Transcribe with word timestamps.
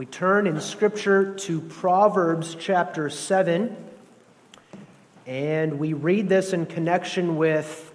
We 0.00 0.06
turn 0.06 0.46
in 0.46 0.62
Scripture 0.62 1.34
to 1.40 1.60
Proverbs 1.60 2.56
chapter 2.58 3.10
7, 3.10 3.76
and 5.26 5.78
we 5.78 5.92
read 5.92 6.26
this 6.26 6.54
in 6.54 6.64
connection 6.64 7.36
with 7.36 7.92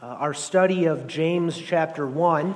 uh, 0.00 0.06
our 0.06 0.32
study 0.32 0.86
of 0.86 1.06
James 1.06 1.58
chapter 1.58 2.06
1. 2.06 2.54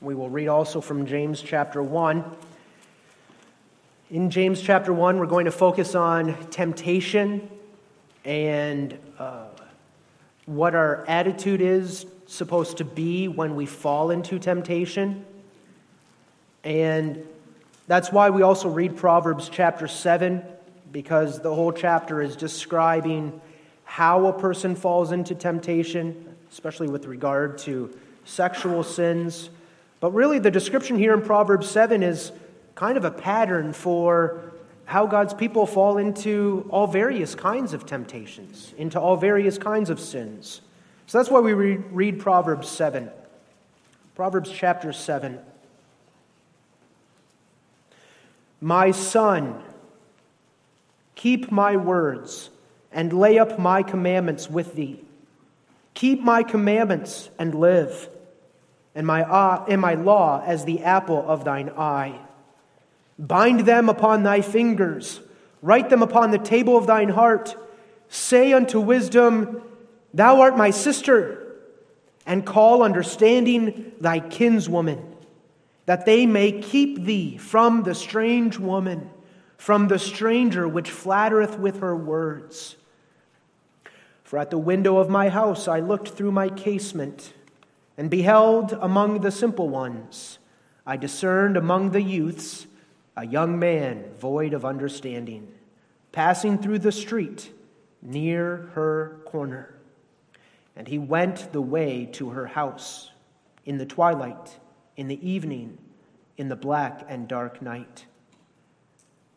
We 0.00 0.14
will 0.14 0.30
read 0.30 0.46
also 0.46 0.80
from 0.80 1.04
James 1.04 1.42
chapter 1.42 1.82
1. 1.82 2.24
In 4.12 4.30
James 4.30 4.62
chapter 4.62 4.92
1, 4.92 5.18
we're 5.18 5.26
going 5.26 5.46
to 5.46 5.50
focus 5.50 5.96
on 5.96 6.36
temptation 6.50 7.50
and 8.24 8.96
uh, 9.18 9.46
what 10.46 10.76
our 10.76 11.04
attitude 11.08 11.60
is 11.60 12.06
supposed 12.28 12.76
to 12.76 12.84
be 12.84 13.26
when 13.26 13.56
we 13.56 13.66
fall 13.66 14.12
into 14.12 14.38
temptation. 14.38 15.24
And 16.62 17.26
that's 17.92 18.10
why 18.10 18.30
we 18.30 18.40
also 18.40 18.70
read 18.70 18.96
Proverbs 18.96 19.50
chapter 19.50 19.86
7, 19.86 20.42
because 20.92 21.42
the 21.42 21.54
whole 21.54 21.72
chapter 21.72 22.22
is 22.22 22.36
describing 22.36 23.38
how 23.84 24.28
a 24.28 24.32
person 24.32 24.74
falls 24.74 25.12
into 25.12 25.34
temptation, 25.34 26.34
especially 26.50 26.88
with 26.88 27.04
regard 27.04 27.58
to 27.58 27.94
sexual 28.24 28.82
sins. 28.82 29.50
But 30.00 30.14
really, 30.14 30.38
the 30.38 30.50
description 30.50 30.96
here 30.96 31.12
in 31.12 31.20
Proverbs 31.20 31.68
7 31.68 32.02
is 32.02 32.32
kind 32.76 32.96
of 32.96 33.04
a 33.04 33.10
pattern 33.10 33.74
for 33.74 34.40
how 34.86 35.06
God's 35.06 35.34
people 35.34 35.66
fall 35.66 35.98
into 35.98 36.66
all 36.70 36.86
various 36.86 37.34
kinds 37.34 37.74
of 37.74 37.84
temptations, 37.84 38.72
into 38.78 38.98
all 38.98 39.18
various 39.18 39.58
kinds 39.58 39.90
of 39.90 40.00
sins. 40.00 40.62
So 41.06 41.18
that's 41.18 41.30
why 41.30 41.40
we 41.40 41.52
read 41.52 42.20
Proverbs 42.20 42.70
7. 42.70 43.10
Proverbs 44.14 44.50
chapter 44.50 44.94
7. 44.94 45.38
My 48.64 48.92
son, 48.92 49.60
keep 51.16 51.50
my 51.50 51.76
words 51.76 52.48
and 52.92 53.12
lay 53.12 53.36
up 53.36 53.58
my 53.58 53.82
commandments 53.82 54.48
with 54.48 54.76
thee. 54.76 55.00
Keep 55.94 56.20
my 56.22 56.44
commandments 56.44 57.28
and 57.40 57.56
live, 57.56 58.08
and 58.94 59.04
my, 59.04 59.24
uh, 59.24 59.64
and 59.68 59.80
my 59.80 59.94
law 59.94 60.44
as 60.46 60.64
the 60.64 60.84
apple 60.84 61.28
of 61.28 61.44
thine 61.44 61.70
eye. 61.70 62.20
Bind 63.18 63.60
them 63.66 63.88
upon 63.88 64.22
thy 64.22 64.42
fingers, 64.42 65.20
write 65.60 65.90
them 65.90 66.00
upon 66.00 66.30
the 66.30 66.38
table 66.38 66.78
of 66.78 66.86
thine 66.86 67.08
heart. 67.08 67.56
Say 68.08 68.52
unto 68.52 68.78
wisdom, 68.78 69.60
Thou 70.14 70.40
art 70.40 70.56
my 70.56 70.70
sister, 70.70 71.56
and 72.24 72.46
call 72.46 72.84
understanding 72.84 73.90
thy 74.00 74.20
kinswoman 74.20 75.11
that 75.86 76.06
they 76.06 76.26
may 76.26 76.52
keep 76.52 77.04
thee 77.04 77.36
from 77.36 77.82
the 77.82 77.94
strange 77.94 78.58
woman, 78.58 79.10
from 79.56 79.88
the 79.88 79.98
stranger 79.98 80.66
which 80.68 80.90
flattereth 80.90 81.58
with 81.58 81.80
her 81.80 81.96
words. 81.96 82.76
For 84.22 84.38
at 84.38 84.50
the 84.50 84.58
window 84.58 84.98
of 84.98 85.10
my 85.10 85.28
house 85.28 85.68
I 85.68 85.80
looked 85.80 86.08
through 86.08 86.32
my 86.32 86.48
casement, 86.48 87.34
and 87.98 88.08
beheld 88.08 88.72
among 88.80 89.20
the 89.20 89.30
simple 89.30 89.68
ones, 89.68 90.38
I 90.86 90.96
discerned 90.96 91.56
among 91.56 91.90
the 91.90 92.02
youths 92.02 92.66
a 93.16 93.26
young 93.26 93.58
man 93.58 94.04
void 94.18 94.54
of 94.54 94.64
understanding, 94.64 95.52
passing 96.10 96.58
through 96.58 96.78
the 96.78 96.92
street 96.92 97.52
near 98.00 98.70
her 98.74 99.20
corner. 99.26 99.74
And 100.74 100.88
he 100.88 100.98
went 100.98 101.52
the 101.52 101.60
way 101.60 102.06
to 102.12 102.30
her 102.30 102.46
house 102.46 103.10
in 103.66 103.76
the 103.76 103.86
twilight 103.86 104.58
in 104.96 105.08
the 105.08 105.28
evening, 105.28 105.78
in 106.36 106.48
the 106.48 106.56
black 106.56 107.04
and 107.08 107.28
dark 107.28 107.62
night. 107.62 108.06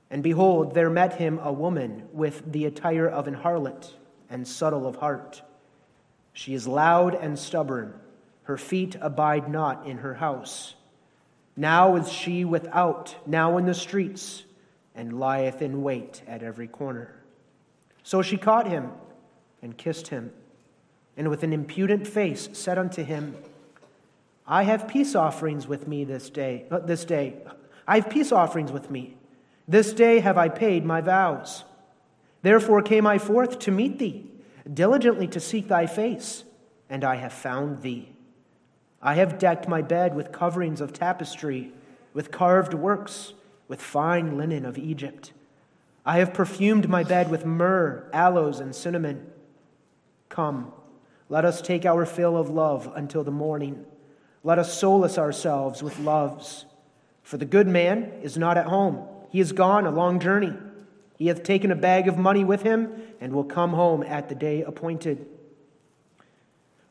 And 0.10 0.22
behold, 0.22 0.74
there 0.74 0.90
met 0.90 1.16
him 1.16 1.40
a 1.42 1.52
woman 1.52 2.08
with 2.12 2.52
the 2.52 2.66
attire 2.66 3.08
of 3.08 3.28
an 3.28 3.36
harlot 3.36 3.94
and 4.30 4.48
subtle 4.48 4.88
of 4.88 4.98
heart. 4.98 5.42
She 6.34 6.54
is 6.54 6.68
loud 6.68 7.16
and 7.16 7.40
stubborn, 7.40 7.94
her 8.44 8.58
feet 8.58 8.96
abide 9.02 9.50
not 9.50 9.88
in 9.88 9.98
her 9.98 10.16
house. 10.16 10.76
Now 11.58 11.96
is 11.96 12.12
she 12.12 12.46
without, 12.46 13.16
now 13.26 13.58
in 13.58 13.66
the 13.66 13.74
streets, 13.74 14.44
and 14.94 15.20
lieth 15.20 15.62
in 15.62 15.82
wait 15.84 16.22
at 16.28 16.44
every 16.44 16.68
corner. 16.68 17.16
So 18.04 18.22
she 18.22 18.38
caught 18.38 18.68
him 18.68 18.92
and 19.62 19.78
kissed 19.78 20.08
him, 20.08 20.32
and 21.18 21.30
with 21.30 21.44
an 21.44 21.54
impudent 21.54 22.08
face 22.08 22.50
said 22.54 22.78
unto 22.78 23.04
him, 23.04 23.36
I 24.48 24.64
have 24.64 24.88
peace 24.88 25.16
offerings 25.16 25.68
with 25.68 25.88
me 25.88 26.04
this 26.04 26.30
day. 26.30 26.66
Uh, 26.70 26.80
this 26.80 27.04
day, 27.04 27.38
I 27.88 27.96
have 27.96 28.10
peace 28.10 28.32
offerings 28.32 28.72
with 28.72 28.92
me. 28.92 29.18
This 29.68 29.94
day 29.94 30.20
have 30.20 30.38
I 30.38 30.50
paid 30.50 30.86
my 30.86 31.02
vows. 31.02 31.64
Therefore 32.44 32.84
came 32.84 33.08
I 33.08 33.18
forth 33.18 33.58
to 33.60 33.72
meet 33.72 33.98
thee, 33.98 34.30
diligently 34.72 35.28
to 35.30 35.40
seek 35.40 35.68
thy 35.68 35.88
face, 35.88 36.44
and 36.90 37.04
I 37.04 37.16
have 37.16 37.34
found 37.34 37.82
thee. 37.82 38.10
I 39.02 39.16
have 39.16 39.40
decked 39.40 39.68
my 39.68 39.82
bed 39.82 40.16
with 40.16 40.32
coverings 40.32 40.80
of 40.80 40.94
tapestry, 40.94 41.72
with 42.14 42.32
carved 42.32 42.76
works, 42.76 43.34
with 43.68 43.82
fine 43.82 44.38
linen 44.38 44.64
of 44.64 44.78
Egypt. 44.78 45.32
I 46.06 46.20
have 46.20 46.36
perfumed 46.36 46.88
my 46.88 47.04
bed 47.04 47.32
with 47.32 47.46
myrrh, 47.46 48.08
aloes, 48.14 48.60
and 48.60 48.76
cinnamon. 48.76 49.26
Come, 50.30 50.72
let 51.30 51.46
us 51.46 51.62
take 51.62 51.84
our 51.84 52.06
fill 52.06 52.38
of 52.38 52.50
love 52.52 52.92
until 52.96 53.24
the 53.24 53.32
morning. 53.32 53.86
Let 54.46 54.60
us 54.60 54.78
solace 54.78 55.18
ourselves 55.18 55.82
with 55.82 55.98
loves. 55.98 56.66
For 57.24 57.38
the 57.38 57.46
good 57.46 57.68
man 57.68 58.12
is 58.22 58.38
not 58.38 58.60
at 58.60 58.68
home. 58.68 59.08
He 59.32 59.40
is 59.40 59.52
gone 59.52 59.88
a 59.88 59.92
long 59.92 60.20
journey. 60.20 60.54
He 61.18 61.28
hath 61.28 61.42
taken 61.42 61.72
a 61.72 61.76
bag 61.76 62.08
of 62.08 62.20
money 62.20 62.44
with 62.44 62.62
him, 62.62 62.92
and 63.20 63.34
will 63.34 63.44
come 63.44 63.72
home 63.72 64.04
at 64.04 64.30
the 64.30 64.36
day 64.36 64.62
appointed. 64.62 65.26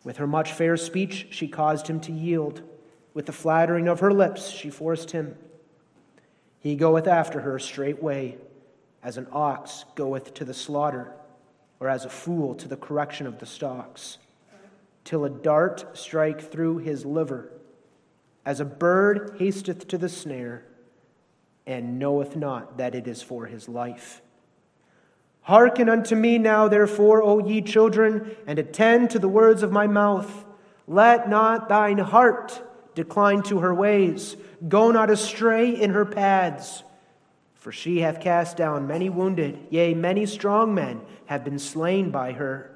With 0.02 0.16
her 0.16 0.26
much 0.26 0.50
fair 0.50 0.76
speech, 0.76 1.28
she 1.30 1.46
caused 1.46 1.86
him 1.86 2.00
to 2.00 2.12
yield. 2.12 2.60
With 3.14 3.26
the 3.26 3.32
flattering 3.32 3.86
of 3.86 4.00
her 4.00 4.12
lips, 4.12 4.50
she 4.50 4.68
forced 4.68 5.12
him. 5.12 5.36
He 6.58 6.74
goeth 6.74 7.06
after 7.06 7.42
her 7.42 7.60
straightway, 7.60 8.36
as 9.00 9.16
an 9.16 9.28
ox 9.30 9.84
goeth 9.94 10.34
to 10.34 10.44
the 10.44 10.54
slaughter, 10.54 11.12
or 11.78 11.88
as 11.88 12.04
a 12.04 12.10
fool 12.10 12.56
to 12.56 12.66
the 12.66 12.76
correction 12.76 13.28
of 13.28 13.38
the 13.38 13.46
stocks 13.46 14.18
till 15.04 15.24
a 15.24 15.30
dart 15.30 15.96
strike 15.96 16.40
through 16.40 16.78
his 16.78 17.04
liver, 17.04 17.52
as 18.44 18.60
a 18.60 18.64
bird 18.64 19.36
hasteth 19.38 19.86
to 19.88 19.98
the 19.98 20.08
snare, 20.08 20.64
and 21.66 21.98
knoweth 21.98 22.36
not 22.36 22.78
that 22.78 22.94
it 22.94 23.06
is 23.06 23.22
for 23.22 23.46
his 23.46 23.68
life. 23.68 24.22
Hearken 25.42 25.88
unto 25.90 26.16
me 26.16 26.38
now, 26.38 26.68
therefore, 26.68 27.22
O 27.22 27.38
ye 27.38 27.60
children, 27.60 28.34
and 28.46 28.58
attend 28.58 29.10
to 29.10 29.18
the 29.18 29.28
words 29.28 29.62
of 29.62 29.70
my 29.70 29.86
mouth. 29.86 30.44
Let 30.86 31.28
not 31.28 31.68
thine 31.68 31.98
heart 31.98 32.62
decline 32.94 33.42
to 33.42 33.58
her 33.58 33.74
ways, 33.74 34.36
go 34.68 34.90
not 34.90 35.10
astray 35.10 35.70
in 35.70 35.90
her 35.90 36.04
paths. 36.04 36.82
For 37.54 37.72
she 37.72 38.00
hath 38.00 38.20
cast 38.20 38.56
down 38.56 38.86
many 38.86 39.08
wounded, 39.08 39.58
yea, 39.70 39.94
many 39.94 40.26
strong 40.26 40.74
men 40.74 41.00
have 41.26 41.44
been 41.44 41.58
slain 41.58 42.10
by 42.10 42.32
her. 42.32 42.73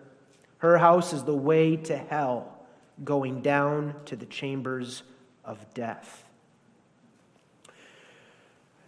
Her 0.58 0.78
house 0.78 1.12
is 1.12 1.24
the 1.24 1.36
way 1.36 1.76
to 1.76 1.96
hell, 1.96 2.58
going 3.04 3.42
down 3.42 3.94
to 4.06 4.16
the 4.16 4.26
chambers 4.26 5.02
of 5.44 5.64
death. 5.74 6.24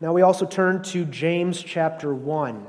Now 0.01 0.13
we 0.13 0.23
also 0.23 0.47
turn 0.47 0.83
to 0.85 1.05
James 1.05 1.63
chapter 1.63 2.15
1. 2.15 2.67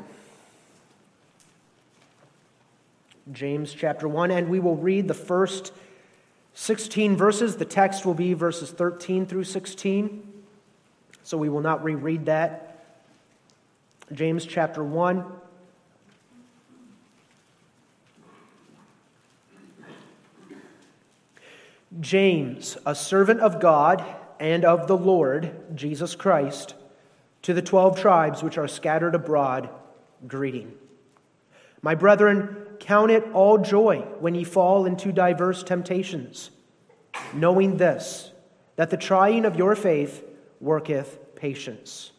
James 3.31 3.73
chapter 3.73 4.07
1, 4.07 4.31
and 4.31 4.49
we 4.49 4.59
will 4.59 4.75
read 4.75 5.07
the 5.07 5.13
first 5.13 5.71
16 6.53 7.15
verses. 7.15 7.55
The 7.55 7.65
text 7.65 8.05
will 8.05 8.13
be 8.13 8.33
verses 8.33 8.71
13 8.71 9.25
through 9.25 9.45
16, 9.45 10.43
so 11.23 11.37
we 11.37 11.49
will 11.49 11.61
not 11.61 11.83
reread 11.83 12.25
that. 12.25 12.85
James 14.11 14.45
chapter 14.45 14.83
1. 14.83 15.23
James, 21.99 22.77
a 22.85 22.95
servant 22.95 23.41
of 23.41 23.59
God 23.59 24.03
and 24.39 24.63
of 24.63 24.87
the 24.87 24.97
Lord 24.97 25.75
Jesus 25.75 26.15
Christ, 26.15 26.73
to 27.41 27.53
the 27.53 27.61
twelve 27.61 27.99
tribes 27.99 28.41
which 28.41 28.57
are 28.57 28.67
scattered 28.67 29.13
abroad, 29.13 29.69
greeting. 30.25 30.73
My 31.81 31.95
brethren, 31.95 32.65
count 32.79 33.11
it 33.11 33.25
all 33.33 33.57
joy 33.57 33.99
when 34.19 34.35
ye 34.35 34.43
fall 34.43 34.85
into 34.85 35.11
diverse 35.11 35.63
temptations, 35.63 36.51
knowing 37.33 37.77
this, 37.77 38.31
that 38.77 38.89
the 38.89 38.97
trying 38.97 39.45
of 39.45 39.57
your 39.57 39.75
faith 39.75 40.23
worketh 40.59 41.35
patience. 41.35 42.11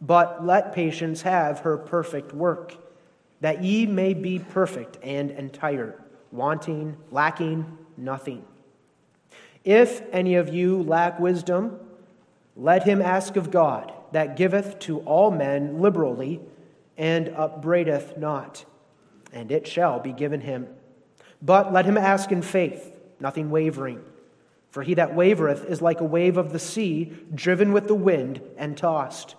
But 0.00 0.46
let 0.46 0.74
patience 0.74 1.22
have 1.22 1.60
her 1.60 1.76
perfect 1.76 2.32
work, 2.32 2.76
that 3.40 3.64
ye 3.64 3.86
may 3.86 4.14
be 4.14 4.38
perfect 4.38 4.98
and 5.02 5.30
entire, 5.32 6.00
wanting, 6.30 6.96
lacking 7.10 7.78
nothing. 7.96 8.44
If 9.64 10.02
any 10.12 10.34
of 10.34 10.52
you 10.52 10.82
lack 10.82 11.20
wisdom, 11.20 11.78
Let 12.56 12.84
him 12.84 13.00
ask 13.00 13.36
of 13.36 13.50
God, 13.50 13.92
that 14.12 14.36
giveth 14.36 14.78
to 14.80 15.00
all 15.00 15.30
men 15.30 15.80
liberally, 15.80 16.40
and 16.98 17.30
upbraideth 17.30 18.18
not, 18.18 18.64
and 19.32 19.50
it 19.50 19.66
shall 19.66 20.00
be 20.00 20.12
given 20.12 20.42
him. 20.42 20.68
But 21.40 21.72
let 21.72 21.86
him 21.86 21.96
ask 21.96 22.30
in 22.30 22.42
faith, 22.42 22.94
nothing 23.18 23.50
wavering. 23.50 24.02
For 24.70 24.82
he 24.82 24.94
that 24.94 25.14
wavereth 25.14 25.64
is 25.64 25.82
like 25.82 26.00
a 26.00 26.04
wave 26.04 26.36
of 26.36 26.52
the 26.52 26.58
sea, 26.58 27.12
driven 27.34 27.72
with 27.72 27.88
the 27.88 27.94
wind 27.94 28.42
and 28.56 28.76
tossed. 28.76 29.34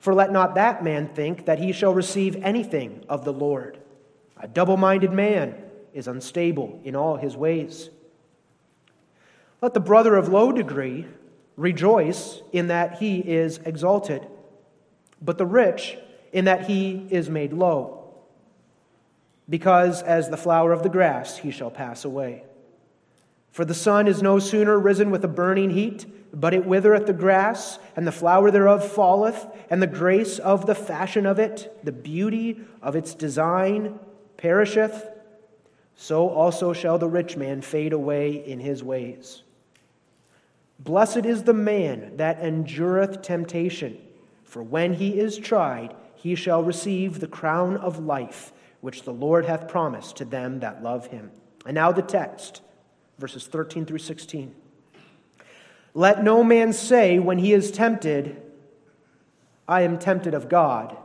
For 0.00 0.12
let 0.12 0.32
not 0.32 0.56
that 0.56 0.84
man 0.84 1.08
think 1.08 1.46
that 1.46 1.60
he 1.60 1.72
shall 1.72 1.94
receive 1.94 2.36
anything 2.42 3.04
of 3.08 3.24
the 3.24 3.32
Lord. 3.32 3.78
A 4.36 4.48
double 4.48 4.76
minded 4.76 5.12
man 5.12 5.54
is 5.92 6.08
unstable 6.08 6.80
in 6.84 6.94
all 6.94 7.16
his 7.16 7.36
ways. 7.36 7.90
Let 9.60 9.74
the 9.74 9.80
brother 9.80 10.16
of 10.16 10.28
low 10.28 10.52
degree 10.52 11.06
rejoice 11.56 12.42
in 12.52 12.68
that 12.68 12.98
he 12.98 13.18
is 13.18 13.58
exalted, 13.64 14.26
but 15.22 15.38
the 15.38 15.46
rich 15.46 15.96
in 16.32 16.46
that 16.46 16.66
he 16.66 17.06
is 17.10 17.30
made 17.30 17.52
low. 17.52 18.00
Because 19.48 20.02
as 20.02 20.28
the 20.28 20.36
flower 20.36 20.72
of 20.72 20.82
the 20.82 20.88
grass, 20.88 21.38
he 21.38 21.50
shall 21.50 21.70
pass 21.70 22.04
away. 22.04 22.44
For 23.52 23.64
the 23.64 23.74
sun 23.74 24.08
is 24.08 24.20
no 24.20 24.40
sooner 24.40 24.78
risen 24.78 25.10
with 25.12 25.24
a 25.24 25.28
burning 25.28 25.70
heat, 25.70 26.06
but 26.32 26.54
it 26.54 26.66
withereth 26.66 27.06
the 27.06 27.12
grass, 27.12 27.78
and 27.94 28.04
the 28.04 28.12
flower 28.12 28.50
thereof 28.50 28.84
falleth, 28.90 29.46
and 29.70 29.80
the 29.80 29.86
grace 29.86 30.40
of 30.40 30.66
the 30.66 30.74
fashion 30.74 31.24
of 31.24 31.38
it, 31.38 31.78
the 31.84 31.92
beauty 31.92 32.60
of 32.82 32.96
its 32.96 33.14
design, 33.14 34.00
perisheth. 34.36 35.08
So 35.96 36.28
also 36.28 36.72
shall 36.72 36.98
the 36.98 37.08
rich 37.08 37.36
man 37.36 37.62
fade 37.62 37.92
away 37.92 38.32
in 38.32 38.60
his 38.60 38.82
ways. 38.82 39.42
Blessed 40.78 41.24
is 41.24 41.44
the 41.44 41.54
man 41.54 42.16
that 42.16 42.40
endureth 42.40 43.22
temptation, 43.22 43.98
for 44.42 44.62
when 44.62 44.94
he 44.94 45.18
is 45.18 45.38
tried, 45.38 45.94
he 46.14 46.34
shall 46.34 46.62
receive 46.62 47.20
the 47.20 47.26
crown 47.26 47.76
of 47.76 47.98
life, 48.00 48.52
which 48.80 49.02
the 49.02 49.12
Lord 49.12 49.46
hath 49.46 49.68
promised 49.68 50.16
to 50.16 50.24
them 50.24 50.60
that 50.60 50.82
love 50.82 51.06
him. 51.06 51.30
And 51.64 51.74
now 51.74 51.92
the 51.92 52.02
text, 52.02 52.60
verses 53.18 53.46
13 53.46 53.86
through 53.86 53.98
16. 53.98 54.54
Let 55.94 56.24
no 56.24 56.42
man 56.42 56.72
say 56.72 57.18
when 57.18 57.38
he 57.38 57.52
is 57.52 57.70
tempted, 57.70 58.42
I 59.68 59.82
am 59.82 59.98
tempted 59.98 60.34
of 60.34 60.48
God. 60.48 60.96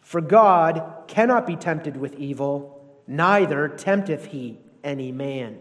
For 0.00 0.20
God 0.20 1.04
cannot 1.08 1.46
be 1.46 1.56
tempted 1.56 1.96
with 1.96 2.14
evil, 2.14 2.75
neither 3.06 3.68
tempteth 3.68 4.26
he 4.26 4.58
any 4.82 5.12
man. 5.12 5.58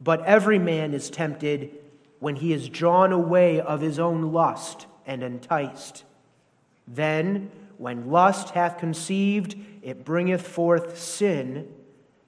But 0.00 0.24
every 0.24 0.58
man 0.58 0.94
is 0.94 1.10
tempted 1.10 1.70
when 2.20 2.36
he 2.36 2.52
is 2.52 2.68
drawn 2.68 3.12
away 3.12 3.60
of 3.60 3.80
his 3.80 3.98
own 3.98 4.32
lust 4.32 4.86
and 5.06 5.22
enticed. 5.22 6.04
Then, 6.86 7.50
when 7.78 8.10
lust 8.10 8.50
hath 8.50 8.78
conceived, 8.78 9.56
it 9.82 10.04
bringeth 10.04 10.46
forth 10.46 10.98
sin, 10.98 11.68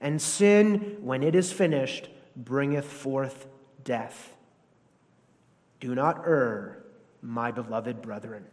and 0.01 0.21
sin, 0.21 0.97
when 1.01 1.23
it 1.23 1.35
is 1.35 1.51
finished, 1.51 2.09
bringeth 2.35 2.85
forth 2.85 3.47
death. 3.83 4.35
Do 5.79 5.95
not 5.95 6.23
err, 6.25 6.83
my 7.21 7.51
beloved 7.51 8.01
brethren. 8.01 8.45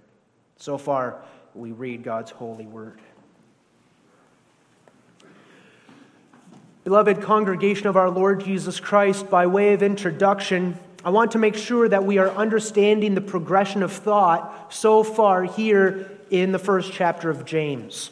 So 0.56 0.78
far, 0.78 1.22
we 1.54 1.72
read 1.72 2.02
God's 2.02 2.30
holy 2.30 2.66
word. 2.66 3.00
Beloved 6.84 7.22
congregation 7.22 7.86
of 7.86 7.96
our 7.96 8.10
Lord 8.10 8.44
Jesus 8.44 8.78
Christ, 8.78 9.30
by 9.30 9.46
way 9.46 9.72
of 9.72 9.82
introduction, 9.82 10.78
I 11.02 11.08
want 11.08 11.32
to 11.32 11.38
make 11.38 11.54
sure 11.54 11.88
that 11.88 12.04
we 12.04 12.18
are 12.18 12.28
understanding 12.28 13.14
the 13.14 13.22
progression 13.22 13.82
of 13.82 13.90
thought 13.90 14.70
so 14.70 15.02
far 15.02 15.44
here 15.44 16.10
in 16.30 16.52
the 16.52 16.58
first 16.58 16.92
chapter 16.92 17.30
of 17.30 17.46
James. 17.46 18.10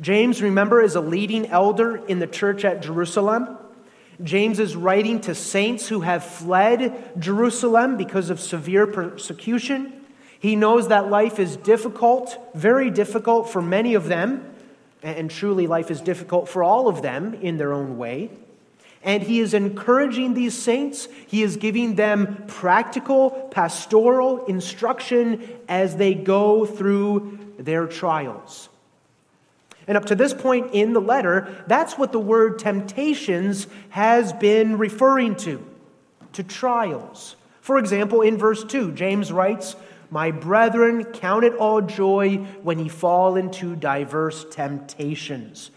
James, 0.00 0.42
remember, 0.42 0.82
is 0.82 0.96
a 0.96 1.00
leading 1.00 1.46
elder 1.46 2.04
in 2.06 2.18
the 2.18 2.26
church 2.26 2.64
at 2.64 2.82
Jerusalem. 2.82 3.56
James 4.24 4.58
is 4.58 4.74
writing 4.74 5.20
to 5.20 5.32
saints 5.32 5.86
who 5.86 6.00
have 6.00 6.24
fled 6.24 7.20
Jerusalem 7.20 7.96
because 7.96 8.30
of 8.30 8.40
severe 8.40 8.88
persecution. 8.88 10.04
He 10.40 10.56
knows 10.56 10.88
that 10.88 11.08
life 11.08 11.38
is 11.38 11.54
difficult, 11.54 12.36
very 12.56 12.90
difficult 12.90 13.48
for 13.48 13.62
many 13.62 13.94
of 13.94 14.08
them. 14.08 14.44
And 15.02 15.30
truly, 15.30 15.66
life 15.66 15.90
is 15.90 16.00
difficult 16.00 16.48
for 16.48 16.62
all 16.62 16.88
of 16.88 17.02
them 17.02 17.34
in 17.34 17.56
their 17.56 17.72
own 17.72 17.98
way. 17.98 18.30
And 19.02 19.22
he 19.22 19.38
is 19.40 19.54
encouraging 19.54 20.34
these 20.34 20.58
saints. 20.58 21.06
He 21.26 21.42
is 21.42 21.56
giving 21.56 21.94
them 21.94 22.44
practical, 22.48 23.30
pastoral 23.52 24.44
instruction 24.46 25.48
as 25.68 25.96
they 25.96 26.14
go 26.14 26.66
through 26.66 27.38
their 27.58 27.86
trials. 27.86 28.68
And 29.86 29.96
up 29.96 30.06
to 30.06 30.14
this 30.14 30.34
point 30.34 30.74
in 30.74 30.92
the 30.92 31.00
letter, 31.00 31.64
that's 31.66 31.96
what 31.96 32.12
the 32.12 32.18
word 32.18 32.58
temptations 32.58 33.66
has 33.90 34.32
been 34.32 34.78
referring 34.78 35.36
to 35.36 35.64
to 36.34 36.42
trials. 36.42 37.36
For 37.62 37.78
example, 37.78 38.20
in 38.22 38.36
verse 38.36 38.64
2, 38.64 38.92
James 38.92 39.32
writes, 39.32 39.76
my 40.10 40.30
brethren, 40.30 41.04
count 41.04 41.44
it 41.44 41.54
all 41.54 41.80
joy 41.82 42.36
when 42.62 42.78
ye 42.78 42.88
fall 42.88 43.36
into 43.36 43.76
diverse 43.76 44.46
temptations. 44.50 45.70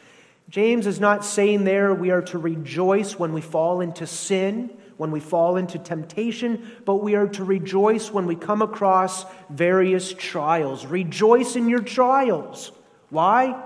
James 0.50 0.88
is 0.88 1.00
not 1.00 1.24
saying 1.24 1.64
there 1.64 1.94
we 1.94 2.12
are 2.12 2.22
to 2.24 2.38
rejoice 2.38 3.18
when 3.18 3.34
we 3.34 3.42
fall 3.42 3.82
into 3.82 4.06
sin, 4.06 4.70
when 4.98 5.12
we 5.12 5.20
fall 5.20 5.58
into 5.58 5.80
temptation, 5.80 6.70
but 6.86 6.98
we 6.98 7.16
are 7.16 7.28
to 7.28 7.44
rejoice 7.44 8.12
when 8.12 8.26
we 8.26 8.36
come 8.36 8.62
across 8.62 9.26
various 9.50 10.14
trials. 10.14 10.86
Rejoice 10.86 11.56
in 11.56 11.70
your 11.70 11.82
trials. 11.82 12.72
Why? 13.10 13.62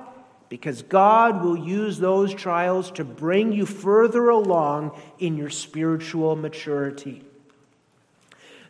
Because 0.47 0.83
God 0.83 1.43
will 1.43 1.57
use 1.57 1.97
those 1.97 2.33
trials 2.33 2.91
to 2.91 3.03
bring 3.03 3.51
you 3.51 3.65
further 3.65 4.29
along 4.29 4.97
in 5.19 5.37
your 5.37 5.49
spiritual 5.49 6.35
maturity. 6.35 7.23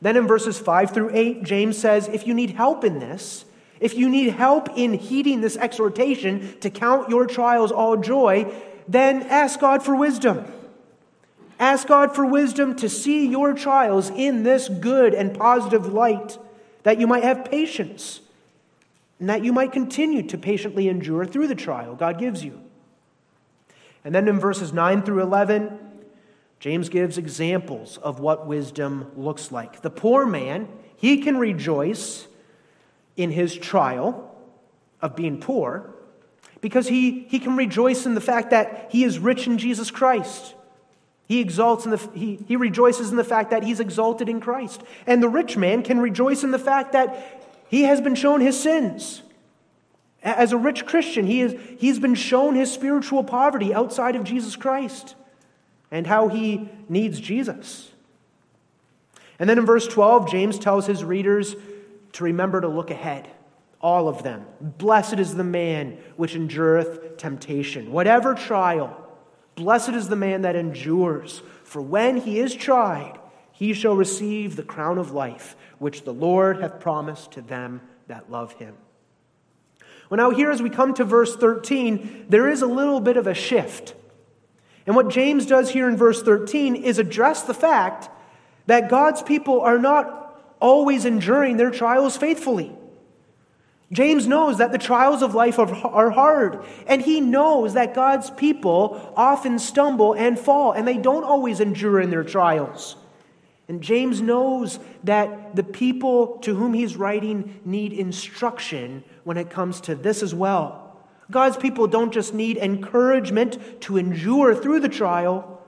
Then 0.02 0.18
in 0.18 0.28
verses 0.28 0.60
5 0.60 0.92
through 0.92 1.12
8, 1.14 1.44
James 1.44 1.78
says, 1.78 2.08
if 2.08 2.28
you 2.28 2.34
need 2.34 2.52
help 2.52 2.84
in 2.84 3.00
this, 3.00 3.46
if 3.80 3.94
you 3.94 4.10
need 4.10 4.34
help 4.34 4.70
in 4.78 4.94
heeding 4.94 5.42
this 5.42 5.58
exhortation 5.58 6.58
to 6.60 6.70
count 6.70 7.10
your 7.10 7.26
trials 7.26 7.72
all 7.72 7.98
joy, 7.98 8.54
then 8.88 9.24
ask 9.24 9.60
God 9.60 9.84
for 9.84 9.96
wisdom. 9.96 10.46
Ask 11.60 11.88
God 11.88 12.14
for 12.14 12.26
wisdom 12.26 12.76
to 12.78 12.90
see 12.90 13.28
your 13.28 13.54
trials 13.54 14.10
in 14.10 14.44
this 14.44 14.68
good 14.70 15.14
and 15.14 15.38
positive 15.38 15.92
light, 15.92 16.38
that 16.84 17.00
you 17.00 17.08
might 17.08 17.24
have 17.24 17.46
patience, 17.46 18.22
and 19.20 19.30
that 19.30 19.44
you 19.44 19.54
might 19.54 19.72
continue 19.72 20.22
to 20.24 20.38
patiently 20.38 20.90
endure 20.90 21.26
through 21.26 21.48
the 21.48 21.56
trial 21.56 21.96
God 21.96 22.20
gives 22.20 22.44
you. 22.44 22.62
And 24.04 24.14
then 24.14 24.28
in 24.28 24.40
verses 24.40 24.72
9 24.72 25.04
through 25.04 25.22
11, 25.22 25.80
James 26.66 26.90
gives 26.90 27.20
examples 27.20 27.98
of 27.98 28.20
what 28.20 28.48
wisdom 28.48 29.12
looks 29.16 29.52
like. 29.52 29.84
The 29.84 29.92
poor 29.92 30.26
man, 30.26 30.68
he 30.96 31.22
can 31.22 31.38
rejoice 31.38 32.28
in 33.16 33.30
his 33.30 33.56
trial 33.56 34.36
of 35.00 35.16
being 35.16 35.40
poor 35.40 35.94
because 36.62 36.88
he, 36.88 37.28
he 37.30 37.38
can 37.38 37.56
rejoice 37.56 38.08
in 38.08 38.16
the 38.16 38.20
fact 38.20 38.50
that 38.50 38.88
he 38.90 39.04
is 39.04 39.20
rich 39.20 39.46
in 39.46 39.60
Jesus 39.60 39.92
Christ. 39.92 40.56
He 41.28 41.40
exalts 41.40 41.86
in 41.86 41.92
the, 41.92 41.98
he, 42.16 42.38
he 42.48 42.56
rejoices 42.56 43.12
in 43.12 43.18
the 43.18 43.24
fact 43.24 43.52
that 43.52 43.62
he's 43.62 43.80
exalted 43.80 44.28
in 44.28 44.40
Christ. 44.40 44.82
And 45.06 45.22
the 45.22 45.30
rich 45.30 45.56
man 45.56 45.84
can 45.84 46.00
rejoice 46.00 46.44
in 46.44 46.50
the 46.50 46.58
fact 46.58 46.94
that 46.94 47.48
he 47.70 47.84
has 47.84 48.02
been 48.02 48.16
shown 48.16 48.42
his 48.42 48.60
sins. 48.60 49.22
As 50.24 50.52
a 50.52 50.58
rich 50.58 50.88
Christian, 50.88 51.28
he 51.28 51.42
is, 51.42 51.56
he's 51.78 52.00
been 52.00 52.16
shown 52.16 52.56
his 52.56 52.74
spiritual 52.74 53.24
poverty 53.24 53.72
outside 53.72 54.16
of 54.16 54.24
Jesus 54.24 54.56
Christ 54.56 55.14
and 55.92 56.08
how 56.08 56.28
he 56.28 56.70
needs 56.90 57.20
Jesus. 57.20 57.92
And 59.40 59.50
then 59.50 59.58
in 59.58 59.66
verse 59.66 59.88
12, 59.88 60.30
James 60.30 60.58
tells 60.60 60.86
his 60.86 61.04
readers 61.04 61.56
to 62.14 62.24
remember 62.24 62.62
to 62.62 62.68
look 62.68 62.92
ahead, 62.92 63.28
all 63.82 64.08
of 64.08 64.24
them. 64.24 64.46
Blessed 64.62 65.20
is 65.20 65.36
the 65.36 65.44
man 65.44 65.98
which 66.16 66.36
endureth 66.36 67.18
temptation. 67.18 67.92
Whatever 67.92 68.34
trial, 68.34 68.96
blessed 69.56 69.90
is 69.90 70.08
the 70.08 70.16
man 70.16 70.44
that 70.44 70.56
endures, 70.56 71.42
for 71.64 71.82
when 71.82 72.18
he 72.18 72.40
is 72.40 72.56
tried, 72.56 73.20
he 73.52 73.74
shall 73.74 73.96
receive 73.96 74.56
the 74.56 74.64
crown 74.64 74.98
of 74.98 75.12
life, 75.12 75.56
which 75.80 76.04
the 76.04 76.14
Lord 76.14 76.62
hath 76.62 76.80
promised 76.80 77.32
to 77.34 77.42
them 77.42 77.82
that 78.08 78.32
love 78.32 78.54
him. 78.54 78.76
Well, 80.10 80.18
now, 80.18 80.30
here 80.30 80.52
as 80.52 80.62
we 80.62 80.70
come 80.70 80.94
to 80.96 81.04
verse 81.04 81.36
13, 81.36 82.28
there 82.30 82.48
is 82.48 82.62
a 82.62 82.68
little 82.68 83.00
bit 83.00 83.18
of 83.18 83.28
a 83.28 83.34
shift. 83.34 83.96
And 84.86 84.96
what 84.96 85.10
James 85.10 85.46
does 85.46 85.72
here 85.72 85.90
in 85.90 85.98
verse 85.98 86.22
13 86.22 86.76
is 86.76 87.00
address 87.00 87.44
the 87.44 87.54
fact 87.54 88.10
that 88.68 88.90
God's 88.90 89.22
people 89.22 89.62
are 89.62 89.80
not 89.80 90.42
always 90.60 91.06
enduring 91.06 91.58
their 91.58 91.72
trials 91.72 92.18
faithfully. 92.18 92.76
James 93.92 94.28
knows 94.28 94.58
that 94.58 94.72
the 94.72 94.78
trials 94.78 95.22
of 95.22 95.36
life 95.36 95.60
are 95.60 96.10
hard, 96.10 96.66
and 96.88 97.02
he 97.02 97.22
knows 97.22 97.74
that 97.76 97.94
God's 97.94 98.32
people 98.32 99.14
often 99.16 99.60
stumble 99.60 100.14
and 100.14 100.40
fall, 100.40 100.72
and 100.72 100.88
they 100.88 100.98
don't 100.98 101.24
always 101.24 101.60
endure 101.60 102.02
in 102.02 102.10
their 102.10 102.24
trials. 102.24 102.96
And 103.68 103.82
James 103.82 104.22
knows 104.22 104.80
that 105.04 105.56
the 105.56 105.64
people 105.64 106.38
to 106.40 106.56
whom 106.56 106.74
he's 106.74 106.96
writing 106.96 107.60
need 107.64 107.94
instruction 107.94 109.04
when 109.24 109.38
it 109.38 109.50
comes 109.50 109.82
to 109.82 109.96
this 109.96 110.22
as 110.22 110.34
well. 110.34 110.85
God's 111.32 111.58
people 111.58 111.88
don't 111.88 112.14
just 112.14 112.34
need 112.34 112.58
encouragement 112.58 113.82
to 113.82 113.98
endure 113.98 114.54
through 114.54 114.80
the 114.80 114.90
trial, 114.90 115.62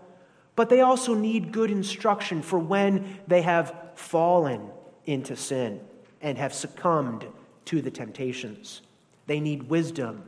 but 0.55 0.69
they 0.69 0.81
also 0.81 1.13
need 1.13 1.51
good 1.51 1.71
instruction 1.71 2.41
for 2.41 2.59
when 2.59 3.19
they 3.27 3.41
have 3.41 3.75
fallen 3.95 4.69
into 5.05 5.35
sin 5.35 5.79
and 6.21 6.37
have 6.37 6.53
succumbed 6.53 7.25
to 7.65 7.81
the 7.81 7.91
temptations. 7.91 8.81
They 9.25 9.39
need 9.39 9.63
wisdom 9.63 10.23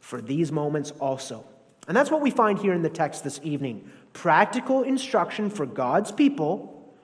for 0.00 0.20
these 0.20 0.52
moments 0.52 0.92
also. 1.00 1.44
And 1.88 1.96
that's 1.96 2.10
what 2.10 2.20
we 2.20 2.30
find 2.30 2.58
here 2.58 2.72
in 2.72 2.82
the 2.82 2.90
text 2.90 3.24
this 3.24 3.40
evening 3.42 3.90
practical 4.12 4.82
instruction 4.82 5.50
for 5.50 5.66
God's 5.66 6.10
people 6.10 6.94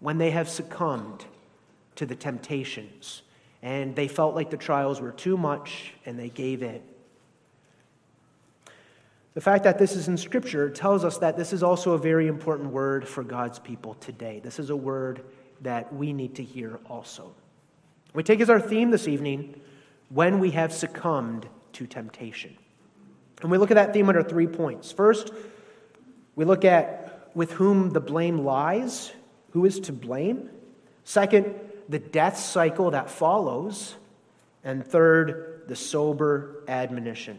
when 0.00 0.18
they 0.18 0.30
have 0.30 0.48
succumbed 0.48 1.24
to 1.94 2.04
the 2.04 2.14
temptations 2.14 3.22
and 3.62 3.96
they 3.96 4.06
felt 4.06 4.34
like 4.34 4.50
the 4.50 4.56
trials 4.56 5.00
were 5.00 5.12
too 5.12 5.36
much 5.36 5.94
and 6.04 6.18
they 6.18 6.28
gave 6.28 6.62
in. 6.62 6.80
The 9.38 9.42
fact 9.42 9.62
that 9.62 9.78
this 9.78 9.94
is 9.94 10.08
in 10.08 10.16
Scripture 10.16 10.68
tells 10.68 11.04
us 11.04 11.18
that 11.18 11.36
this 11.36 11.52
is 11.52 11.62
also 11.62 11.92
a 11.92 11.98
very 11.98 12.26
important 12.26 12.72
word 12.72 13.06
for 13.06 13.22
God's 13.22 13.60
people 13.60 13.94
today. 14.00 14.40
This 14.42 14.58
is 14.58 14.70
a 14.70 14.74
word 14.74 15.24
that 15.60 15.94
we 15.94 16.12
need 16.12 16.34
to 16.34 16.42
hear 16.42 16.80
also. 16.86 17.32
We 18.14 18.24
take 18.24 18.40
as 18.40 18.50
our 18.50 18.58
theme 18.60 18.90
this 18.90 19.06
evening 19.06 19.60
when 20.08 20.40
we 20.40 20.50
have 20.50 20.72
succumbed 20.72 21.46
to 21.74 21.86
temptation. 21.86 22.56
And 23.40 23.48
we 23.48 23.58
look 23.58 23.70
at 23.70 23.74
that 23.74 23.92
theme 23.92 24.08
under 24.08 24.24
three 24.24 24.48
points. 24.48 24.90
First, 24.90 25.30
we 26.34 26.44
look 26.44 26.64
at 26.64 27.30
with 27.32 27.52
whom 27.52 27.90
the 27.90 28.00
blame 28.00 28.38
lies, 28.38 29.12
who 29.50 29.64
is 29.66 29.78
to 29.78 29.92
blame. 29.92 30.50
Second, 31.04 31.54
the 31.88 32.00
death 32.00 32.36
cycle 32.36 32.90
that 32.90 33.08
follows. 33.08 33.94
And 34.64 34.84
third, 34.84 35.62
the 35.68 35.76
sober 35.76 36.64
admonition. 36.66 37.38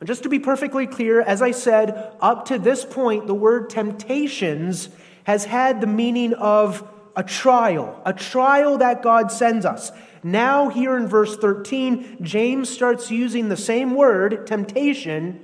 And 0.00 0.06
just 0.06 0.22
to 0.24 0.28
be 0.28 0.38
perfectly 0.38 0.86
clear, 0.86 1.20
as 1.20 1.40
I 1.40 1.52
said, 1.52 2.12
up 2.20 2.46
to 2.46 2.58
this 2.58 2.84
point, 2.84 3.26
the 3.26 3.34
word 3.34 3.70
temptations 3.70 4.90
has 5.24 5.46
had 5.46 5.80
the 5.80 5.86
meaning 5.86 6.34
of 6.34 6.86
a 7.16 7.24
trial, 7.24 8.00
a 8.04 8.12
trial 8.12 8.78
that 8.78 9.02
God 9.02 9.32
sends 9.32 9.64
us. 9.64 9.90
Now, 10.22 10.68
here 10.68 10.96
in 10.96 11.06
verse 11.06 11.36
13, 11.36 12.18
James 12.20 12.68
starts 12.68 13.10
using 13.10 13.48
the 13.48 13.56
same 13.56 13.94
word, 13.94 14.46
temptation, 14.46 15.42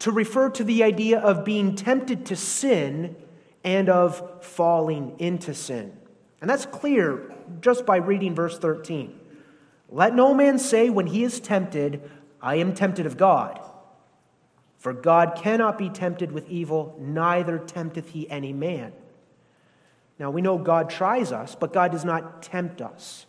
to 0.00 0.12
refer 0.12 0.50
to 0.50 0.64
the 0.64 0.82
idea 0.82 1.18
of 1.18 1.44
being 1.44 1.74
tempted 1.74 2.26
to 2.26 2.36
sin 2.36 3.16
and 3.64 3.88
of 3.88 4.44
falling 4.44 5.16
into 5.18 5.54
sin. 5.54 5.96
And 6.40 6.50
that's 6.50 6.66
clear 6.66 7.32
just 7.60 7.86
by 7.86 7.96
reading 7.96 8.34
verse 8.34 8.58
13. 8.58 9.18
Let 9.88 10.14
no 10.14 10.34
man 10.34 10.58
say 10.58 10.90
when 10.90 11.06
he 11.06 11.24
is 11.24 11.40
tempted, 11.40 12.10
I 12.44 12.56
am 12.56 12.74
tempted 12.74 13.06
of 13.06 13.16
God. 13.16 13.58
For 14.76 14.92
God 14.92 15.34
cannot 15.34 15.78
be 15.78 15.88
tempted 15.88 16.30
with 16.30 16.46
evil, 16.50 16.94
neither 17.00 17.58
tempteth 17.58 18.10
he 18.10 18.28
any 18.28 18.52
man. 18.52 18.92
Now 20.18 20.30
we 20.30 20.42
know 20.42 20.58
God 20.58 20.90
tries 20.90 21.32
us, 21.32 21.56
but 21.58 21.72
God 21.72 21.90
does 21.90 22.04
not 22.04 22.42
tempt 22.42 22.82
us. 22.82 23.24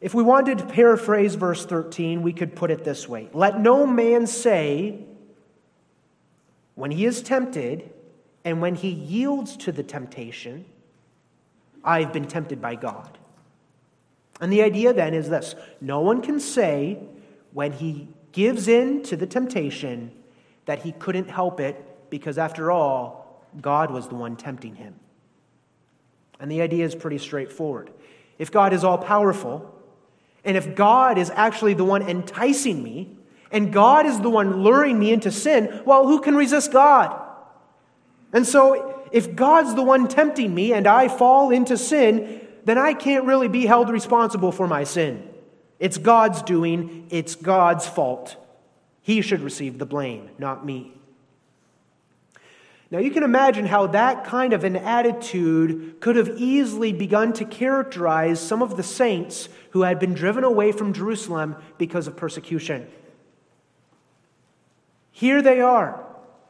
If 0.00 0.12
we 0.12 0.24
wanted 0.24 0.58
to 0.58 0.66
paraphrase 0.66 1.36
verse 1.36 1.64
13, 1.64 2.22
we 2.22 2.32
could 2.32 2.56
put 2.56 2.72
it 2.72 2.82
this 2.82 3.08
way 3.08 3.30
Let 3.32 3.60
no 3.60 3.86
man 3.86 4.26
say, 4.26 4.98
when 6.74 6.90
he 6.90 7.06
is 7.06 7.22
tempted, 7.22 7.88
and 8.44 8.60
when 8.60 8.74
he 8.74 8.88
yields 8.90 9.56
to 9.58 9.70
the 9.70 9.84
temptation, 9.84 10.64
I've 11.84 12.12
been 12.12 12.26
tempted 12.26 12.60
by 12.60 12.74
God. 12.74 13.18
And 14.40 14.52
the 14.52 14.62
idea 14.62 14.92
then 14.92 15.14
is 15.14 15.30
this 15.30 15.54
no 15.80 16.00
one 16.00 16.22
can 16.22 16.40
say 16.40 16.98
when 17.52 17.72
he 17.72 18.08
gives 18.32 18.68
in 18.68 19.02
to 19.04 19.16
the 19.16 19.26
temptation 19.26 20.12
that 20.66 20.82
he 20.82 20.92
couldn't 20.92 21.28
help 21.28 21.60
it 21.60 22.10
because, 22.10 22.38
after 22.38 22.70
all, 22.70 23.44
God 23.60 23.90
was 23.90 24.08
the 24.08 24.14
one 24.14 24.36
tempting 24.36 24.74
him. 24.74 24.94
And 26.40 26.50
the 26.50 26.62
idea 26.62 26.84
is 26.84 26.94
pretty 26.94 27.18
straightforward. 27.18 27.90
If 28.38 28.52
God 28.52 28.72
is 28.72 28.84
all 28.84 28.98
powerful, 28.98 29.74
and 30.44 30.56
if 30.56 30.74
God 30.74 31.18
is 31.18 31.30
actually 31.30 31.74
the 31.74 31.84
one 31.84 32.02
enticing 32.02 32.82
me, 32.82 33.16
and 33.50 33.72
God 33.72 34.06
is 34.06 34.20
the 34.20 34.30
one 34.30 34.62
luring 34.62 34.98
me 34.98 35.12
into 35.12 35.30
sin, 35.30 35.82
well, 35.84 36.06
who 36.06 36.20
can 36.20 36.36
resist 36.36 36.72
God? 36.72 37.18
And 38.32 38.46
so, 38.46 39.08
if 39.10 39.34
God's 39.34 39.74
the 39.74 39.82
one 39.82 40.06
tempting 40.06 40.54
me 40.54 40.72
and 40.72 40.86
I 40.86 41.08
fall 41.08 41.50
into 41.50 41.76
sin, 41.76 42.46
then 42.64 42.76
I 42.76 42.92
can't 42.92 43.24
really 43.24 43.48
be 43.48 43.64
held 43.64 43.88
responsible 43.88 44.52
for 44.52 44.66
my 44.66 44.84
sin. 44.84 45.27
It's 45.78 45.98
God's 45.98 46.42
doing, 46.42 47.06
it's 47.10 47.34
God's 47.34 47.86
fault. 47.86 48.36
He 49.00 49.20
should 49.22 49.40
receive 49.40 49.78
the 49.78 49.86
blame, 49.86 50.30
not 50.38 50.66
me. 50.66 50.92
Now, 52.90 52.98
you 52.98 53.10
can 53.10 53.22
imagine 53.22 53.66
how 53.66 53.88
that 53.88 54.24
kind 54.24 54.54
of 54.54 54.64
an 54.64 54.74
attitude 54.74 56.00
could 56.00 56.16
have 56.16 56.30
easily 56.38 56.92
begun 56.92 57.34
to 57.34 57.44
characterize 57.44 58.40
some 58.40 58.62
of 58.62 58.78
the 58.78 58.82
saints 58.82 59.50
who 59.70 59.82
had 59.82 59.98
been 59.98 60.14
driven 60.14 60.42
away 60.42 60.72
from 60.72 60.94
Jerusalem 60.94 61.56
because 61.76 62.06
of 62.06 62.16
persecution. 62.16 62.88
Here 65.12 65.42
they 65.42 65.60
are, 65.60 66.02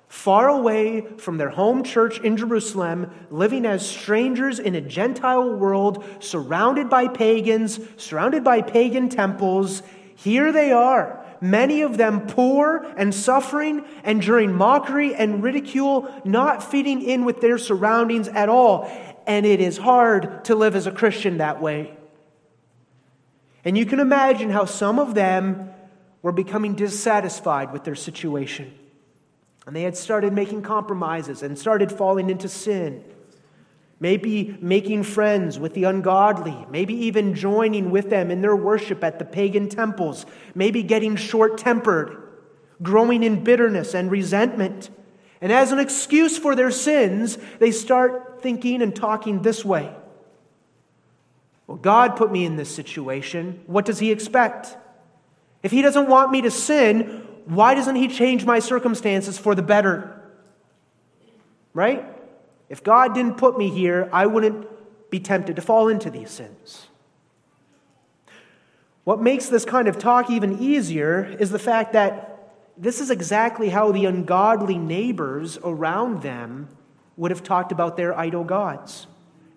far 0.08 0.48
away 0.48 1.02
from 1.18 1.36
their 1.36 1.50
home 1.50 1.84
church 1.84 2.18
in 2.20 2.36
Jerusalem, 2.36 3.10
living 3.30 3.66
as 3.66 3.88
strangers 3.88 4.58
in 4.58 4.74
a 4.74 4.80
Gentile 4.80 5.54
world, 5.54 6.02
surrounded 6.20 6.88
by 6.88 7.08
pagans, 7.08 7.78
surrounded 7.98 8.42
by 8.42 8.62
pagan 8.62 9.10
temples. 9.10 9.82
Here 10.16 10.50
they 10.50 10.72
are, 10.72 11.24
many 11.42 11.82
of 11.82 11.98
them 11.98 12.26
poor 12.26 12.86
and 12.96 13.14
suffering, 13.14 13.84
enduring 14.02 14.54
mockery 14.54 15.14
and 15.14 15.42
ridicule, 15.42 16.10
not 16.24 16.62
fitting 16.62 17.02
in 17.02 17.26
with 17.26 17.40
their 17.42 17.58
surroundings 17.58 18.28
at 18.28 18.48
all. 18.48 18.90
And 19.26 19.44
it 19.44 19.60
is 19.60 19.76
hard 19.76 20.46
to 20.46 20.54
live 20.54 20.74
as 20.74 20.86
a 20.86 20.90
Christian 20.90 21.38
that 21.38 21.60
way. 21.60 21.94
And 23.62 23.76
you 23.76 23.84
can 23.84 24.00
imagine 24.00 24.48
how 24.48 24.64
some 24.64 24.98
of 24.98 25.14
them 25.14 25.70
were 26.22 26.32
becoming 26.32 26.74
dissatisfied 26.74 27.74
with 27.74 27.84
their 27.84 27.94
situation. 27.94 28.72
And 29.68 29.76
they 29.76 29.82
had 29.82 29.98
started 29.98 30.32
making 30.32 30.62
compromises 30.62 31.42
and 31.42 31.58
started 31.58 31.92
falling 31.92 32.30
into 32.30 32.48
sin. 32.48 33.04
Maybe 34.00 34.56
making 34.62 35.02
friends 35.02 35.58
with 35.58 35.74
the 35.74 35.84
ungodly, 35.84 36.64
maybe 36.70 36.94
even 37.04 37.34
joining 37.34 37.90
with 37.90 38.08
them 38.08 38.30
in 38.30 38.40
their 38.40 38.56
worship 38.56 39.04
at 39.04 39.18
the 39.18 39.26
pagan 39.26 39.68
temples, 39.68 40.24
maybe 40.54 40.82
getting 40.82 41.16
short 41.16 41.58
tempered, 41.58 42.16
growing 42.82 43.22
in 43.22 43.44
bitterness 43.44 43.92
and 43.92 44.10
resentment. 44.10 44.88
And 45.42 45.52
as 45.52 45.70
an 45.70 45.80
excuse 45.80 46.38
for 46.38 46.56
their 46.56 46.70
sins, 46.70 47.36
they 47.58 47.70
start 47.70 48.40
thinking 48.40 48.80
and 48.80 48.96
talking 48.96 49.42
this 49.42 49.66
way 49.66 49.94
Well, 51.66 51.76
God 51.76 52.16
put 52.16 52.32
me 52.32 52.46
in 52.46 52.56
this 52.56 52.74
situation. 52.74 53.60
What 53.66 53.84
does 53.84 53.98
He 53.98 54.12
expect? 54.12 54.78
If 55.62 55.72
He 55.72 55.82
doesn't 55.82 56.08
want 56.08 56.30
me 56.30 56.40
to 56.40 56.50
sin, 56.50 57.27
why 57.48 57.74
doesn't 57.74 57.96
He 57.96 58.08
change 58.08 58.44
my 58.44 58.58
circumstances 58.58 59.38
for 59.38 59.54
the 59.54 59.62
better? 59.62 60.20
Right? 61.72 62.04
If 62.68 62.84
God 62.84 63.14
didn't 63.14 63.38
put 63.38 63.56
me 63.56 63.70
here, 63.70 64.08
I 64.12 64.26
wouldn't 64.26 64.66
be 65.10 65.18
tempted 65.18 65.56
to 65.56 65.62
fall 65.62 65.88
into 65.88 66.10
these 66.10 66.30
sins. 66.30 66.88
What 69.04 69.22
makes 69.22 69.46
this 69.46 69.64
kind 69.64 69.88
of 69.88 69.98
talk 69.98 70.28
even 70.28 70.58
easier 70.58 71.24
is 71.38 71.50
the 71.50 71.58
fact 71.58 71.94
that 71.94 72.52
this 72.76 73.00
is 73.00 73.10
exactly 73.10 73.70
how 73.70 73.92
the 73.92 74.04
ungodly 74.04 74.76
neighbors 74.76 75.58
around 75.64 76.20
them 76.20 76.68
would 77.16 77.30
have 77.30 77.42
talked 77.42 77.72
about 77.72 77.96
their 77.96 78.16
idol 78.16 78.44
gods. 78.44 79.06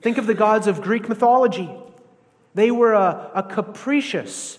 Think 0.02 0.18
of 0.18 0.26
the 0.26 0.34
gods 0.34 0.68
of 0.68 0.82
Greek 0.82 1.10
mythology. 1.10 1.70
They 2.56 2.72
were 2.72 2.94
a, 2.94 3.30
a 3.36 3.44
capricious, 3.44 4.58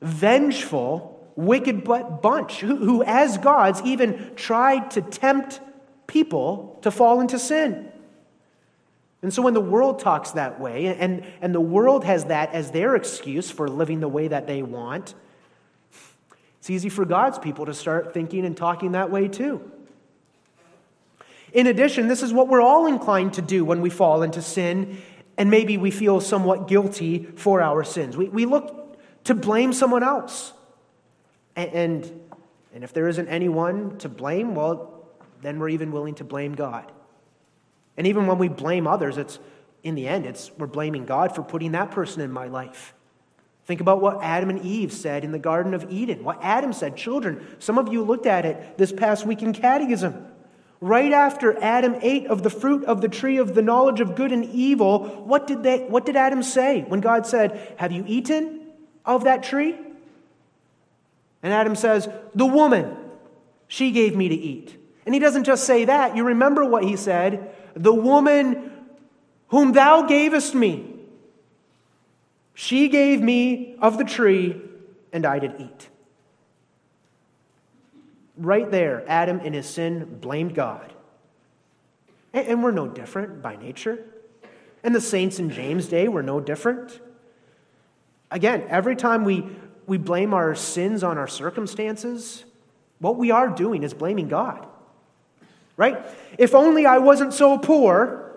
vengeful, 0.00 1.11
wicked 1.36 1.84
bunch 1.84 2.60
who, 2.60 2.76
who, 2.76 3.02
as 3.02 3.38
gods, 3.38 3.80
even 3.84 4.32
tried 4.36 4.90
to 4.92 5.02
tempt 5.02 5.60
people 6.06 6.78
to 6.82 6.90
fall 6.90 7.20
into 7.20 7.38
sin. 7.38 7.90
And 9.22 9.32
so 9.32 9.40
when 9.40 9.54
the 9.54 9.60
world 9.60 10.00
talks 10.00 10.32
that 10.32 10.60
way, 10.60 10.86
and, 10.86 11.24
and 11.40 11.54
the 11.54 11.60
world 11.60 12.04
has 12.04 12.24
that 12.24 12.52
as 12.52 12.72
their 12.72 12.96
excuse 12.96 13.50
for 13.50 13.68
living 13.68 14.00
the 14.00 14.08
way 14.08 14.28
that 14.28 14.46
they 14.46 14.62
want, 14.62 15.14
it's 16.58 16.70
easy 16.70 16.88
for 16.88 17.04
God's 17.04 17.38
people 17.38 17.66
to 17.66 17.74
start 17.74 18.12
thinking 18.14 18.44
and 18.44 18.56
talking 18.56 18.92
that 18.92 19.10
way 19.10 19.28
too. 19.28 19.70
In 21.52 21.66
addition, 21.66 22.08
this 22.08 22.22
is 22.22 22.32
what 22.32 22.48
we're 22.48 22.60
all 22.60 22.86
inclined 22.86 23.34
to 23.34 23.42
do 23.42 23.64
when 23.64 23.80
we 23.80 23.90
fall 23.90 24.22
into 24.22 24.42
sin, 24.42 24.98
and 25.36 25.50
maybe 25.50 25.76
we 25.76 25.90
feel 25.90 26.20
somewhat 26.20 26.66
guilty 26.66 27.24
for 27.36 27.62
our 27.62 27.84
sins. 27.84 28.16
We, 28.16 28.28
we 28.28 28.44
look 28.44 28.98
to 29.24 29.34
blame 29.34 29.72
someone 29.72 30.02
else. 30.02 30.52
And, 31.56 32.20
and 32.74 32.84
if 32.84 32.92
there 32.92 33.08
isn't 33.08 33.28
anyone 33.28 33.98
to 33.98 34.08
blame, 34.08 34.54
well, 34.54 35.04
then 35.42 35.58
we're 35.58 35.70
even 35.70 35.92
willing 35.92 36.14
to 36.16 36.24
blame 36.24 36.54
God. 36.54 36.90
And 37.96 38.06
even 38.06 38.26
when 38.26 38.38
we 38.38 38.48
blame 38.48 38.86
others, 38.86 39.18
it's 39.18 39.38
in 39.82 39.94
the 39.94 40.06
end, 40.06 40.26
it's 40.26 40.50
we're 40.56 40.66
blaming 40.66 41.04
God 41.04 41.34
for 41.34 41.42
putting 41.42 41.72
that 41.72 41.90
person 41.90 42.22
in 42.22 42.30
my 42.30 42.46
life. 42.46 42.94
Think 43.64 43.80
about 43.80 44.00
what 44.00 44.22
Adam 44.22 44.50
and 44.50 44.60
Eve 44.60 44.92
said 44.92 45.24
in 45.24 45.32
the 45.32 45.38
Garden 45.38 45.74
of 45.74 45.90
Eden. 45.90 46.24
What 46.24 46.38
Adam 46.42 46.72
said, 46.72 46.96
children, 46.96 47.46
some 47.58 47.78
of 47.78 47.92
you 47.92 48.02
looked 48.02 48.26
at 48.26 48.44
it 48.44 48.76
this 48.76 48.92
past 48.92 49.24
week 49.24 49.42
in 49.42 49.52
catechism. 49.52 50.26
Right 50.80 51.12
after 51.12 51.56
Adam 51.62 51.96
ate 52.02 52.26
of 52.26 52.42
the 52.42 52.50
fruit 52.50 52.84
of 52.84 53.00
the 53.00 53.08
tree 53.08 53.36
of 53.36 53.54
the 53.54 53.62
knowledge 53.62 54.00
of 54.00 54.16
good 54.16 54.32
and 54.32 54.44
evil, 54.46 55.22
what 55.24 55.46
did, 55.46 55.62
they, 55.62 55.84
what 55.84 56.04
did 56.04 56.16
Adam 56.16 56.42
say 56.42 56.84
when 56.88 57.00
God 57.00 57.24
said, 57.24 57.74
Have 57.76 57.92
you 57.92 58.04
eaten 58.06 58.66
of 59.04 59.24
that 59.24 59.44
tree? 59.44 59.78
And 61.42 61.52
Adam 61.52 61.74
says, 61.74 62.08
The 62.34 62.46
woman, 62.46 62.96
she 63.68 63.90
gave 63.90 64.16
me 64.16 64.28
to 64.28 64.34
eat. 64.34 64.76
And 65.04 65.14
he 65.14 65.20
doesn't 65.20 65.44
just 65.44 65.64
say 65.64 65.84
that. 65.86 66.16
You 66.16 66.24
remember 66.24 66.64
what 66.64 66.84
he 66.84 66.96
said 66.96 67.54
The 67.74 67.94
woman 67.94 68.70
whom 69.48 69.72
thou 69.72 70.02
gavest 70.02 70.54
me, 70.54 70.94
she 72.54 72.88
gave 72.88 73.20
me 73.20 73.76
of 73.80 73.98
the 73.98 74.04
tree, 74.04 74.60
and 75.12 75.26
I 75.26 75.38
did 75.38 75.54
eat. 75.58 75.88
Right 78.36 78.70
there, 78.70 79.04
Adam 79.06 79.40
in 79.40 79.52
his 79.52 79.66
sin 79.66 80.18
blamed 80.20 80.54
God. 80.54 80.92
And 82.32 82.62
we're 82.62 82.70
no 82.70 82.88
different 82.88 83.42
by 83.42 83.56
nature. 83.56 84.04
And 84.82 84.94
the 84.94 85.00
saints 85.00 85.38
in 85.38 85.50
James' 85.50 85.86
day 85.86 86.08
were 86.08 86.22
no 86.22 86.40
different. 86.40 86.98
Again, 88.30 88.64
every 88.68 88.96
time 88.96 89.24
we, 89.24 89.46
we 89.92 89.98
blame 89.98 90.32
our 90.32 90.54
sins 90.54 91.04
on 91.04 91.18
our 91.18 91.28
circumstances, 91.28 92.46
what 92.98 93.18
we 93.18 93.30
are 93.30 93.50
doing 93.50 93.82
is 93.82 93.92
blaming 93.92 94.26
God. 94.26 94.66
Right? 95.76 96.02
If 96.38 96.54
only 96.54 96.86
I 96.86 96.96
wasn't 96.96 97.34
so 97.34 97.58
poor, 97.58 98.32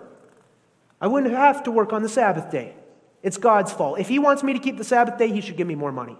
I 1.00 1.06
wouldn't 1.06 1.32
have 1.32 1.62
to 1.62 1.70
work 1.70 1.94
on 1.94 2.02
the 2.02 2.10
Sabbath 2.10 2.50
day. 2.50 2.74
It's 3.22 3.38
God's 3.38 3.72
fault. 3.72 3.98
If 3.98 4.06
He 4.06 4.18
wants 4.18 4.42
me 4.42 4.52
to 4.52 4.58
keep 4.58 4.76
the 4.76 4.84
Sabbath 4.84 5.16
day, 5.16 5.28
He 5.32 5.40
should 5.40 5.56
give 5.56 5.66
me 5.66 5.74
more 5.74 5.92
money. 5.92 6.18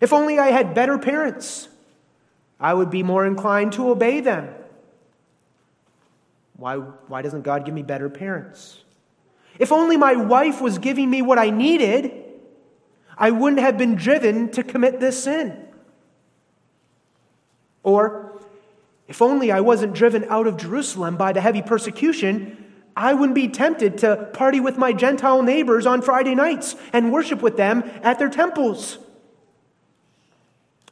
If 0.00 0.12
only 0.12 0.40
I 0.40 0.48
had 0.48 0.74
better 0.74 0.98
parents, 0.98 1.68
I 2.58 2.74
would 2.74 2.90
be 2.90 3.04
more 3.04 3.24
inclined 3.24 3.74
to 3.74 3.90
obey 3.90 4.18
them. 4.18 4.52
Why, 6.56 6.78
why 6.78 7.22
doesn't 7.22 7.42
God 7.42 7.64
give 7.64 7.74
me 7.74 7.84
better 7.84 8.08
parents? 8.08 8.82
If 9.60 9.70
only 9.70 9.96
my 9.96 10.16
wife 10.16 10.60
was 10.60 10.78
giving 10.78 11.08
me 11.08 11.22
what 11.22 11.38
I 11.38 11.50
needed, 11.50 12.21
I 13.22 13.30
wouldn't 13.30 13.60
have 13.60 13.78
been 13.78 13.94
driven 13.94 14.50
to 14.50 14.64
commit 14.64 14.98
this 14.98 15.22
sin. 15.22 15.56
Or, 17.84 18.32
if 19.06 19.22
only 19.22 19.52
I 19.52 19.60
wasn't 19.60 19.92
driven 19.92 20.24
out 20.24 20.48
of 20.48 20.56
Jerusalem 20.56 21.16
by 21.16 21.32
the 21.32 21.40
heavy 21.40 21.62
persecution, 21.62 22.64
I 22.96 23.14
wouldn't 23.14 23.36
be 23.36 23.46
tempted 23.46 23.98
to 23.98 24.28
party 24.32 24.58
with 24.58 24.76
my 24.76 24.92
Gentile 24.92 25.40
neighbors 25.42 25.86
on 25.86 26.02
Friday 26.02 26.34
nights 26.34 26.74
and 26.92 27.12
worship 27.12 27.42
with 27.42 27.56
them 27.56 27.88
at 28.02 28.18
their 28.18 28.28
temples. 28.28 28.98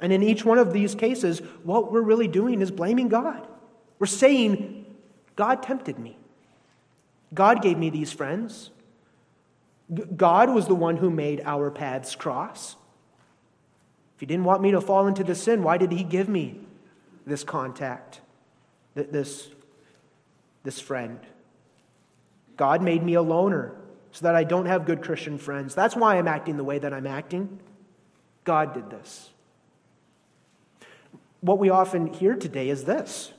And 0.01 0.13
in 0.13 0.23
each 0.23 0.45
one 0.45 0.59
of 0.59 0.73
these 0.73 0.95
cases, 0.95 1.41
what 1.65 1.91
we're 1.91 2.01
really 2.01 2.29
doing 2.29 2.63
is 2.63 2.71
blaming 2.71 3.09
God. 3.09 3.45
We're 3.99 4.07
saying, 4.07 4.87
God 5.35 5.65
tempted 5.65 5.99
me. 5.99 6.17
God 7.35 7.61
gave 7.61 7.77
me 7.77 7.91
these 7.91 8.13
friends. 8.13 8.71
God 10.17 10.51
was 10.51 10.67
the 10.67 10.75
one 10.75 10.97
who 10.97 11.11
made 11.11 11.43
our 11.45 11.71
paths 11.71 12.15
cross. 12.15 12.77
If 14.15 14.21
He 14.21 14.27
didn't 14.27 14.45
want 14.45 14.63
me 14.63 14.71
to 14.73 14.81
fall 14.81 15.07
into 15.07 15.25
the 15.25 15.35
sin, 15.35 15.63
why 15.63 15.79
did 15.79 15.93
He 15.93 16.05
give 16.05 16.29
me 16.29 16.61
this 17.27 17.43
contact, 17.45 18.21
this, 18.95 19.49
this 20.63 20.81
friend? 20.81 21.19
God 22.57 22.83
made 22.83 23.03
me 23.03 23.15
a 23.15 23.23
loner 23.23 23.75
so 24.13 24.25
that 24.25 24.35
I 24.35 24.45
don't 24.45 24.67
have 24.67 24.85
good 24.85 25.03
Christian 25.03 25.39
friends. 25.39 25.75
That's 25.75 25.97
why 25.97 26.17
I'm 26.17 26.29
acting 26.29 26.57
the 26.57 26.65
way 26.65 26.79
that 26.79 26.93
I'm 26.93 27.07
acting. 27.07 27.61
God 28.45 28.75
did 28.75 28.91
this 28.91 29.31
what 31.41 31.59
we 31.59 31.71
often 31.71 32.07
hear 32.07 32.37
today 32.37 32.69
is 32.69 32.85
this 32.85 33.33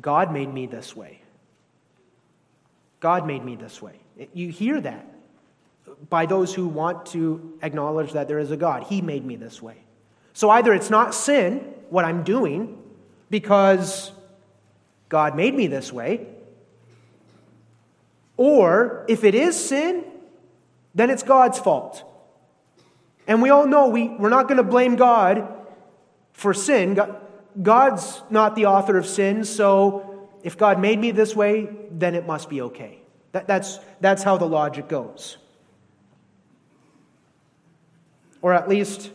God 0.00 0.32
made 0.32 0.52
me 0.52 0.66
this 0.66 0.96
way. 0.96 1.22
God 3.00 3.26
made 3.26 3.44
me 3.44 3.56
this 3.56 3.80
way. 3.80 4.00
You 4.32 4.48
hear 4.48 4.80
that 4.80 5.06
by 6.08 6.26
those 6.26 6.54
who 6.54 6.66
want 6.66 7.06
to 7.06 7.58
acknowledge 7.62 8.12
that 8.12 8.28
there 8.28 8.38
is 8.38 8.50
a 8.50 8.56
God. 8.56 8.84
He 8.84 9.00
made 9.00 9.24
me 9.24 9.36
this 9.36 9.62
way. 9.62 9.76
So 10.32 10.50
either 10.50 10.74
it's 10.74 10.90
not 10.90 11.14
sin, 11.14 11.58
what 11.90 12.04
I'm 12.04 12.22
doing, 12.22 12.82
because 13.30 14.12
God 15.08 15.36
made 15.36 15.54
me 15.54 15.66
this 15.66 15.92
way, 15.92 16.26
or 18.36 19.04
if 19.08 19.24
it 19.24 19.34
is 19.34 19.58
sin, 19.58 20.04
then 20.94 21.10
it's 21.10 21.22
God's 21.22 21.58
fault. 21.58 22.04
And 23.26 23.40
we 23.40 23.50
all 23.50 23.66
know 23.66 23.88
we, 23.88 24.08
we're 24.08 24.28
not 24.28 24.46
going 24.46 24.58
to 24.58 24.62
blame 24.62 24.96
God 24.96 25.48
for 26.32 26.52
sin. 26.52 26.98
God's 27.60 28.22
not 28.28 28.54
the 28.54 28.66
author 28.66 28.98
of 28.98 29.06
sin, 29.06 29.44
so 29.44 30.28
if 30.42 30.58
God 30.58 30.78
made 30.78 30.98
me 30.98 31.10
this 31.10 31.34
way, 31.34 31.68
then 31.90 32.14
it 32.14 32.26
must 32.26 32.50
be 32.50 32.60
okay. 32.62 33.00
That, 33.36 33.46
that's, 33.46 33.80
that's 34.00 34.22
how 34.22 34.38
the 34.38 34.46
logic 34.46 34.88
goes. 34.88 35.36
Or 38.40 38.54
at 38.54 38.66
least, 38.66 39.10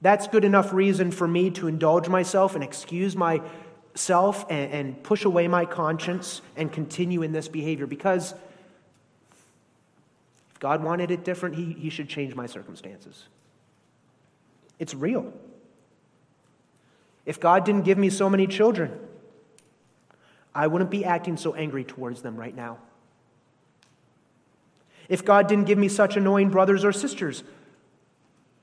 that's 0.00 0.26
good 0.28 0.46
enough 0.46 0.72
reason 0.72 1.10
for 1.10 1.28
me 1.28 1.50
to 1.50 1.68
indulge 1.68 2.08
myself 2.08 2.54
and 2.54 2.64
excuse 2.64 3.14
myself 3.14 4.46
and, 4.48 4.72
and 4.72 5.02
push 5.02 5.26
away 5.26 5.46
my 5.46 5.66
conscience 5.66 6.40
and 6.56 6.72
continue 6.72 7.20
in 7.20 7.32
this 7.32 7.48
behavior 7.48 7.86
because 7.86 8.32
if 10.50 10.58
God 10.58 10.82
wanted 10.82 11.10
it 11.10 11.22
different, 11.22 11.56
he, 11.56 11.74
he 11.74 11.90
should 11.90 12.08
change 12.08 12.34
my 12.34 12.46
circumstances. 12.46 13.26
It's 14.78 14.94
real. 14.94 15.34
If 17.26 17.40
God 17.40 17.66
didn't 17.66 17.82
give 17.82 17.98
me 17.98 18.08
so 18.08 18.30
many 18.30 18.46
children, 18.46 18.98
I 20.54 20.66
wouldn't 20.66 20.90
be 20.90 21.04
acting 21.04 21.36
so 21.36 21.54
angry 21.54 21.84
towards 21.84 22.22
them 22.22 22.36
right 22.36 22.54
now. 22.54 22.78
If 25.08 25.24
God 25.24 25.48
didn't 25.48 25.64
give 25.64 25.78
me 25.78 25.88
such 25.88 26.16
annoying 26.16 26.50
brothers 26.50 26.84
or 26.84 26.92
sisters, 26.92 27.42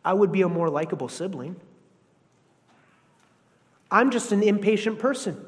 I 0.04 0.14
would 0.14 0.32
be 0.32 0.42
a 0.42 0.50
more 0.50 0.70
likable 0.70 1.10
sibling. 1.10 1.58
I'm 3.92 4.12
just 4.12 4.32
an 4.32 4.44
impatient 4.44 5.00
person. 5.00 5.46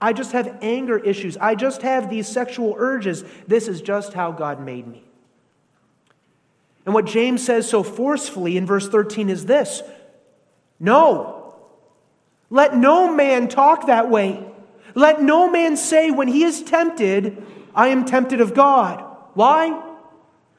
I 0.00 0.12
just 0.12 0.32
have 0.32 0.58
anger 0.60 0.98
issues. 0.98 1.36
I 1.36 1.54
just 1.54 1.82
have 1.82 2.10
these 2.10 2.26
sexual 2.26 2.74
urges. 2.76 3.24
This 3.46 3.68
is 3.68 3.80
just 3.80 4.12
how 4.12 4.32
God 4.32 4.60
made 4.60 4.86
me. 4.86 5.04
And 6.84 6.94
what 6.94 7.04
James 7.04 7.44
says 7.44 7.70
so 7.70 7.84
forcefully 7.84 8.56
in 8.56 8.66
verse 8.66 8.88
13 8.88 9.30
is 9.30 9.46
this 9.46 9.82
No, 10.80 11.54
let 12.50 12.76
no 12.76 13.14
man 13.14 13.46
talk 13.48 13.86
that 13.86 14.10
way. 14.10 14.51
Let 14.94 15.22
no 15.22 15.50
man 15.50 15.76
say 15.76 16.10
when 16.10 16.28
he 16.28 16.44
is 16.44 16.62
tempted, 16.62 17.44
I 17.74 17.88
am 17.88 18.04
tempted 18.04 18.40
of 18.40 18.54
God. 18.54 19.04
Why? 19.34 19.80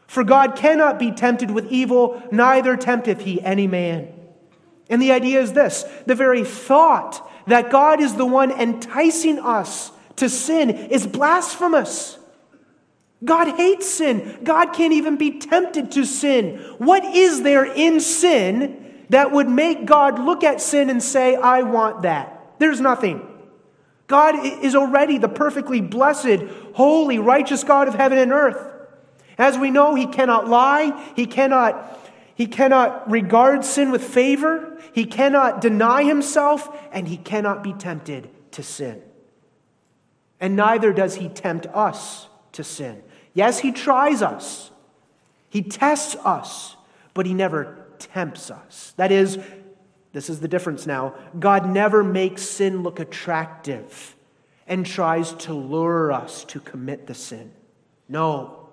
For 0.07 0.23
God 0.23 0.55
cannot 0.55 0.99
be 0.99 1.11
tempted 1.11 1.51
with 1.51 1.71
evil, 1.71 2.21
neither 2.31 2.77
tempteth 2.77 3.21
he 3.21 3.41
any 3.41 3.67
man. 3.67 4.13
And 4.89 5.01
the 5.01 5.11
idea 5.11 5.41
is 5.41 5.53
this 5.53 5.83
the 6.05 6.15
very 6.15 6.43
thought 6.43 7.29
that 7.47 7.71
God 7.71 8.01
is 8.01 8.15
the 8.15 8.25
one 8.25 8.51
enticing 8.51 9.39
us 9.39 9.91
to 10.17 10.29
sin 10.29 10.69
is 10.69 11.07
blasphemous. 11.07 12.17
God 13.23 13.55
hates 13.55 13.89
sin. 13.89 14.39
God 14.43 14.73
can't 14.73 14.93
even 14.93 15.15
be 15.15 15.39
tempted 15.39 15.91
to 15.93 16.05
sin. 16.05 16.57
What 16.77 17.03
is 17.05 17.41
there 17.41 17.65
in 17.65 17.99
sin 18.01 19.05
that 19.09 19.31
would 19.31 19.47
make 19.47 19.85
God 19.85 20.19
look 20.19 20.43
at 20.43 20.59
sin 20.59 20.89
and 20.89 21.01
say, 21.01 21.35
I 21.35 21.61
want 21.61 22.01
that. 22.01 22.55
There's 22.59 22.81
nothing. 22.81 23.25
God 24.13 24.45
is 24.45 24.75
already 24.75 25.17
the 25.17 25.27
perfectly 25.27 25.81
blessed, 25.81 26.43
holy, 26.75 27.17
righteous 27.17 27.63
God 27.63 27.87
of 27.87 27.95
heaven 27.95 28.19
and 28.19 28.31
earth. 28.31 28.71
As 29.39 29.57
we 29.57 29.71
know, 29.71 29.95
he 29.95 30.05
cannot 30.05 30.47
lie, 30.47 31.11
he 31.15 31.25
cannot, 31.25 31.99
he 32.35 32.45
cannot 32.45 33.09
regard 33.09 33.65
sin 33.65 33.89
with 33.89 34.03
favor, 34.03 34.79
he 34.93 35.05
cannot 35.05 35.61
deny 35.61 36.03
himself, 36.03 36.69
and 36.91 37.07
he 37.07 37.17
cannot 37.17 37.63
be 37.63 37.73
tempted 37.73 38.29
to 38.51 38.61
sin. 38.61 39.01
And 40.39 40.55
neither 40.55 40.93
does 40.93 41.15
he 41.15 41.27
tempt 41.27 41.65
us 41.73 42.27
to 42.51 42.63
sin. 42.63 43.01
Yes, 43.33 43.61
he 43.61 43.71
tries 43.71 44.21
us, 44.21 44.69
he 45.49 45.63
tests 45.63 46.15
us, 46.23 46.75
but 47.15 47.25
he 47.25 47.33
never 47.33 47.87
tempts 47.97 48.51
us. 48.51 48.93
That 48.97 49.11
is, 49.11 49.39
this 50.13 50.29
is 50.29 50.39
the 50.39 50.47
difference 50.47 50.85
now. 50.85 51.15
God 51.37 51.67
never 51.67 52.03
makes 52.03 52.43
sin 52.43 52.83
look 52.83 52.99
attractive 52.99 54.15
and 54.67 54.85
tries 54.85 55.33
to 55.33 55.53
lure 55.53 56.11
us 56.11 56.45
to 56.45 56.59
commit 56.59 57.07
the 57.07 57.15
sin. 57.15 57.51
No, 58.07 58.69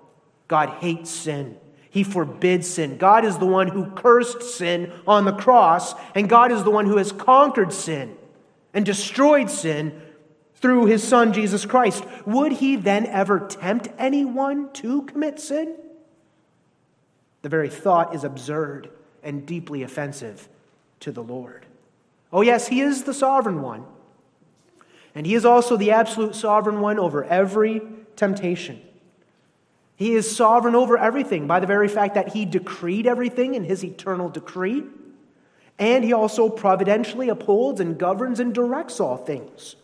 God 0.47 0.69
hates 0.79 1.09
sin. 1.09 1.57
He 1.89 2.03
forbids 2.03 2.69
sin. 2.69 2.97
God 2.97 3.25
is 3.25 3.37
the 3.37 3.45
one 3.45 3.67
who 3.67 3.91
cursed 3.91 4.43
sin 4.43 4.93
on 5.05 5.25
the 5.25 5.33
cross, 5.33 5.93
and 6.15 6.29
God 6.29 6.51
is 6.51 6.63
the 6.63 6.71
one 6.71 6.85
who 6.85 6.97
has 6.97 7.11
conquered 7.11 7.73
sin 7.73 8.15
and 8.73 8.85
destroyed 8.85 9.49
sin 9.49 10.01
through 10.55 10.85
his 10.85 11.03
son 11.03 11.33
Jesus 11.33 11.65
Christ, 11.65 12.05
would 12.25 12.51
he 12.51 12.75
then 12.75 13.07
ever 13.07 13.39
tempt 13.39 13.89
anyone 13.97 14.71
to 14.73 15.01
commit 15.03 15.39
sin? 15.39 15.75
The 17.41 17.49
very 17.49 17.69
thought 17.69 18.13
is 18.13 18.23
absurd 18.23 18.91
and 19.23 19.45
deeply 19.45 19.81
offensive 19.81 20.47
to 21.01 21.11
the 21.11 21.21
Lord. 21.21 21.65
Oh, 22.33 22.41
yes, 22.41 22.67
he 22.67 22.81
is 22.81 23.03
the 23.03 23.13
sovereign 23.13 23.61
one. 23.61 23.85
And 25.13 25.25
he 25.25 25.35
is 25.35 25.43
also 25.43 25.75
the 25.75 25.91
absolute 25.91 26.35
sovereign 26.35 26.79
one 26.79 26.97
over 26.97 27.23
every 27.25 27.81
temptation. 28.15 28.81
He 29.97 30.13
is 30.13 30.35
sovereign 30.35 30.73
over 30.73 30.97
everything 30.97 31.45
by 31.45 31.59
the 31.59 31.67
very 31.67 31.87
fact 31.87 32.15
that 32.15 32.29
he 32.29 32.45
decreed 32.45 33.05
everything 33.05 33.53
in 33.53 33.65
his 33.65 33.83
eternal 33.83 34.29
decree. 34.29 34.83
And 35.77 36.03
he 36.03 36.13
also 36.13 36.49
providentially 36.49 37.29
upholds 37.29 37.79
and 37.79 37.97
governs 37.97 38.39
and 38.39 38.53
directs 38.53 38.99
all 38.99 39.17
things. 39.17 39.75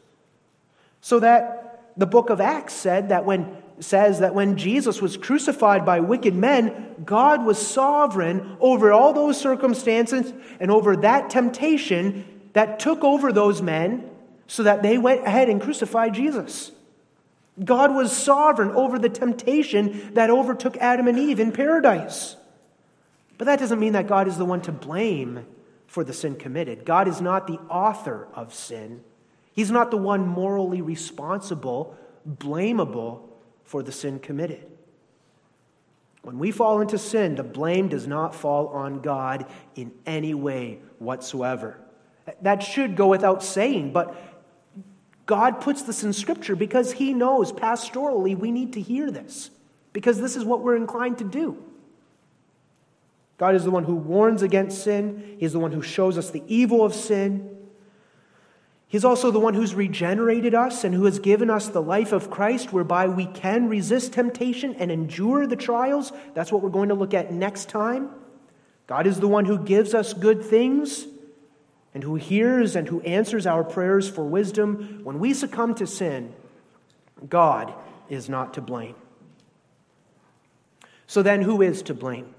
So 1.02 1.20
that 1.20 1.92
the 1.98 2.06
book 2.06 2.30
of 2.30 2.40
Acts 2.40 2.74
said 2.74 3.10
that 3.10 3.26
when 3.26 3.58
says 3.80 4.20
that 4.20 4.34
when 4.34 4.58
Jesus 4.58 5.02
was 5.02 5.18
crucified 5.18 5.86
by 5.86 6.00
wicked 6.00 6.34
men, 6.34 6.96
God 7.06 7.46
was 7.46 7.66
sovereign 7.66 8.58
over 8.60 8.92
all 8.92 9.14
those 9.14 9.40
circumstances 9.40 10.34
and 10.60 10.72
over 10.72 10.96
that 10.98 11.30
temptation 11.30 12.26
that 12.54 12.80
took 12.80 13.04
over 13.04 13.32
those 13.32 13.62
men 13.62 14.10
so 14.48 14.64
that 14.64 14.82
they 14.82 14.98
went 14.98 15.26
ahead 15.28 15.50
and 15.50 15.62
crucified 15.62 16.14
Jesus. 16.14 16.72
God 17.64 17.94
was 17.94 18.16
sovereign 18.16 18.72
over 18.72 18.98
the 18.98 19.10
temptation 19.10 20.14
that 20.14 20.30
overtook 20.30 20.78
Adam 20.78 21.08
and 21.08 21.18
Eve 21.18 21.40
in 21.40 21.52
paradise. 21.52 22.36
But 23.38 23.46
that 23.46 23.60
doesn't 23.60 23.80
mean 23.80 23.94
that 23.94 24.08
God 24.08 24.28
is 24.28 24.38
the 24.38 24.46
one 24.46 24.62
to 24.62 24.72
blame 24.72 25.46
for 25.86 26.04
the 26.04 26.14
sin 26.14 26.36
committed. 26.36 26.86
God 26.86 27.08
is 27.08 27.22
not 27.22 27.48
the 27.48 27.60
author 27.70 28.28
of 28.34 28.54
sin. 28.54 29.04
He's 29.54 29.72
not 29.72 29.92
the 29.92 29.98
one 29.98 30.28
morally 30.28 30.82
responsible, 30.82 31.96
blamable 32.28 33.22
for 33.68 33.84
the 33.84 33.92
sin 33.92 34.18
committed. 34.18 34.66
When 36.24 36.40
we 36.40 36.52
fall 36.52 36.82
into 36.82 36.98
sin, 36.98 37.36
the 37.36 37.44
blame 37.44 37.90
does 37.90 38.08
not 38.08 38.34
fall 38.34 38.70
on 38.70 39.02
God 39.02 39.46
in 39.76 39.92
any 40.06 40.34
way 40.34 40.80
whatsoever. 41.00 41.78
That 42.42 42.64
should 42.64 42.96
go 42.96 43.08
without 43.08 43.44
saying, 43.44 43.94
but 43.94 44.16
God 45.26 45.62
puts 45.62 45.84
this 45.84 46.04
in 46.04 46.14
Scripture 46.14 46.56
because 46.56 46.94
He 46.94 47.14
knows 47.14 47.52
pastorally 47.52 48.38
we 48.38 48.52
need 48.52 48.74
to 48.74 48.82
hear 48.82 49.12
this, 49.12 49.52
because 49.94 50.20
this 50.20 50.36
is 50.36 50.44
what 50.44 50.62
we're 50.62 50.76
inclined 50.76 51.18
to 51.20 51.24
do. 51.24 51.64
God 53.38 53.54
is 53.54 53.64
the 53.64 53.72
one 53.72 53.84
who 53.84 53.96
warns 53.96 54.42
against 54.42 54.84
sin, 54.84 55.38
He's 55.40 55.54
the 55.54 55.60
one 55.60 55.72
who 55.72 55.82
shows 55.82 56.18
us 56.18 56.30
the 56.30 56.44
evil 56.48 56.84
of 56.84 56.94
sin. 56.94 57.57
He's 58.90 59.04
also 59.04 59.32
the 59.32 59.40
one 59.40 59.54
who's 59.54 59.76
regenerated 59.76 60.56
us 60.56 60.84
and 60.84 60.96
who 60.96 61.06
has 61.06 61.20
given 61.20 61.50
us 61.50 61.68
the 61.68 61.82
life 61.82 62.14
of 62.14 62.30
Christ 62.30 62.72
whereby 62.72 63.08
we 63.08 63.26
can 63.26 63.68
resist 63.68 64.14
temptation 64.14 64.76
and 64.76 64.92
endure 64.92 65.46
the 65.46 65.58
trials. 65.58 66.14
That's 66.34 66.52
what 66.52 66.62
we're 66.62 66.70
going 66.70 66.90
to 66.90 66.96
look 66.96 67.14
at 67.14 67.34
next 67.34 67.68
time. 67.68 68.10
God 68.88 69.06
is 69.06 69.20
the 69.20 69.28
one 69.28 69.44
who 69.44 69.58
gives 69.58 69.94
us 69.94 70.14
good 70.14 70.42
things 70.44 71.06
and 71.94 72.04
who 72.04 72.16
hears 72.16 72.76
and 72.76 72.88
who 72.88 73.02
answers 73.02 73.48
our 73.48 73.64
prayers 73.64 74.08
for 74.08 74.24
wisdom, 74.24 75.02
when 75.04 75.18
we 75.18 75.34
succumb 75.34 75.74
to 75.74 75.88
sin, 75.88 76.32
God 77.28 77.74
is 78.08 78.30
not 78.30 78.54
to 78.54 78.62
blame. 78.62 78.94
So 81.08 81.24
then, 81.24 81.42
who 81.42 81.62
is 81.64 81.82
to 81.84 81.96
blame? 81.96 82.36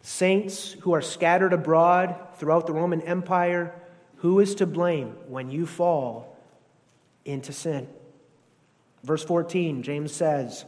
Saints 0.00 0.72
who 0.80 0.94
are 0.94 1.02
scattered 1.02 1.52
abroad 1.52 2.16
throughout 2.36 2.66
the 2.66 2.72
Roman 2.72 3.02
Empire, 3.02 3.74
who 4.22 4.38
is 4.38 4.54
to 4.54 4.66
blame 4.66 5.16
when 5.26 5.50
you 5.50 5.66
fall 5.66 6.38
into 7.24 7.52
sin? 7.52 7.88
Verse 9.02 9.24
14, 9.24 9.82
James 9.82 10.12
says, 10.12 10.64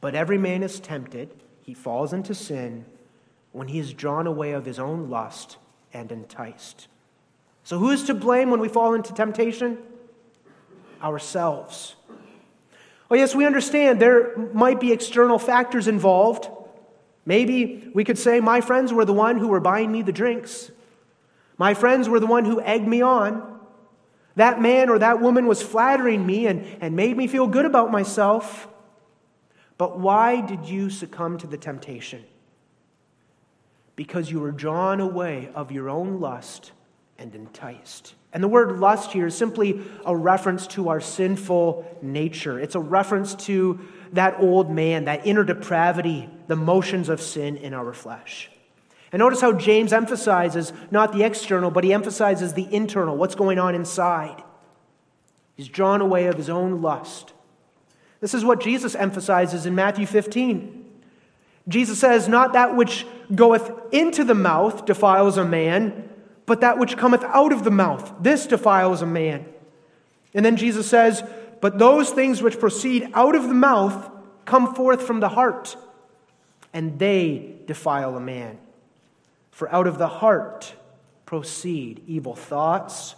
But 0.00 0.14
every 0.14 0.38
man 0.38 0.62
is 0.62 0.80
tempted, 0.80 1.28
he 1.60 1.74
falls 1.74 2.14
into 2.14 2.34
sin, 2.34 2.86
when 3.52 3.68
he 3.68 3.78
is 3.78 3.92
drawn 3.92 4.26
away 4.26 4.52
of 4.52 4.64
his 4.64 4.78
own 4.78 5.10
lust 5.10 5.58
and 5.92 6.10
enticed. 6.10 6.88
So, 7.62 7.78
who 7.78 7.90
is 7.90 8.04
to 8.04 8.14
blame 8.14 8.50
when 8.50 8.60
we 8.60 8.70
fall 8.70 8.94
into 8.94 9.12
temptation? 9.12 9.76
Ourselves. 11.02 11.96
Oh, 13.10 13.16
yes, 13.16 13.34
we 13.34 13.44
understand 13.44 14.00
there 14.00 14.34
might 14.54 14.80
be 14.80 14.92
external 14.92 15.38
factors 15.38 15.88
involved. 15.88 16.48
Maybe 17.26 17.90
we 17.92 18.02
could 18.02 18.18
say, 18.18 18.40
My 18.40 18.62
friends 18.62 18.94
were 18.94 19.04
the 19.04 19.12
one 19.12 19.38
who 19.38 19.48
were 19.48 19.60
buying 19.60 19.92
me 19.92 20.00
the 20.00 20.10
drinks. 20.10 20.70
My 21.56 21.74
friends 21.74 22.08
were 22.08 22.20
the 22.20 22.26
one 22.26 22.44
who 22.44 22.60
egged 22.60 22.86
me 22.86 23.02
on. 23.02 23.60
That 24.36 24.60
man 24.60 24.88
or 24.88 24.98
that 24.98 25.20
woman 25.20 25.46
was 25.46 25.62
flattering 25.62 26.26
me 26.26 26.46
and, 26.46 26.66
and 26.80 26.96
made 26.96 27.16
me 27.16 27.26
feel 27.26 27.46
good 27.46 27.64
about 27.64 27.92
myself. 27.92 28.68
But 29.78 29.98
why 29.98 30.40
did 30.40 30.66
you 30.66 30.90
succumb 30.90 31.38
to 31.38 31.46
the 31.46 31.56
temptation? 31.56 32.24
because 33.96 34.30
you 34.30 34.40
were 34.40 34.50
drawn 34.50 35.00
away 35.00 35.50
of 35.54 35.70
your 35.70 35.88
own 35.88 36.20
lust 36.20 36.72
and 37.18 37.34
enticed. 37.34 38.14
And 38.32 38.42
the 38.42 38.48
word 38.48 38.80
lust 38.80 39.12
here 39.12 39.26
is 39.26 39.36
simply 39.36 39.80
a 40.04 40.16
reference 40.16 40.66
to 40.68 40.88
our 40.88 41.00
sinful 41.00 41.98
nature. 42.02 42.58
It's 42.58 42.74
a 42.74 42.80
reference 42.80 43.34
to 43.46 43.80
that 44.12 44.40
old 44.40 44.70
man, 44.70 45.04
that 45.04 45.26
inner 45.26 45.44
depravity, 45.44 46.28
the 46.48 46.56
motions 46.56 47.08
of 47.08 47.20
sin 47.20 47.56
in 47.56 47.72
our 47.72 47.92
flesh. 47.92 48.50
And 49.14 49.20
notice 49.20 49.40
how 49.40 49.52
James 49.52 49.92
emphasizes 49.92 50.72
not 50.90 51.12
the 51.12 51.22
external, 51.22 51.70
but 51.70 51.84
he 51.84 51.92
emphasizes 51.92 52.54
the 52.54 52.66
internal, 52.74 53.16
what's 53.16 53.36
going 53.36 53.60
on 53.60 53.76
inside. 53.76 54.42
He's 55.54 55.68
drawn 55.68 56.00
away 56.00 56.26
of 56.26 56.36
his 56.36 56.50
own 56.50 56.82
lust. 56.82 57.32
This 58.18 58.34
is 58.34 58.44
what 58.44 58.60
Jesus 58.60 58.96
emphasizes 58.96 59.66
in 59.66 59.76
Matthew 59.76 60.04
15. 60.04 60.84
Jesus 61.68 61.96
says, 61.96 62.26
Not 62.26 62.54
that 62.54 62.74
which 62.74 63.06
goeth 63.32 63.70
into 63.92 64.24
the 64.24 64.34
mouth 64.34 64.84
defiles 64.84 65.38
a 65.38 65.44
man, 65.44 66.08
but 66.44 66.62
that 66.62 66.78
which 66.78 66.96
cometh 66.96 67.22
out 67.22 67.52
of 67.52 67.62
the 67.62 67.70
mouth, 67.70 68.12
this 68.20 68.48
defiles 68.48 69.00
a 69.00 69.06
man. 69.06 69.46
And 70.34 70.44
then 70.44 70.56
Jesus 70.56 70.88
says, 70.88 71.22
But 71.60 71.78
those 71.78 72.10
things 72.10 72.42
which 72.42 72.58
proceed 72.58 73.08
out 73.14 73.36
of 73.36 73.44
the 73.44 73.54
mouth 73.54 74.10
come 74.44 74.74
forth 74.74 75.02
from 75.02 75.20
the 75.20 75.28
heart, 75.28 75.76
and 76.72 76.98
they 76.98 77.58
defile 77.68 78.16
a 78.16 78.20
man. 78.20 78.58
For 79.54 79.72
out 79.72 79.86
of 79.86 79.98
the 79.98 80.08
heart 80.08 80.74
proceed 81.26 82.02
evil 82.08 82.34
thoughts, 82.34 83.14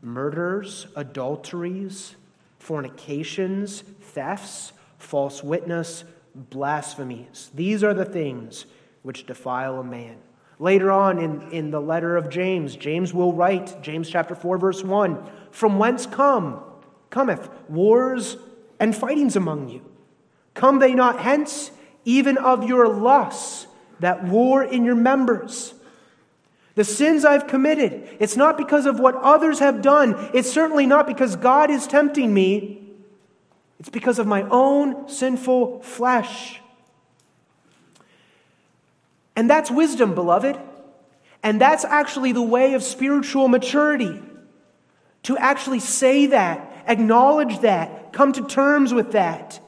murders, 0.00 0.86
adulteries, 0.94 2.14
fornications, 2.60 3.80
thefts, 3.80 4.72
false 4.98 5.42
witness 5.42 6.04
blasphemies. 6.36 7.50
These 7.52 7.82
are 7.82 7.92
the 7.92 8.04
things 8.04 8.66
which 9.02 9.26
defile 9.26 9.80
a 9.80 9.84
man. 9.84 10.18
Later 10.60 10.92
on 10.92 11.18
in, 11.18 11.50
in 11.50 11.72
the 11.72 11.80
letter 11.80 12.16
of 12.16 12.30
James, 12.30 12.76
James 12.76 13.12
will 13.12 13.32
write, 13.32 13.82
James 13.82 14.08
chapter 14.08 14.36
4, 14.36 14.56
verse 14.56 14.84
1, 14.84 15.18
From 15.50 15.80
whence 15.80 16.06
come, 16.06 16.62
cometh 17.10 17.50
wars 17.68 18.36
and 18.78 18.94
fightings 18.94 19.34
among 19.34 19.68
you? 19.68 19.84
Come 20.54 20.78
they 20.78 20.94
not 20.94 21.18
hence, 21.18 21.72
even 22.04 22.38
of 22.38 22.62
your 22.62 22.86
lusts 22.86 23.66
that 24.00 24.24
war 24.24 24.62
in 24.62 24.84
your 24.84 24.94
members? 24.94 25.74
The 26.74 26.84
sins 26.84 27.24
I've 27.24 27.46
committed, 27.46 28.16
it's 28.20 28.36
not 28.36 28.56
because 28.56 28.86
of 28.86 29.00
what 29.00 29.14
others 29.16 29.58
have 29.58 29.82
done. 29.82 30.30
It's 30.32 30.50
certainly 30.50 30.86
not 30.86 31.06
because 31.06 31.36
God 31.36 31.70
is 31.70 31.86
tempting 31.86 32.32
me. 32.32 32.80
It's 33.78 33.88
because 33.88 34.18
of 34.18 34.26
my 34.26 34.42
own 34.42 35.08
sinful 35.08 35.80
flesh. 35.80 36.60
And 39.34 39.48
that's 39.48 39.70
wisdom, 39.70 40.14
beloved. 40.14 40.58
And 41.42 41.60
that's 41.60 41.84
actually 41.84 42.32
the 42.32 42.42
way 42.42 42.74
of 42.74 42.82
spiritual 42.82 43.48
maturity. 43.48 44.22
To 45.24 45.36
actually 45.38 45.80
say 45.80 46.26
that, 46.26 46.84
acknowledge 46.86 47.60
that, 47.60 48.12
come 48.12 48.32
to 48.34 48.46
terms 48.46 48.92
with 48.92 49.12
that. 49.12 49.60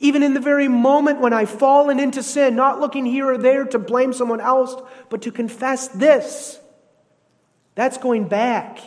Even 0.00 0.22
in 0.22 0.34
the 0.34 0.40
very 0.40 0.68
moment 0.68 1.20
when 1.20 1.32
I've 1.32 1.50
fallen 1.50 1.98
into 1.98 2.22
sin, 2.22 2.54
not 2.54 2.80
looking 2.80 3.04
here 3.04 3.26
or 3.26 3.38
there 3.38 3.64
to 3.64 3.78
blame 3.78 4.12
someone 4.12 4.40
else, 4.40 4.74
but 5.08 5.22
to 5.22 5.32
confess 5.32 5.88
this. 5.88 6.60
That's 7.74 7.98
going 7.98 8.28
back 8.28 8.78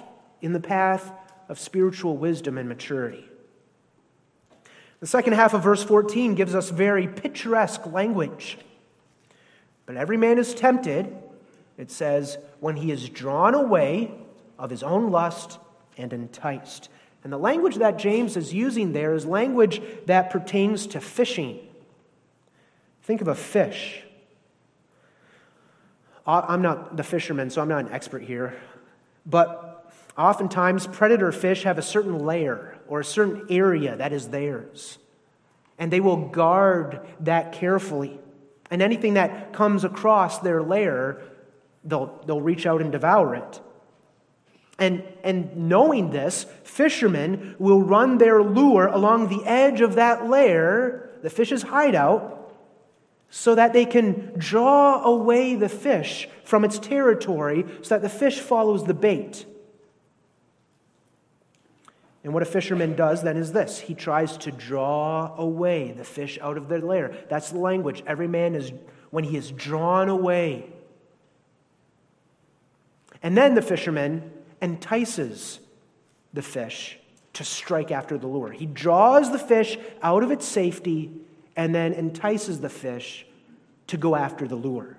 in 0.42 0.54
the 0.54 0.60
path 0.60 1.12
of 1.50 1.60
spiritual 1.60 2.16
wisdom 2.16 2.58
and 2.58 2.70
maturity. 2.70 3.26
The 5.02 5.08
second 5.08 5.34
half 5.34 5.54
of 5.54 5.64
verse 5.64 5.84
14 5.84 6.36
gives 6.36 6.54
us 6.56 6.70
very 6.70 7.08
picturesque 7.08 7.86
language. 7.88 8.58
But 9.86 9.98
every 9.98 10.18
man 10.18 10.38
is 10.38 10.54
tempted, 10.54 11.14
it 11.78 11.92
says, 11.92 12.38
when 12.60 12.78
he 12.78 12.92
is 12.92 13.10
drawn 13.10 13.56
away 13.56 14.12
of 14.60 14.70
his 14.70 14.84
own 14.84 15.10
lust 15.12 15.58
and 15.98 16.14
enticed. 16.14 16.90
And 17.24 17.32
the 17.32 17.38
language 17.38 17.76
that 17.76 18.00
James 18.00 18.36
is 18.36 18.54
using 18.54 18.94
there 18.94 19.14
is 19.14 19.26
language 19.26 19.82
that 20.08 20.32
pertains 20.32 20.88
to 20.88 21.02
fishing. 21.02 21.60
Think 23.04 23.22
of 23.22 23.28
a 23.28 23.36
fish. 23.36 24.04
I'm 26.26 26.62
not 26.62 26.98
the 26.98 27.04
fisherman, 27.04 27.50
so 27.50 27.62
I'm 27.62 27.68
not 27.68 27.86
an 27.86 27.92
expert 27.92 28.24
here. 28.24 28.56
But 29.26 29.72
Oftentimes, 30.18 30.88
predator 30.88 31.32
fish 31.32 31.64
have 31.64 31.78
a 31.78 31.82
certain 31.82 32.20
layer 32.20 32.78
or 32.88 33.00
a 33.00 33.06
certain 33.06 33.48
area 33.50 33.96
that 33.96 34.12
is 34.12 34.30
theirs, 34.30 34.98
and 35.80 35.92
they 35.92 36.00
will 36.00 36.30
guard 36.30 37.00
that 37.22 37.54
carefully. 37.54 38.20
And 38.70 38.82
anything 38.82 39.16
that 39.16 39.54
comes 39.54 39.84
across 39.84 40.40
their 40.40 40.62
lair, 40.62 41.22
they'll, 41.84 42.22
they'll 42.26 42.42
reach 42.42 42.66
out 42.66 42.82
and 42.82 42.92
devour 42.92 43.36
it. 43.36 43.62
And, 44.82 45.04
and 45.24 45.56
knowing 45.70 46.10
this, 46.10 46.48
fishermen 46.64 47.56
will 47.60 47.84
run 47.84 48.18
their 48.18 48.42
lure 48.42 48.88
along 48.88 49.30
the 49.30 49.46
edge 49.46 49.80
of 49.80 49.94
that 49.94 50.28
lair, 50.28 51.12
the 51.22 51.30
fish's 51.30 51.62
hideout, 51.62 52.52
so 53.30 53.54
that 53.54 53.74
they 53.74 53.86
can 53.86 54.34
draw 54.38 55.04
away 55.04 55.54
the 55.54 55.70
fish 55.70 56.28
from 56.44 56.66
its 56.66 56.80
territory 56.80 57.64
so 57.84 57.96
that 57.96 58.02
the 58.02 58.10
fish 58.10 58.40
follows 58.40 58.84
the 58.86 58.96
bait. 58.96 59.46
And 62.24 62.34
what 62.34 62.42
a 62.42 62.48
fisherman 62.48 62.96
does 62.96 63.22
then 63.22 63.38
is 63.38 63.52
this 63.52 63.80
he 63.80 63.94
tries 63.94 64.36
to 64.38 64.52
draw 64.52 65.36
away 65.38 65.92
the 65.92 66.04
fish 66.04 66.40
out 66.42 66.58
of 66.58 66.70
their 66.70 66.82
lair. 66.82 67.16
That's 67.30 67.52
the 67.52 67.60
language. 67.60 68.04
Every 68.08 68.28
man 68.28 68.56
is, 68.56 68.72
when 69.12 69.26
he 69.26 69.38
is 69.38 69.52
drawn 69.52 70.10
away. 70.10 70.74
And 73.22 73.38
then 73.38 73.54
the 73.54 73.62
fisherman 73.62 74.32
entices 74.62 75.60
the 76.34 76.42
fish 76.42 76.98
to 77.34 77.44
strike 77.44 77.92
after 77.92 78.18
the 78.18 78.28
lure. 78.28 78.52
He 78.52 78.66
draws 78.66 79.32
the 79.32 79.40
fish 79.40 79.78
out 80.02 80.24
of 80.24 80.32
its 80.32 80.46
safety 80.46 81.12
and 81.56 81.74
then 81.74 81.94
entices 81.94 82.62
the 82.62 82.70
fish 82.70 83.26
to 83.88 83.98
go 83.98 84.16
after 84.16 84.48
the 84.48 84.56
lure. 84.56 84.98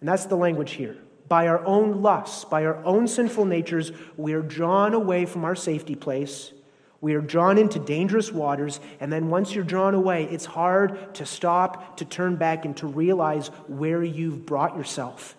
And 0.00 0.08
that's 0.08 0.26
the 0.26 0.36
language 0.36 0.72
here 0.72 0.96
by 1.28 1.48
our 1.48 1.64
own 1.64 2.02
lusts, 2.02 2.44
by 2.44 2.64
our 2.64 2.84
own 2.84 3.08
sinful 3.08 3.44
natures, 3.44 3.92
we 4.16 4.34
are 4.34 4.42
drawn 4.42 4.94
away 4.94 5.24
from 5.26 5.44
our 5.44 5.54
safety 5.54 5.94
place. 5.94 6.52
We 7.00 7.14
are 7.14 7.20
drawn 7.20 7.58
into 7.58 7.78
dangerous 7.78 8.32
waters, 8.32 8.80
and 9.00 9.12
then 9.12 9.28
once 9.28 9.54
you're 9.54 9.64
drawn 9.64 9.94
away, 9.94 10.24
it's 10.24 10.44
hard 10.44 11.14
to 11.16 11.26
stop, 11.26 11.98
to 11.98 12.04
turn 12.04 12.36
back, 12.36 12.64
and 12.64 12.76
to 12.78 12.86
realize 12.86 13.48
where 13.68 14.02
you've 14.02 14.46
brought 14.46 14.76
yourself. 14.76 15.36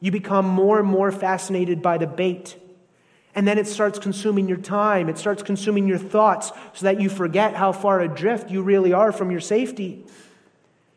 You 0.00 0.10
become 0.10 0.46
more 0.46 0.78
and 0.78 0.88
more 0.88 1.10
fascinated 1.10 1.82
by 1.82 1.98
the 1.98 2.06
bait. 2.06 2.56
And 3.34 3.46
then 3.46 3.58
it 3.58 3.66
starts 3.66 3.98
consuming 3.98 4.48
your 4.48 4.58
time. 4.58 5.08
It 5.08 5.18
starts 5.18 5.42
consuming 5.42 5.86
your 5.86 5.98
thoughts 5.98 6.52
so 6.72 6.86
that 6.86 7.00
you 7.00 7.08
forget 7.08 7.54
how 7.54 7.72
far 7.72 8.00
adrift 8.00 8.50
you 8.50 8.62
really 8.62 8.92
are 8.92 9.12
from 9.12 9.30
your 9.30 9.40
safety. 9.40 10.04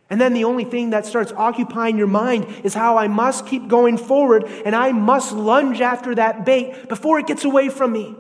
And 0.09 0.19
then 0.19 0.33
the 0.33 0.45
only 0.45 0.63
thing 0.63 0.89
that 0.89 1.05
starts 1.05 1.31
occupying 1.31 1.97
your 1.97 2.07
mind 2.07 2.47
is 2.63 2.73
how 2.73 2.97
I 2.97 3.07
must 3.07 3.45
keep 3.45 3.67
going 3.67 3.97
forward 3.97 4.45
and 4.65 4.75
I 4.75 4.91
must 4.91 5.33
lunge 5.33 5.81
after 5.81 6.15
that 6.15 6.45
bait 6.45 6.89
before 6.89 7.19
it 7.19 7.27
gets 7.27 7.45
away 7.45 7.69
from 7.69 7.91
me. 7.91 8.15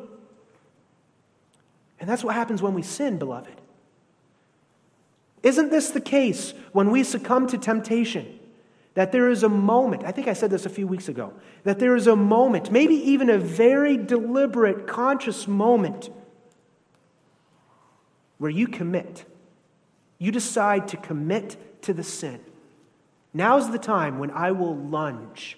And 1.99 2.07
that's 2.07 2.23
what 2.23 2.35
happens 2.35 2.61
when 2.61 2.73
we 2.73 2.81
sin, 2.81 3.17
beloved. 3.17 3.59
Isn't 5.41 5.69
this 5.69 5.89
the 5.89 6.01
case 6.01 6.53
when 6.71 6.91
we 6.91 7.03
succumb 7.03 7.47
to 7.47 7.57
temptation? 7.57 8.38
That 8.99 9.13
there 9.13 9.29
is 9.29 9.43
a 9.43 9.49
moment, 9.49 10.03
I 10.03 10.11
think 10.11 10.27
I 10.27 10.33
said 10.33 10.51
this 10.51 10.65
a 10.65 10.69
few 10.69 10.85
weeks 10.85 11.07
ago, 11.07 11.31
that 11.63 11.79
there 11.79 11.95
is 11.95 12.05
a 12.05 12.17
moment, 12.17 12.69
maybe 12.69 12.95
even 12.95 13.29
a 13.29 13.37
very 13.37 13.95
deliberate, 13.95 14.87
conscious 14.87 15.47
moment, 15.47 16.09
where 18.39 18.51
you 18.51 18.67
commit. 18.67 19.23
You 20.17 20.33
decide 20.33 20.89
to 20.89 20.97
commit 20.97 21.55
to 21.83 21.93
the 21.93 22.03
sin. 22.03 22.41
Now's 23.33 23.71
the 23.71 23.79
time 23.79 24.19
when 24.19 24.31
I 24.31 24.51
will 24.51 24.75
lunge 24.75 25.57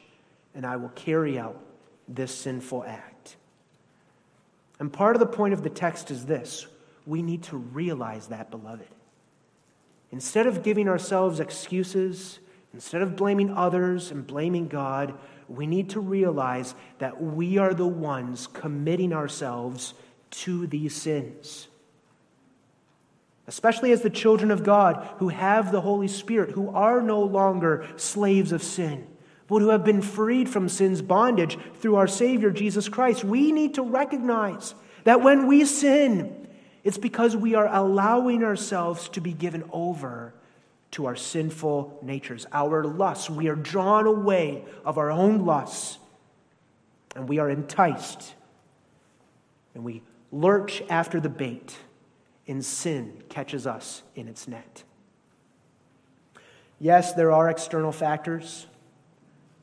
and 0.54 0.64
I 0.64 0.76
will 0.76 0.90
carry 0.90 1.40
out 1.40 1.60
this 2.08 2.36
sinful 2.36 2.84
act. 2.84 3.38
And 4.80 4.94
part 4.94 5.16
of 5.16 5.20
the 5.20 5.26
point 5.26 5.56
of 5.56 5.64
the 5.64 5.70
text 5.72 6.12
is 6.12 6.28
this 6.28 6.68
we 7.08 7.24
need 7.24 7.42
to 7.46 7.58
realize 7.58 8.28
that, 8.28 8.52
beloved. 8.52 8.86
Instead 10.12 10.46
of 10.46 10.62
giving 10.62 10.88
ourselves 10.88 11.40
excuses, 11.40 12.38
instead 12.74 13.02
of 13.02 13.16
blaming 13.16 13.52
others 13.52 14.12
and 14.12 14.26
blaming 14.26 14.68
God, 14.68 15.14
we 15.48 15.68
need 15.68 15.90
to 15.92 16.00
realize 16.00 16.76
that 17.00 17.22
we 17.22 17.58
are 17.58 17.74
the 17.74 17.88
ones 17.88 18.48
committing 18.48 19.14
ourselves 19.14 19.94
to 20.32 20.68
these 20.68 20.96
sins 20.96 21.68
especially 23.52 23.92
as 23.92 24.02
the 24.02 24.10
children 24.10 24.50
of 24.50 24.64
God 24.64 25.06
who 25.18 25.28
have 25.28 25.74
the 25.74 25.82
Holy 25.82 26.08
Spirit, 26.08 26.52
who 26.52 26.70
are 26.70 27.02
no 27.02 27.22
longer 27.22 27.86
slaves 27.98 28.54
of 28.54 28.64
sin, 28.64 29.06
but 29.48 29.60
who 29.60 29.70
have 29.70 29.84
been 29.84 30.02
freed 30.02 30.48
from 30.48 30.70
sin's 30.70 31.02
bondage 31.02 31.58
through 31.82 31.96
our 31.96 32.08
Savior 32.08 32.52
Jesus 32.52 32.88
Christ. 32.88 33.26
We 33.26 33.52
need 33.52 33.74
to 33.74 33.84
recognize 33.84 34.74
that 35.04 35.22
when 35.22 35.48
we 35.48 35.66
sin, 35.66 36.48
it's 36.86 36.98
because 36.98 37.36
we 37.36 37.54
are 37.54 37.68
allowing 37.68 38.42
ourselves 38.44 39.10
to 39.10 39.20
be 39.20 39.34
given 39.34 39.66
over 39.74 40.34
to 40.92 41.06
our 41.06 41.16
sinful 41.16 42.00
natures, 42.02 42.46
our 42.52 42.84
lusts. 42.84 43.30
We 43.30 43.48
are 43.48 43.56
drawn 43.56 44.06
away 44.06 44.66
of 44.84 44.98
our 44.98 45.10
own 45.10 45.46
lusts, 45.46 45.98
and 47.16 47.28
we 47.28 47.40
are 47.40 47.50
enticed, 47.50 48.34
and 49.74 49.84
we 49.84 50.04
lurch 50.32 50.82
after 50.90 51.20
the 51.20 51.30
bait 51.30 51.76
and 52.48 52.64
sin 52.64 53.24
catches 53.30 53.66
us 53.66 54.04
in 54.16 54.28
its 54.28 54.48
net. 54.48 54.84
Yes, 56.80 57.14
there 57.14 57.32
are 57.32 57.50
external 57.50 57.92
factors. 57.92 58.66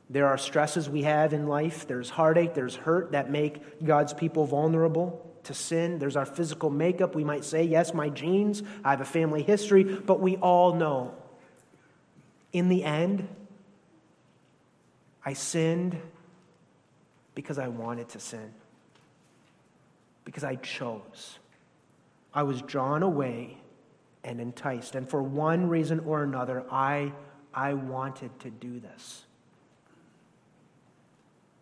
There 0.09 0.25
are 0.25 0.37
stresses 0.37 0.89
we 0.89 1.03
have 1.03 1.33
in 1.33 1.47
life. 1.47 1.85
There's 1.85 2.09
heartache, 2.09 2.53
there's 2.55 2.75
hurt 2.75 3.11
that 3.11 3.29
make 3.29 3.85
God's 3.85 4.13
people 4.13 4.45
vulnerable 4.45 5.25
to 5.43 5.53
sin. 5.53 5.99
There's 5.99 6.15
our 6.15 6.25
physical 6.25 6.69
makeup. 6.69 7.15
We 7.15 7.23
might 7.23 7.43
say, 7.43 7.63
yes, 7.63 7.93
my 7.93 8.09
genes, 8.09 8.63
I 8.83 8.91
have 8.91 9.01
a 9.01 9.05
family 9.05 9.43
history, 9.43 9.83
but 9.83 10.19
we 10.19 10.37
all 10.37 10.73
know 10.73 11.13
in 12.51 12.69
the 12.69 12.83
end, 12.83 13.27
I 15.25 15.33
sinned 15.33 15.99
because 17.35 17.59
I 17.59 17.67
wanted 17.67 18.09
to 18.09 18.19
sin, 18.19 18.53
because 20.25 20.43
I 20.43 20.55
chose. 20.55 21.39
I 22.33 22.43
was 22.43 22.61
drawn 22.61 23.03
away 23.03 23.57
and 24.23 24.39
enticed. 24.41 24.95
And 24.95 25.09
for 25.09 25.23
one 25.23 25.69
reason 25.69 25.99
or 26.01 26.23
another, 26.23 26.65
I, 26.71 27.13
I 27.53 27.73
wanted 27.73 28.37
to 28.41 28.49
do 28.49 28.79
this. 28.79 29.25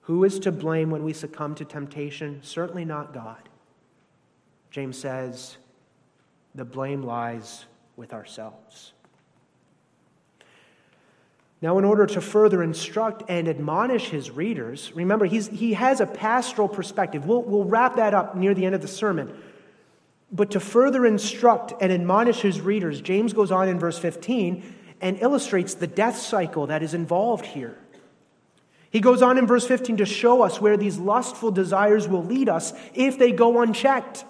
Who 0.02 0.24
is 0.24 0.40
to 0.40 0.52
blame 0.52 0.90
when 0.90 1.04
we 1.04 1.14
succumb 1.14 1.56
to 1.56 1.66
temptation? 1.66 2.40
Certainly 2.42 2.86
not 2.86 3.14
God. 3.14 3.50
James 4.72 4.98
says, 4.98 5.58
the 6.56 6.66
blame 6.66 7.04
lies 7.04 7.66
with 7.96 8.14
ourselves. 8.14 8.94
Now, 11.62 11.80
in 11.80 11.86
order 11.86 12.06
to 12.06 12.22
further 12.22 12.62
instruct 12.62 13.24
and 13.30 13.48
admonish 13.48 14.10
his 14.10 14.30
readers, 14.30 14.92
remember, 14.94 15.26
he's, 15.26 15.48
he 15.48 15.74
has 15.74 16.00
a 16.02 16.06
pastoral 16.06 16.68
perspective. 16.68 17.26
We'll, 17.26 17.42
we'll 17.42 17.64
wrap 17.64 17.96
that 17.96 18.14
up 18.14 18.36
near 18.36 18.54
the 18.54 18.66
end 18.66 18.76
of 18.76 18.82
the 18.82 18.88
sermon. 18.88 19.36
But 20.32 20.52
to 20.52 20.60
further 20.60 21.06
instruct 21.06 21.74
and 21.82 21.92
admonish 21.92 22.42
his 22.42 22.62
readers, 22.62 23.02
James 23.02 23.34
goes 23.34 23.52
on 23.52 23.70
in 23.70 23.80
verse 23.80 23.98
15 23.98 24.76
and 25.02 25.20
illustrates 25.20 25.74
the 25.74 25.88
death 25.88 26.18
cycle 26.18 26.68
that 26.68 26.84
is 26.84 26.94
involved 26.94 27.46
here. 27.46 27.78
He 28.90 29.00
goes 29.00 29.22
on 29.22 29.38
in 29.38 29.48
verse 29.48 29.66
15 29.66 29.98
to 29.98 30.06
show 30.06 30.44
us 30.44 30.62
where 30.62 30.78
these 30.78 30.98
lustful 30.98 31.52
desires 31.52 32.08
will 32.08 32.24
lead 32.24 32.50
us 32.50 32.74
if 32.94 33.18
they 33.18 33.32
go 33.32 33.62
unchecked. 33.62 34.26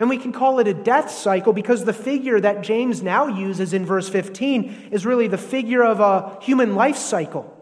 And 0.00 0.08
we 0.08 0.16
can 0.16 0.32
call 0.32 0.58
it 0.58 0.66
a 0.66 0.72
death 0.72 1.10
cycle 1.10 1.52
because 1.52 1.84
the 1.84 1.92
figure 1.92 2.40
that 2.40 2.62
James 2.62 3.02
now 3.02 3.26
uses 3.26 3.74
in 3.74 3.84
verse 3.84 4.08
15 4.08 4.88
is 4.90 5.04
really 5.04 5.28
the 5.28 5.38
figure 5.38 5.84
of 5.84 6.00
a 6.00 6.38
human 6.40 6.74
life 6.74 6.96
cycle. 6.96 7.54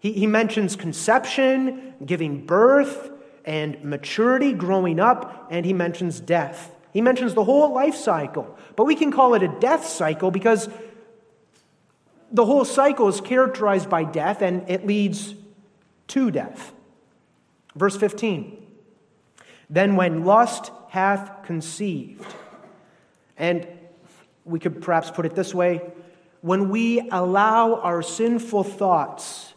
He, 0.00 0.12
he 0.12 0.26
mentions 0.26 0.74
conception, 0.74 1.94
giving 2.04 2.46
birth, 2.46 3.10
and 3.44 3.84
maturity, 3.84 4.54
growing 4.54 5.00
up, 5.00 5.48
and 5.50 5.66
he 5.66 5.74
mentions 5.74 6.18
death. 6.18 6.74
He 6.94 7.02
mentions 7.02 7.34
the 7.34 7.44
whole 7.44 7.74
life 7.74 7.94
cycle. 7.94 8.56
But 8.74 8.84
we 8.84 8.94
can 8.94 9.12
call 9.12 9.34
it 9.34 9.42
a 9.42 9.48
death 9.48 9.86
cycle 9.86 10.30
because 10.30 10.70
the 12.30 12.46
whole 12.46 12.64
cycle 12.64 13.08
is 13.08 13.20
characterized 13.20 13.90
by 13.90 14.04
death 14.04 14.40
and 14.40 14.68
it 14.68 14.86
leads 14.86 15.34
to 16.08 16.30
death. 16.30 16.72
Verse 17.76 17.96
15 17.96 18.66
Then 19.68 19.96
when 19.96 20.24
lust 20.24 20.70
hath 20.92 21.42
conceived, 21.46 22.34
and 23.38 23.66
we 24.44 24.58
could 24.58 24.82
perhaps 24.82 25.10
put 25.10 25.24
it 25.24 25.34
this 25.34 25.54
way 25.54 25.80
when 26.42 26.68
we 26.68 27.08
allow 27.08 27.76
our 27.76 28.02
sinful 28.02 28.62
thoughts 28.62 29.54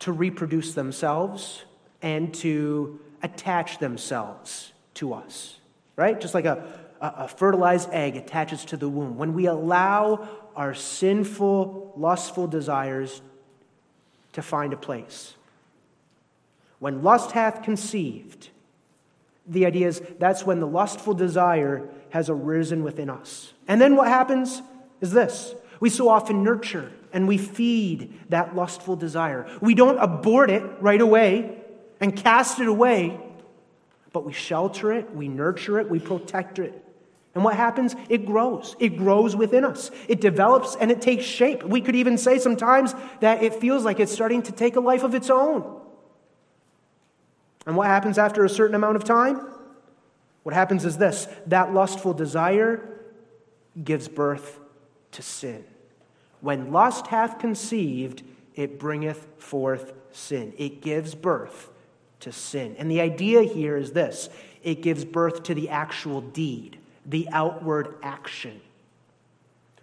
to 0.00 0.10
reproduce 0.10 0.74
themselves 0.74 1.64
and 2.02 2.34
to 2.34 2.98
attach 3.22 3.78
themselves 3.78 4.72
to 4.94 5.14
us, 5.14 5.60
right? 5.94 6.20
Just 6.20 6.34
like 6.34 6.46
a, 6.46 6.66
a, 7.00 7.28
fertilized 7.28 7.88
egg 7.92 8.16
attaches 8.16 8.64
to 8.64 8.76
the 8.76 8.88
womb. 8.88 9.16
When 9.16 9.34
we 9.34 9.46
allow 9.46 10.28
our 10.56 10.74
sinful, 10.74 11.92
lustful 11.96 12.48
desires 12.48 13.22
to 14.32 14.42
find 14.42 14.72
a 14.72 14.76
place. 14.76 15.34
when 16.80 17.04
lust 17.04 17.30
hath 17.30 17.62
conceived, 17.62 18.50
the 19.48 19.66
idea 19.66 19.88
is 19.88 20.02
that's 20.18 20.44
when 20.44 20.60
the 20.60 20.66
lustful 20.66 21.14
desire 21.14 21.88
has 22.10 22.28
arisen 22.28 22.82
within 22.82 23.10
us. 23.10 23.52
And 23.68 23.80
then 23.80 23.96
what 23.96 24.08
happens 24.08 24.62
is 25.00 25.12
this 25.12 25.54
we 25.80 25.90
so 25.90 26.08
often 26.08 26.42
nurture 26.42 26.90
and 27.12 27.28
we 27.28 27.38
feed 27.38 28.14
that 28.30 28.54
lustful 28.56 28.96
desire. 28.96 29.46
We 29.60 29.74
don't 29.74 29.98
abort 29.98 30.50
it 30.50 30.62
right 30.80 31.00
away 31.00 31.62
and 32.00 32.14
cast 32.14 32.60
it 32.60 32.68
away, 32.68 33.20
but 34.12 34.24
we 34.24 34.32
shelter 34.32 34.92
it, 34.92 35.14
we 35.14 35.28
nurture 35.28 35.78
it, 35.78 35.88
we 35.88 35.98
protect 35.98 36.58
it. 36.58 36.82
And 37.34 37.44
what 37.44 37.54
happens? 37.54 37.94
It 38.08 38.24
grows. 38.24 38.74
It 38.78 38.96
grows 38.96 39.36
within 39.36 39.62
us. 39.62 39.90
It 40.08 40.22
develops 40.22 40.74
and 40.74 40.90
it 40.90 41.02
takes 41.02 41.24
shape. 41.24 41.62
We 41.62 41.82
could 41.82 41.94
even 41.94 42.16
say 42.16 42.38
sometimes 42.38 42.94
that 43.20 43.42
it 43.42 43.54
feels 43.54 43.84
like 43.84 44.00
it's 44.00 44.10
starting 44.10 44.42
to 44.44 44.52
take 44.52 44.76
a 44.76 44.80
life 44.80 45.02
of 45.02 45.14
its 45.14 45.28
own. 45.28 45.82
And 47.66 47.76
what 47.76 47.88
happens 47.88 48.16
after 48.16 48.44
a 48.44 48.48
certain 48.48 48.76
amount 48.76 48.96
of 48.96 49.04
time? 49.04 49.44
What 50.44 50.54
happens 50.54 50.84
is 50.84 50.96
this 50.96 51.26
that 51.48 51.74
lustful 51.74 52.14
desire 52.14 52.88
gives 53.82 54.06
birth 54.06 54.60
to 55.12 55.22
sin. 55.22 55.64
When 56.40 56.70
lust 56.70 57.08
hath 57.08 57.40
conceived, 57.40 58.22
it 58.54 58.78
bringeth 58.78 59.26
forth 59.38 59.92
sin. 60.12 60.54
It 60.56 60.80
gives 60.80 61.14
birth 61.14 61.70
to 62.20 62.32
sin. 62.32 62.76
And 62.78 62.90
the 62.90 63.00
idea 63.00 63.42
here 63.42 63.76
is 63.76 63.92
this 63.92 64.30
it 64.62 64.82
gives 64.82 65.04
birth 65.04 65.42
to 65.44 65.54
the 65.54 65.68
actual 65.68 66.20
deed, 66.20 66.78
the 67.04 67.28
outward 67.32 67.96
action. 68.02 68.60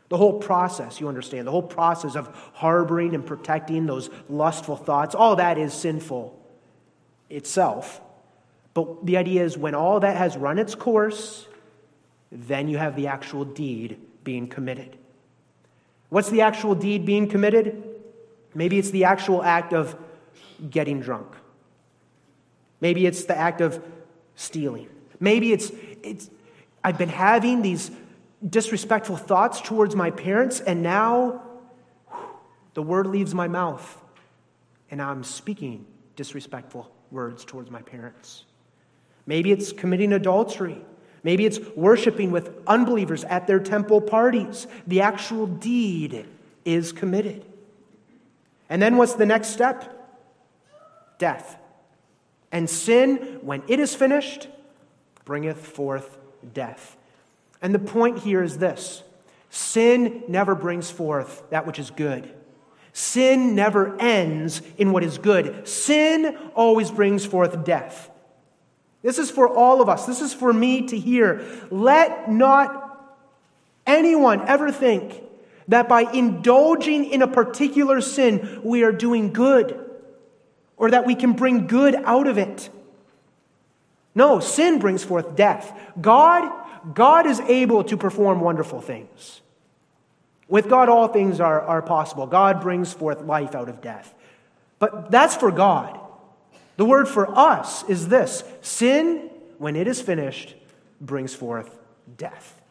The 0.08 0.18
whole 0.18 0.40
process, 0.40 1.02
you 1.02 1.08
understand, 1.08 1.48
the 1.48 1.52
whole 1.52 1.62
process 1.62 2.16
of 2.16 2.30
harboring 2.54 3.16
and 3.16 3.26
protecting 3.26 3.86
those 3.86 4.10
lustful 4.30 4.76
thoughts, 4.76 5.16
all 5.16 5.36
that 5.38 5.58
is 5.58 5.74
sinful 5.74 6.40
itself. 7.34 8.02
But 8.74 9.06
the 9.06 9.18
idea 9.18 9.44
is 9.44 9.58
when 9.58 9.76
all 9.76 10.00
that 10.00 10.18
has 10.18 10.38
run 10.38 10.58
its 10.58 10.76
course, 10.76 11.48
then 12.32 12.68
you 12.68 12.78
have 12.78 12.96
the 12.96 13.08
actual 13.08 13.46
deed 13.46 14.00
being 14.24 14.48
committed. 14.48 14.98
What's 16.10 16.30
the 16.30 16.42
actual 16.42 16.76
deed 16.76 17.06
being 17.06 17.28
committed? 17.28 17.84
Maybe 18.56 18.78
it's 18.78 18.92
the 18.92 19.06
actual 19.06 19.44
act 19.44 19.74
of 19.74 19.96
getting 20.70 21.02
drunk. 21.02 21.28
Maybe 22.82 23.06
it's 23.06 23.26
the 23.26 23.38
act 23.38 23.62
of 23.62 23.84
stealing. 24.36 24.90
Maybe 25.20 25.54
it's, 25.54 25.72
it's 26.04 26.30
I've 26.84 26.98
been 26.98 27.10
having 27.10 27.62
these 27.62 27.92
disrespectful 28.48 29.18
thoughts 29.18 29.62
towards 29.62 29.96
my 29.96 30.12
parents, 30.12 30.60
and 30.60 30.84
now 30.84 31.42
the 32.74 32.82
word 32.82 33.08
leaves 33.08 33.34
my 33.34 33.48
mouth, 33.48 34.02
and 34.92 35.02
I'm 35.02 35.24
speaking 35.24 35.86
disrespectful 36.16 36.92
words 37.14 37.46
towards 37.46 37.72
my 37.72 37.82
parents. 37.82 38.44
Maybe 39.26 39.52
it's 39.52 39.72
committing 39.72 40.12
adultery. 40.12 40.84
Maybe 41.24 41.46
it's 41.46 41.60
worshiping 41.76 42.32
with 42.32 42.52
unbelievers 42.68 43.24
at 43.24 43.48
their 43.48 43.60
temple 43.60 44.02
parties. 44.02 44.68
The 44.88 45.02
actual 45.02 45.48
deed 45.48 46.26
is 46.66 46.92
committed. 46.92 47.46
And 48.70 48.82
then 48.82 48.98
what's 48.98 49.14
the 49.14 49.26
next 49.26 49.50
step? 49.50 49.90
Death. 51.20 51.58
And 52.52 52.70
sin, 52.70 53.40
when 53.42 53.64
it 53.68 53.80
is 53.80 53.96
finished, 53.96 54.48
bringeth 55.24 55.66
forth 55.66 56.18
death. 56.54 56.98
And 57.62 57.74
the 57.74 57.80
point 57.80 58.20
here 58.20 58.44
is 58.44 58.58
this 58.58 59.04
sin 59.50 60.24
never 60.28 60.56
brings 60.56 60.92
forth 60.92 61.44
that 61.52 61.66
which 61.66 61.80
is 61.80 61.92
good. 61.92 62.34
Sin 62.94 63.56
never 63.56 64.00
ends 64.00 64.62
in 64.78 64.92
what 64.92 65.04
is 65.04 65.18
good. 65.18 65.68
Sin 65.68 66.38
always 66.56 66.92
brings 66.92 67.26
forth 67.26 67.66
death. 67.66 68.12
This 69.02 69.18
is 69.18 69.32
for 69.32 69.50
all 69.50 69.82
of 69.82 69.90
us. 69.90 70.06
This 70.06 70.22
is 70.22 70.34
for 70.34 70.54
me 70.54 70.88
to 70.88 70.98
hear. 70.98 71.44
Let 71.72 72.32
not 72.32 73.18
anyone 73.86 74.48
ever 74.48 74.72
think 74.72 75.22
that 75.68 75.90
by 75.90 76.02
indulging 76.02 77.06
in 77.06 77.22
a 77.22 77.28
particular 77.28 78.00
sin, 78.00 78.62
we 78.64 78.84
are 78.84 78.92
doing 78.92 79.34
good 79.34 79.80
or 80.78 80.92
that 80.92 81.06
we 81.06 81.16
can 81.16 81.34
bring 81.34 81.68
good 81.68 81.96
out 81.96 82.28
of 82.28 82.38
it. 82.38 82.70
No, 84.16 84.40
sin 84.40 84.80
brings 84.80 85.04
forth 85.04 85.36
death. 85.36 85.76
God, 86.00 86.52
God 86.94 87.26
is 87.26 87.40
able 87.42 87.84
to 87.86 87.98
perform 87.98 88.40
wonderful 88.40 88.82
things. 88.82 89.42
With 90.54 90.70
God, 90.70 90.88
all 90.88 91.08
things 91.08 91.40
are, 91.40 91.62
are 91.62 91.82
possible. 91.82 92.28
God 92.28 92.62
brings 92.62 92.94
forth 92.94 93.24
life 93.24 93.56
out 93.56 93.70
of 93.70 93.82
death. 93.82 94.14
But 94.78 95.10
that's 95.10 95.36
for 95.36 95.50
God. 95.50 96.00
The 96.78 96.86
word 96.86 97.08
for 97.08 97.28
us 97.36 97.84
is 97.90 98.08
this 98.08 98.44
sin, 98.62 99.32
when 99.58 99.76
it 99.76 99.88
is 99.88 100.00
finished, 100.00 100.54
brings 101.02 101.34
forth 101.34 101.76
death. 102.18 102.62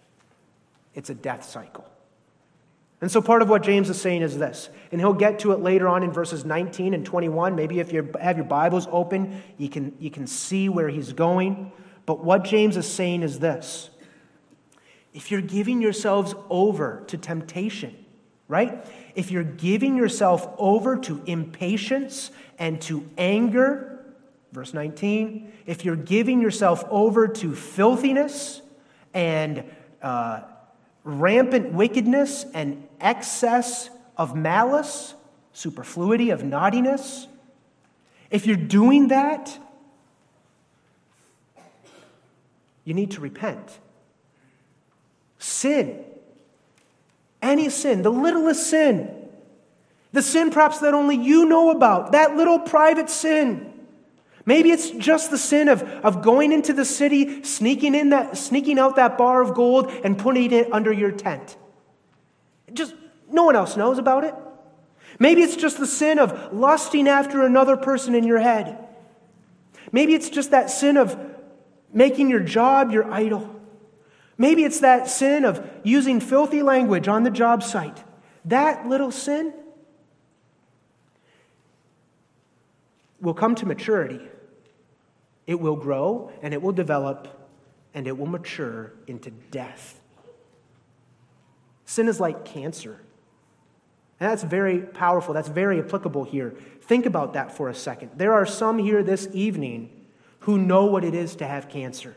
It's 0.95 1.11
a 1.11 1.15
death 1.15 1.43
cycle. 1.43 1.85
And 3.01 3.11
so 3.11 3.21
part 3.21 3.43
of 3.43 3.49
what 3.49 3.65
James 3.65 3.91
is 3.91 4.01
saying 4.01 4.23
is 4.23 4.39
this, 4.39 4.69
and 4.93 5.01
he'll 5.01 5.13
get 5.13 5.41
to 5.41 5.51
it 5.51 5.59
later 5.59 5.89
on 5.89 6.05
in 6.05 6.13
verses 6.13 6.45
19 6.45 6.95
and 6.95 7.05
21. 7.05 7.57
Maybe 7.57 7.81
if 7.81 7.93
you 7.93 8.09
have 8.21 8.37
your 8.37 8.47
Bibles 8.47 8.87
open, 8.93 9.43
you 9.59 9.69
can, 9.69 9.93
you 9.99 10.13
can 10.13 10.29
see 10.29 10.69
where 10.69 10.89
he's 10.89 11.13
going. 11.13 11.73
But 12.07 12.23
what 12.23 12.45
James 12.45 12.77
is 12.77 12.87
saying 12.87 13.25
is 13.25 13.41
this 13.41 13.91
if 15.15 15.31
you're 15.31 15.41
giving 15.41 15.83
yourselves 15.83 16.35
over 16.49 17.03
to 17.09 17.19
temptation, 17.19 18.05
right? 18.49 18.85
If 19.15 19.31
you're 19.31 19.45
giving 19.45 19.97
yourself 19.97 20.49
over 20.59 20.97
to 20.99 21.23
impatience 21.27 22.31
and 22.59 22.81
to 22.83 23.09
anger, 23.19 24.05
verse 24.53 24.73
19, 24.73 25.53
if 25.67 25.85
you're 25.85 25.97
giving 25.97 26.41
yourself 26.41 26.85
over 26.91 27.29
to 27.29 27.55
filthiness 27.55 28.63
and 29.13 29.65
uh, 30.01 30.43
rampant 31.05 31.73
wickedness 31.73 32.47
and 32.55 32.87
excess 33.01 33.91
of 34.17 34.35
malice, 34.35 35.15
superfluity 35.53 36.31
of 36.31 36.43
naughtiness, 36.43 37.27
if 38.31 38.47
you're 38.47 38.57
doing 38.57 39.09
that, 39.09 39.59
you 42.85 42.95
need 42.95 43.11
to 43.13 43.21
repent. 43.21 43.79
Sin. 45.43 46.05
Any 47.43 47.69
sin, 47.69 48.03
the 48.03 48.13
littlest 48.13 48.71
sin, 48.71 49.11
the 50.13 50.23
sin 50.23 50.51
perhaps 50.51 50.79
that 50.79 50.95
only 50.95 51.17
you 51.17 51.47
know 51.47 51.71
about, 51.71 52.13
that 52.13 52.37
little 52.37 52.61
private 52.61 53.11
sin. 53.11 53.73
Maybe 54.47 54.71
it's 54.71 54.91
just 54.91 55.33
the 55.33 55.39
sin 55.39 55.69
of, 55.69 55.83
of 55.83 56.23
going 56.23 56.53
into 56.53 56.73
the 56.73 56.85
city, 56.85 57.43
sneaking, 57.43 57.97
in 57.97 58.11
that, 58.11 58.37
sneaking 58.37 58.79
out 58.79 58.95
that 58.97 59.19
bar 59.19 59.43
of 59.43 59.55
gold, 59.55 59.91
and 60.05 60.17
putting 60.17 60.53
it 60.53 60.73
under 60.73 60.93
your 60.93 61.11
tent. 61.11 61.57
Just 62.73 62.95
no 63.29 63.43
one 63.43 63.57
else 63.57 63.77
knows 63.77 63.99
about 63.99 64.23
it. 64.23 64.35
Maybe 65.19 65.43
it's 65.43 65.57
just 65.57 65.79
the 65.79 65.87
sin 65.89 66.21
of 66.21 66.53
lusting 66.53 67.09
after 67.09 67.45
another 67.45 67.77
person 67.77 68.15
in 68.15 68.23
your 68.23 68.39
head. 68.39 68.79
Maybe 69.91 70.15
it's 70.15 70.31
just 70.31 70.53
that 70.53 70.71
sin 70.71 70.97
of 70.97 71.19
making 71.93 72.31
your 72.31 72.41
job 72.41 72.93
your 72.93 73.11
idol. 73.11 73.52
Maybe 74.39 74.65
it's 74.65 74.81
that 74.81 75.09
sin 75.09 75.45
of 75.45 75.69
using 75.83 76.21
filthy 76.21 76.63
language 76.63 77.09
on 77.09 77.23
the 77.23 77.31
job 77.31 77.63
site. 77.63 78.03
That 78.45 78.89
little 78.89 79.11
sin 79.11 79.53
will 83.21 83.35
come 83.35 83.55
to 83.57 83.67
maturity. 83.67 84.21
It 85.47 85.61
will 85.61 85.77
grow 85.77 86.33
and 86.43 86.53
it 86.55 86.63
will 86.63 86.73
develop 86.73 87.29
and 87.95 88.07
it 88.07 88.17
will 88.17 88.27
mature 88.27 88.93
into 89.07 89.31
death. 89.31 90.01
Sin 91.85 92.09
is 92.09 92.19
like 92.19 92.45
cancer. 92.45 93.01
And 94.19 94.31
that's 94.31 94.45
very 94.45 94.81
powerful. 94.81 95.35
That's 95.35 95.49
very 95.49 95.79
applicable 95.81 96.25
here. 96.25 96.55
Think 96.83 97.07
about 97.07 97.35
that 97.35 97.57
for 97.57 97.69
a 97.69 97.75
second. 97.75 98.13
There 98.17 98.33
are 98.33 98.47
some 98.47 98.79
here 98.79 99.03
this 99.03 99.29
evening 99.33 99.91
who 100.41 100.59
know 100.59 100.87
what 100.87 101.05
it 101.05 101.15
is 101.15 101.37
to 101.37 101.47
have 101.47 101.69
cancer. 101.69 102.17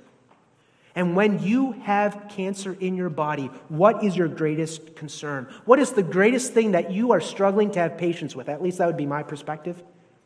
And 0.95 1.13
when 1.13 1.43
you 1.43 1.73
have 1.73 2.27
cancer 2.29 2.75
in 2.79 2.95
your 2.95 3.09
body, 3.09 3.47
what 3.67 4.03
is 4.03 4.15
your 4.15 4.29
greatest 4.29 4.95
concern? 4.95 5.53
What 5.65 5.77
is 5.77 5.91
the 5.91 6.03
greatest 6.03 6.53
thing 6.53 6.71
that 6.71 6.89
you 6.89 7.11
are 7.11 7.19
struggling 7.19 7.71
to 7.71 7.79
have 7.79 7.97
patience 7.97 8.33
with? 8.33 8.47
At 8.47 8.63
least 8.63 8.77
that 8.77 8.87
would 8.87 8.95
be 8.95 9.05
my 9.05 9.21
perspective. 9.21 9.83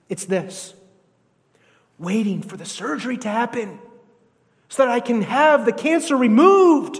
It's 0.09 0.25
this 0.25 0.75
waiting 1.97 2.41
for 2.41 2.55
the 2.55 2.65
surgery 2.65 3.17
to 3.17 3.27
happen 3.27 3.79
so 4.69 4.85
that 4.85 4.91
I 4.91 4.99
can 4.99 5.23
have 5.23 5.65
the 5.65 5.73
cancer 5.73 6.15
removed. 6.15 6.99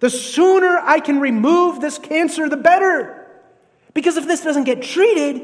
The 0.00 0.10
sooner 0.10 0.76
I 0.76 1.00
can 1.00 1.20
remove 1.20 1.80
this 1.80 1.96
cancer, 1.96 2.48
the 2.48 2.56
better. 2.56 3.26
Because 3.94 4.16
if 4.16 4.26
this 4.26 4.42
doesn't 4.42 4.64
get 4.64 4.82
treated, 4.82 5.36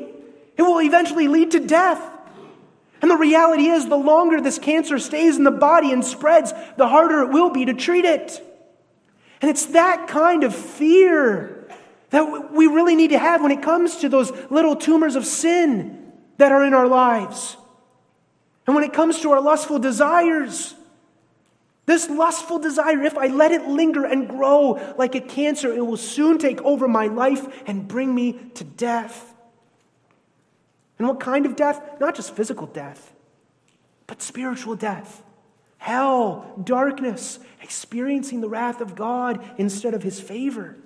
it 0.56 0.62
will 0.62 0.82
eventually 0.82 1.28
lead 1.28 1.52
to 1.52 1.60
death. 1.60 2.02
And 3.02 3.10
the 3.10 3.16
reality 3.16 3.66
is, 3.66 3.88
the 3.88 3.96
longer 3.96 4.40
this 4.40 4.58
cancer 4.58 4.98
stays 4.98 5.36
in 5.36 5.44
the 5.44 5.50
body 5.50 5.92
and 5.92 6.04
spreads, 6.04 6.52
the 6.76 6.88
harder 6.88 7.22
it 7.22 7.30
will 7.30 7.50
be 7.50 7.64
to 7.64 7.74
treat 7.74 8.04
it. 8.04 8.46
And 9.40 9.50
it's 9.50 9.66
that 9.66 10.08
kind 10.08 10.44
of 10.44 10.54
fear 10.54 11.68
that 12.10 12.52
we 12.52 12.66
really 12.66 12.96
need 12.96 13.10
to 13.10 13.18
have 13.18 13.42
when 13.42 13.52
it 13.52 13.62
comes 13.62 13.98
to 13.98 14.08
those 14.08 14.32
little 14.50 14.76
tumors 14.76 15.16
of 15.16 15.24
sin 15.24 16.12
that 16.36 16.52
are 16.52 16.64
in 16.64 16.74
our 16.74 16.86
lives. 16.86 17.56
And 18.66 18.74
when 18.74 18.84
it 18.84 18.92
comes 18.92 19.20
to 19.20 19.30
our 19.30 19.40
lustful 19.40 19.78
desires, 19.78 20.74
this 21.86 22.08
lustful 22.08 22.58
desire, 22.58 23.02
if 23.02 23.16
I 23.16 23.28
let 23.28 23.50
it 23.52 23.66
linger 23.66 24.04
and 24.04 24.28
grow 24.28 24.94
like 24.98 25.14
a 25.14 25.20
cancer, 25.20 25.72
it 25.72 25.84
will 25.84 25.96
soon 25.96 26.38
take 26.38 26.60
over 26.62 26.86
my 26.86 27.06
life 27.06 27.62
and 27.66 27.88
bring 27.88 28.14
me 28.14 28.34
to 28.54 28.64
death. 28.64 29.29
And 31.00 31.08
what 31.08 31.18
kind 31.18 31.46
of 31.46 31.56
death? 31.56 31.98
Not 31.98 32.14
just 32.14 32.36
physical 32.36 32.66
death, 32.66 33.14
but 34.06 34.20
spiritual 34.20 34.76
death. 34.76 35.22
Hell, 35.78 36.60
darkness, 36.62 37.38
experiencing 37.62 38.42
the 38.42 38.50
wrath 38.50 38.82
of 38.82 38.94
God 38.94 39.42
instead 39.56 39.94
of 39.94 40.02
his 40.02 40.20
favor. 40.20 40.76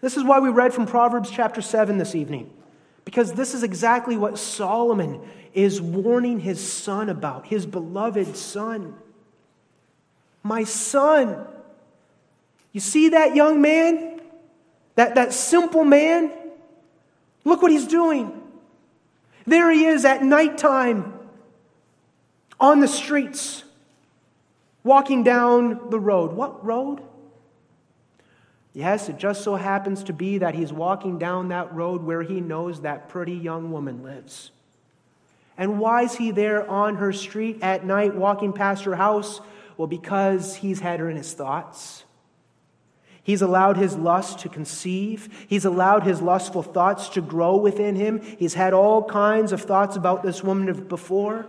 This 0.00 0.16
is 0.16 0.24
why 0.24 0.38
we 0.40 0.48
read 0.48 0.72
from 0.72 0.86
Proverbs 0.86 1.30
chapter 1.30 1.60
7 1.60 1.98
this 1.98 2.14
evening, 2.14 2.50
because 3.04 3.34
this 3.34 3.52
is 3.52 3.62
exactly 3.62 4.16
what 4.16 4.38
Solomon 4.38 5.20
is 5.52 5.78
warning 5.82 6.40
his 6.40 6.66
son 6.66 7.10
about, 7.10 7.44
his 7.44 7.66
beloved 7.66 8.38
son. 8.38 8.94
My 10.42 10.64
son. 10.64 11.46
You 12.72 12.80
see 12.80 13.10
that 13.10 13.36
young 13.36 13.60
man? 13.60 14.22
That, 14.94 15.16
that 15.16 15.34
simple 15.34 15.84
man? 15.84 16.32
Look 17.44 17.62
what 17.62 17.70
he's 17.70 17.86
doing. 17.86 18.42
There 19.46 19.70
he 19.70 19.86
is 19.86 20.04
at 20.04 20.22
nighttime 20.22 21.14
on 22.58 22.80
the 22.80 22.88
streets, 22.88 23.64
walking 24.84 25.22
down 25.22 25.90
the 25.90 25.98
road. 25.98 26.32
What 26.32 26.64
road? 26.64 27.00
Yes, 28.72 29.08
it 29.08 29.16
just 29.16 29.42
so 29.42 29.56
happens 29.56 30.04
to 30.04 30.12
be 30.12 30.38
that 30.38 30.54
he's 30.54 30.72
walking 30.72 31.18
down 31.18 31.48
that 31.48 31.74
road 31.74 32.02
where 32.02 32.22
he 32.22 32.40
knows 32.40 32.82
that 32.82 33.08
pretty 33.08 33.32
young 33.32 33.72
woman 33.72 34.02
lives. 34.02 34.52
And 35.58 35.78
why 35.78 36.02
is 36.02 36.14
he 36.14 36.30
there 36.30 36.68
on 36.70 36.96
her 36.96 37.12
street 37.12 37.58
at 37.62 37.84
night, 37.84 38.14
walking 38.14 38.52
past 38.52 38.84
her 38.84 38.94
house? 38.94 39.40
Well, 39.76 39.88
because 39.88 40.54
he's 40.56 40.80
had 40.80 41.00
her 41.00 41.10
in 41.10 41.16
his 41.16 41.32
thoughts. 41.32 42.04
He's 43.30 43.42
allowed 43.42 43.76
his 43.76 43.96
lust 43.96 44.40
to 44.40 44.48
conceive. 44.48 45.46
He's 45.46 45.64
allowed 45.64 46.02
his 46.02 46.20
lustful 46.20 46.64
thoughts 46.64 47.08
to 47.10 47.20
grow 47.20 47.56
within 47.56 47.94
him. 47.94 48.20
He's 48.20 48.54
had 48.54 48.72
all 48.72 49.04
kinds 49.04 49.52
of 49.52 49.62
thoughts 49.62 49.94
about 49.94 50.24
this 50.24 50.42
woman 50.42 50.88
before. 50.88 51.46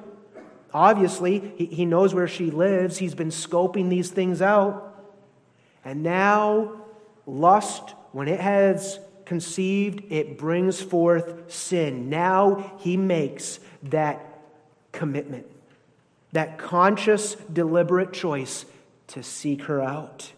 Obviously, 0.76 1.40
he 1.58 1.66
he 1.66 1.86
knows 1.86 2.14
where 2.14 2.28
she 2.28 2.52
lives. 2.52 3.00
He's 3.00 3.16
been 3.16 3.32
scoping 3.32 3.90
these 3.90 4.12
things 4.12 4.44
out. 4.44 4.96
And 5.84 6.04
now 6.04 6.84
Lust, 7.26 7.96
when 8.12 8.28
it 8.28 8.40
has 8.40 9.00
conceived, 9.26 10.04
it 10.12 10.38
brings 10.38 10.80
forth 10.80 11.52
sin. 11.52 12.12
Now 12.12 12.76
he 12.78 12.96
makes 12.96 13.60
that 13.82 14.24
commitment, 14.92 15.48
that 16.32 16.60
conscious, 16.60 17.34
deliberate 17.52 18.14
choice 18.14 18.66
to 19.08 19.24
seek 19.24 19.64
her 19.64 19.82
out. 19.82 20.32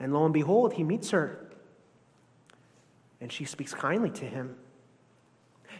And 0.00 0.12
lo 0.12 0.24
and 0.24 0.34
behold, 0.34 0.74
he 0.74 0.84
meets 0.84 1.10
her. 1.10 1.50
And 3.20 3.32
she 3.32 3.44
speaks 3.44 3.74
kindly 3.74 4.10
to 4.10 4.24
him. 4.24 4.56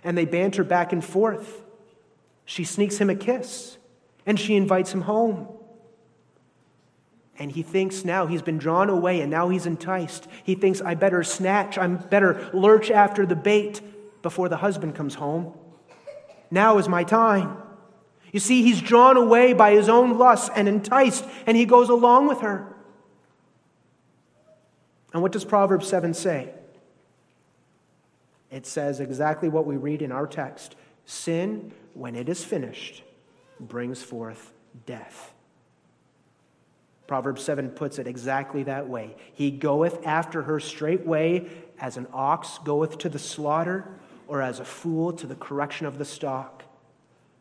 And 0.03 0.17
they 0.19 0.25
banter 0.25 0.65
back 0.65 0.93
and 0.93 1.05
forth. 1.05 1.63
She 2.45 2.65
sneaks 2.65 2.99
him 2.99 3.11
a 3.11 3.15
kiss. 3.15 3.79
And 4.27 4.39
she 4.39 4.57
invites 4.57 4.93
him 4.93 5.03
home. 5.03 5.49
And 7.39 7.53
he 7.53 7.63
thinks 7.63 8.05
now 8.05 8.27
he's 8.27 8.43
been 8.43 8.59
drawn 8.59 8.91
away 8.91 9.21
and 9.21 9.31
now 9.31 9.49
he's 9.49 9.67
enticed. 9.67 10.27
He 10.43 10.57
thinks, 10.57 10.81
I 10.81 10.95
better 10.95 11.23
snatch, 11.23 11.79
I 11.79 11.87
better 11.87 12.51
lurch 12.53 12.91
after 12.91 13.25
the 13.25 13.37
bait 13.37 13.81
before 14.23 14.49
the 14.49 14.57
husband 14.57 14.97
comes 14.97 15.15
home. 15.15 15.55
Now 16.51 16.79
is 16.79 16.89
my 16.89 17.05
time. 17.05 17.57
You 18.33 18.41
see, 18.41 18.63
he's 18.63 18.81
drawn 18.81 19.17
away 19.17 19.53
by 19.53 19.73
his 19.73 19.89
own 19.89 20.19
lust 20.19 20.51
and 20.55 20.69
enticed, 20.69 21.25
and 21.47 21.57
he 21.57 21.65
goes 21.65 21.89
along 21.89 22.29
with 22.29 22.41
her. 22.41 22.68
And 25.13 25.23
what 25.23 25.33
does 25.33 25.45
Proverbs 25.45 25.87
7 25.89 26.15
say? 26.15 26.51
It 28.51 28.67
says 28.67 29.01
exactly 29.01 29.49
what 29.49 29.67
we 29.67 29.77
read 29.77 30.03
in 30.03 30.13
our 30.13 30.27
text 30.27 30.77
Sin, 31.05 31.73
when 31.95 32.15
it 32.15 32.29
is 32.29 32.45
finished, 32.45 33.03
brings 33.59 34.03
forth 34.03 34.53
death. 34.85 35.33
Proverbs 37.07 37.43
7 37.43 37.71
puts 37.71 37.99
it 37.99 38.07
exactly 38.07 38.63
that 38.65 38.87
way. 38.87 39.17
He 39.33 39.51
goeth 39.51 40.07
after 40.07 40.43
her 40.43 40.61
straightway, 40.61 41.49
as 41.81 41.97
an 41.97 42.07
ox 42.13 42.59
goeth 42.63 42.99
to 42.99 43.09
the 43.09 43.19
slaughter, 43.19 43.89
or 44.27 44.43
as 44.43 44.61
a 44.61 44.65
fool 44.67 45.15
to 45.15 45.27
the 45.27 45.35
correction 45.35 45.87
of 45.87 45.97
the 45.97 46.05
stock, 46.05 46.63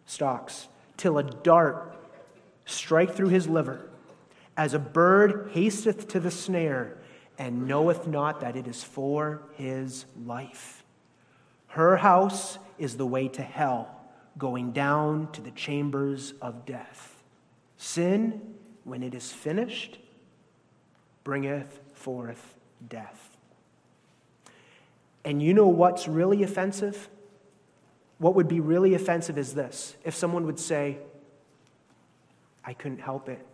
stalks, 0.05 0.69
till 0.95 1.17
a 1.17 1.23
dart 1.23 1.93
strike 2.65 3.13
through 3.13 3.27
his 3.27 3.49
liver, 3.49 3.81
as 4.55 4.73
a 4.73 4.79
bird 4.79 5.51
hasteth 5.53 6.07
to 6.07 6.21
the 6.21 6.31
snare, 6.31 6.97
and 7.37 7.67
knoweth 7.67 8.07
not 8.07 8.41
that 8.41 8.55
it 8.55 8.67
is 8.67 8.83
for 8.83 9.41
his 9.53 10.05
life. 10.25 10.83
Her 11.67 11.97
house 11.97 12.57
is 12.77 12.97
the 12.97 13.05
way 13.05 13.27
to 13.29 13.41
hell, 13.41 13.95
going 14.37 14.71
down 14.71 15.31
to 15.33 15.41
the 15.41 15.51
chambers 15.51 16.33
of 16.41 16.65
death. 16.65 17.23
Sin 17.77 18.41
when 18.83 19.03
it 19.03 19.13
is 19.13 19.31
finished, 19.31 19.99
bringeth 21.23 21.79
forth 21.93 22.55
death. 22.87 23.37
And 25.25 25.43
you 25.43 25.53
know 25.53 25.67
what's 25.67 26.07
really 26.07 26.41
offensive? 26.41 27.09
What 28.17 28.33
would 28.35 28.47
be 28.47 28.61
really 28.61 28.93
offensive 28.93 29.37
is 29.37 29.53
this 29.53 29.95
if 30.03 30.15
someone 30.15 30.45
would 30.45 30.59
say, 30.59 30.99
I 32.63 32.73
couldn't 32.73 33.01
help 33.01 33.29
it. 33.29 33.45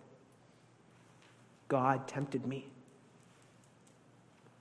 God 1.68 2.08
tempted 2.08 2.46
me. 2.46 2.68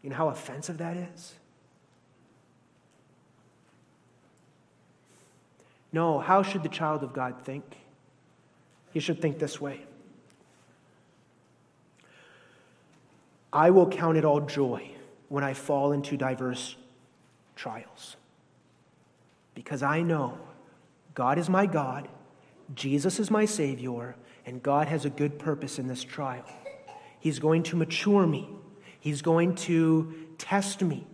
You 0.02 0.10
know 0.10 0.16
how 0.16 0.28
offensive 0.28 0.78
that 0.78 0.96
is? 0.96 1.34
No, 5.92 6.18
how 6.18 6.42
should 6.42 6.62
the 6.62 6.68
child 6.68 7.02
of 7.02 7.12
God 7.12 7.42
think? 7.44 7.64
He 8.92 9.00
should 9.00 9.20
think 9.20 9.38
this 9.38 9.60
way 9.60 9.82
I 13.52 13.70
will 13.70 13.88
count 13.88 14.16
it 14.16 14.24
all 14.24 14.40
joy 14.40 14.90
when 15.28 15.44
I 15.44 15.52
fall 15.52 15.92
into 15.92 16.16
diverse 16.16 16.76
trials. 17.54 18.16
Because 19.54 19.82
I 19.82 20.00
know 20.00 20.38
God 21.14 21.38
is 21.38 21.50
my 21.50 21.66
God, 21.66 22.08
Jesus 22.74 23.20
is 23.20 23.30
my 23.30 23.44
Savior, 23.44 24.16
and 24.46 24.62
God 24.62 24.88
has 24.88 25.04
a 25.04 25.10
good 25.10 25.38
purpose 25.38 25.78
in 25.78 25.86
this 25.86 26.02
trial. 26.02 26.44
He's 27.20 27.38
going 27.38 27.62
to 27.64 27.76
mature 27.76 28.26
me, 28.26 28.48
He's 29.02 29.20
going 29.20 29.56
to 29.56 30.14
test 30.38 30.80
me. 30.80 31.04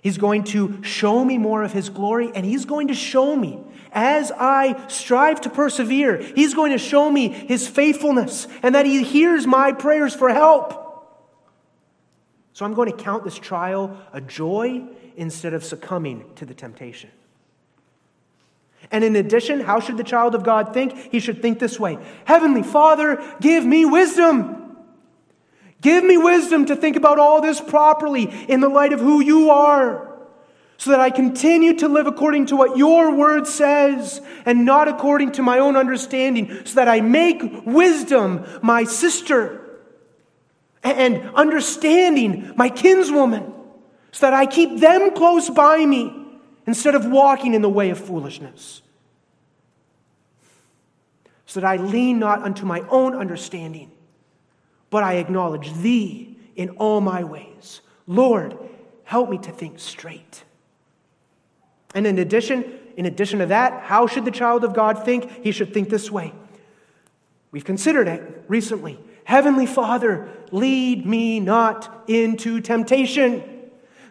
He's 0.00 0.16
going 0.16 0.44
to 0.44 0.80
show 0.84 1.24
me 1.24 1.38
more 1.38 1.64
of 1.64 1.72
His 1.72 1.88
glory, 1.88 2.30
and 2.32 2.46
He's 2.46 2.64
going 2.64 2.86
to 2.86 2.94
show 2.94 3.34
me 3.34 3.58
as 3.90 4.30
I 4.30 4.86
strive 4.86 5.40
to 5.40 5.50
persevere. 5.50 6.18
He's 6.18 6.54
going 6.54 6.70
to 6.70 6.78
show 6.78 7.10
me 7.10 7.26
His 7.28 7.66
faithfulness 7.66 8.46
and 8.62 8.76
that 8.76 8.86
He 8.86 9.02
hears 9.02 9.44
my 9.44 9.72
prayers 9.72 10.14
for 10.14 10.28
help. 10.28 10.84
So 12.52 12.64
I'm 12.64 12.74
going 12.74 12.92
to 12.92 12.96
count 12.96 13.24
this 13.24 13.36
trial 13.36 14.00
a 14.12 14.20
joy 14.20 14.84
instead 15.16 15.52
of 15.52 15.64
succumbing 15.64 16.32
to 16.36 16.46
the 16.46 16.54
temptation. 16.54 17.10
And 18.92 19.02
in 19.02 19.16
addition, 19.16 19.62
how 19.62 19.80
should 19.80 19.96
the 19.96 20.04
child 20.04 20.36
of 20.36 20.44
God 20.44 20.72
think? 20.72 21.10
He 21.10 21.18
should 21.18 21.42
think 21.42 21.58
this 21.58 21.80
way 21.80 21.98
Heavenly 22.24 22.62
Father, 22.62 23.20
give 23.40 23.66
me 23.66 23.84
wisdom. 23.84 24.62
Give 25.80 26.02
me 26.04 26.16
wisdom 26.16 26.66
to 26.66 26.76
think 26.76 26.96
about 26.96 27.18
all 27.18 27.40
this 27.40 27.60
properly 27.60 28.24
in 28.48 28.60
the 28.60 28.68
light 28.68 28.92
of 28.92 29.00
who 29.00 29.20
you 29.20 29.50
are, 29.50 30.16
so 30.78 30.90
that 30.90 31.00
I 31.00 31.10
continue 31.10 31.74
to 31.78 31.88
live 31.88 32.06
according 32.06 32.46
to 32.46 32.56
what 32.56 32.76
your 32.76 33.14
word 33.14 33.46
says 33.46 34.20
and 34.44 34.64
not 34.64 34.88
according 34.88 35.32
to 35.32 35.42
my 35.42 35.58
own 35.58 35.76
understanding, 35.76 36.64
so 36.64 36.74
that 36.76 36.88
I 36.88 37.00
make 37.00 37.42
wisdom 37.64 38.44
my 38.62 38.84
sister 38.84 39.62
and 40.82 41.30
understanding 41.34 42.52
my 42.56 42.70
kinswoman 42.70 43.52
so 44.12 44.24
that 44.24 44.32
I 44.32 44.46
keep 44.46 44.80
them 44.80 45.10
close 45.10 45.50
by 45.50 45.84
me 45.84 46.10
instead 46.66 46.94
of 46.94 47.04
walking 47.04 47.52
in 47.52 47.60
the 47.60 47.68
way 47.68 47.90
of 47.90 47.98
foolishness. 47.98 48.80
So 51.44 51.60
that 51.60 51.66
I 51.66 51.76
lean 51.76 52.18
not 52.18 52.42
unto 52.42 52.64
my 52.64 52.80
own 52.88 53.14
understanding, 53.14 53.92
but 54.96 55.04
I 55.04 55.16
acknowledge 55.16 55.74
Thee 55.74 56.38
in 56.54 56.70
all 56.70 57.02
my 57.02 57.22
ways. 57.22 57.82
Lord, 58.06 58.58
help 59.04 59.28
me 59.28 59.36
to 59.36 59.50
think 59.50 59.78
straight. 59.78 60.42
And 61.94 62.06
in 62.06 62.18
addition, 62.18 62.64
in 62.96 63.04
addition 63.04 63.40
to 63.40 63.46
that, 63.48 63.82
how 63.82 64.06
should 64.06 64.24
the 64.24 64.30
child 64.30 64.64
of 64.64 64.72
God 64.72 65.04
think? 65.04 65.44
He 65.44 65.52
should 65.52 65.74
think 65.74 65.90
this 65.90 66.10
way. 66.10 66.32
We've 67.50 67.62
considered 67.62 68.08
it 68.08 68.44
recently. 68.48 68.98
Heavenly 69.24 69.66
Father, 69.66 70.30
lead 70.50 71.04
me 71.04 71.40
not 71.40 72.04
into 72.08 72.62
temptation. 72.62 73.42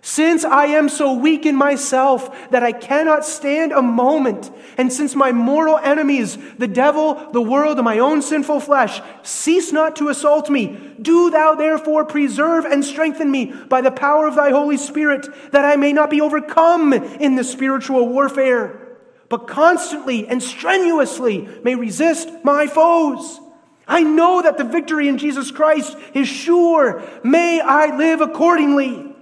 Since 0.07 0.45
I 0.45 0.67
am 0.67 0.87
so 0.87 1.13
weak 1.13 1.47
in 1.47 1.55
myself 1.55 2.51
that 2.51 2.61
I 2.61 2.73
cannot 2.73 3.25
stand 3.25 3.71
a 3.71 3.81
moment, 3.81 4.51
and 4.77 4.93
since 4.93 5.15
my 5.15 5.31
mortal 5.31 5.79
enemies, 5.79 6.37
the 6.59 6.67
devil, 6.67 7.15
the 7.31 7.41
world, 7.41 7.79
and 7.79 7.85
my 7.85 7.97
own 7.97 8.21
sinful 8.21 8.59
flesh, 8.59 9.01
cease 9.23 9.71
not 9.71 9.95
to 9.95 10.09
assault 10.09 10.47
me, 10.47 10.93
do 11.01 11.31
thou 11.31 11.55
therefore 11.55 12.05
preserve 12.05 12.65
and 12.65 12.85
strengthen 12.85 13.31
me 13.31 13.45
by 13.45 13.81
the 13.81 13.89
power 13.89 14.27
of 14.27 14.35
thy 14.35 14.51
Holy 14.51 14.77
Spirit, 14.77 15.27
that 15.51 15.65
I 15.65 15.75
may 15.75 15.91
not 15.91 16.11
be 16.11 16.21
overcome 16.21 16.93
in 16.93 17.33
the 17.33 17.43
spiritual 17.43 18.07
warfare, 18.07 18.99
but 19.27 19.47
constantly 19.47 20.27
and 20.27 20.41
strenuously 20.43 21.49
may 21.63 21.73
resist 21.73 22.29
my 22.43 22.67
foes. 22.67 23.39
I 23.87 24.03
know 24.03 24.43
that 24.43 24.59
the 24.59 24.65
victory 24.65 25.07
in 25.07 25.17
Jesus 25.17 25.49
Christ 25.49 25.97
is 26.13 26.27
sure. 26.27 27.01
May 27.23 27.59
I 27.59 27.97
live 27.97 28.21
accordingly. 28.21 29.14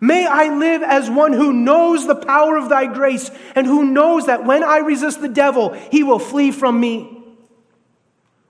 May 0.00 0.26
I 0.26 0.54
live 0.56 0.82
as 0.82 1.10
one 1.10 1.32
who 1.32 1.52
knows 1.52 2.06
the 2.06 2.14
power 2.14 2.56
of 2.56 2.68
thy 2.68 2.86
grace 2.86 3.30
and 3.54 3.66
who 3.66 3.84
knows 3.84 4.26
that 4.26 4.44
when 4.44 4.62
I 4.62 4.78
resist 4.78 5.20
the 5.20 5.28
devil, 5.28 5.72
he 5.72 6.02
will 6.02 6.20
flee 6.20 6.52
from 6.52 6.78
me. 6.78 7.16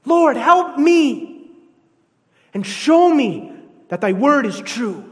Lord, 0.04 0.36
help 0.36 0.78
me 0.78 1.50
and 2.52 2.66
show 2.66 3.12
me 3.12 3.52
that 3.88 4.00
thy 4.00 4.12
word 4.12 4.46
is 4.46 4.60
true. 4.60 5.04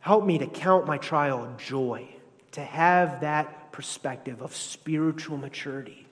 Help 0.00 0.24
me 0.24 0.38
to 0.38 0.46
count 0.46 0.86
my 0.86 0.96
trial 0.96 1.54
joy, 1.58 2.08
to 2.52 2.62
have 2.62 3.20
that 3.20 3.72
perspective 3.72 4.40
of 4.40 4.56
spiritual 4.56 5.36
maturity. 5.36 6.07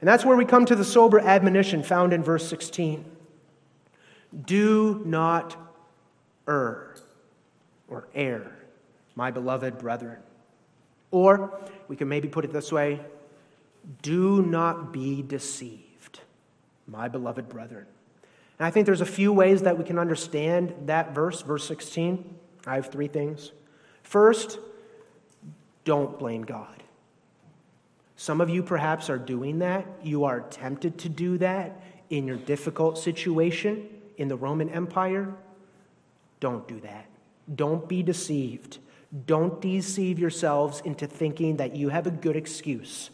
And 0.00 0.08
that's 0.08 0.24
where 0.24 0.36
we 0.36 0.44
come 0.44 0.64
to 0.66 0.76
the 0.76 0.84
sober 0.84 1.18
admonition 1.18 1.82
found 1.82 2.12
in 2.12 2.22
verse 2.22 2.48
16. 2.48 3.04
Do 4.44 5.02
not 5.04 5.56
err 6.46 6.94
or 7.88 8.08
err, 8.14 8.52
my 9.14 9.30
beloved 9.30 9.78
brethren. 9.78 10.18
Or 11.10 11.58
we 11.88 11.96
can 11.96 12.08
maybe 12.08 12.28
put 12.28 12.44
it 12.44 12.52
this 12.52 12.70
way 12.70 13.00
do 14.02 14.42
not 14.42 14.92
be 14.92 15.22
deceived, 15.22 16.20
my 16.86 17.08
beloved 17.08 17.48
brethren. 17.48 17.86
And 18.58 18.66
I 18.66 18.70
think 18.70 18.86
there's 18.86 19.00
a 19.00 19.06
few 19.06 19.32
ways 19.32 19.62
that 19.62 19.78
we 19.78 19.84
can 19.84 19.98
understand 19.98 20.74
that 20.86 21.14
verse, 21.14 21.42
verse 21.42 21.66
16. 21.66 22.34
I 22.66 22.74
have 22.74 22.90
three 22.90 23.08
things. 23.08 23.52
First, 24.02 24.58
don't 25.84 26.18
blame 26.18 26.42
God. 26.42 26.77
Some 28.20 28.40
of 28.40 28.50
you 28.50 28.64
perhaps 28.64 29.08
are 29.10 29.16
doing 29.16 29.60
that. 29.60 29.86
You 30.02 30.24
are 30.24 30.40
tempted 30.40 30.98
to 30.98 31.08
do 31.08 31.38
that 31.38 31.80
in 32.10 32.26
your 32.26 32.36
difficult 32.36 32.98
situation 32.98 33.88
in 34.16 34.26
the 34.26 34.34
Roman 34.34 34.68
Empire. 34.70 35.32
Don't 36.40 36.66
do 36.66 36.80
that. 36.80 37.06
Don't 37.54 37.88
be 37.88 38.02
deceived. 38.02 38.78
Don't 39.26 39.60
deceive 39.60 40.18
yourselves 40.18 40.82
into 40.84 41.06
thinking 41.06 41.58
that 41.58 41.76
you 41.76 41.90
have 41.90 42.08
a 42.08 42.10
good 42.10 42.34
excuse 42.34 43.10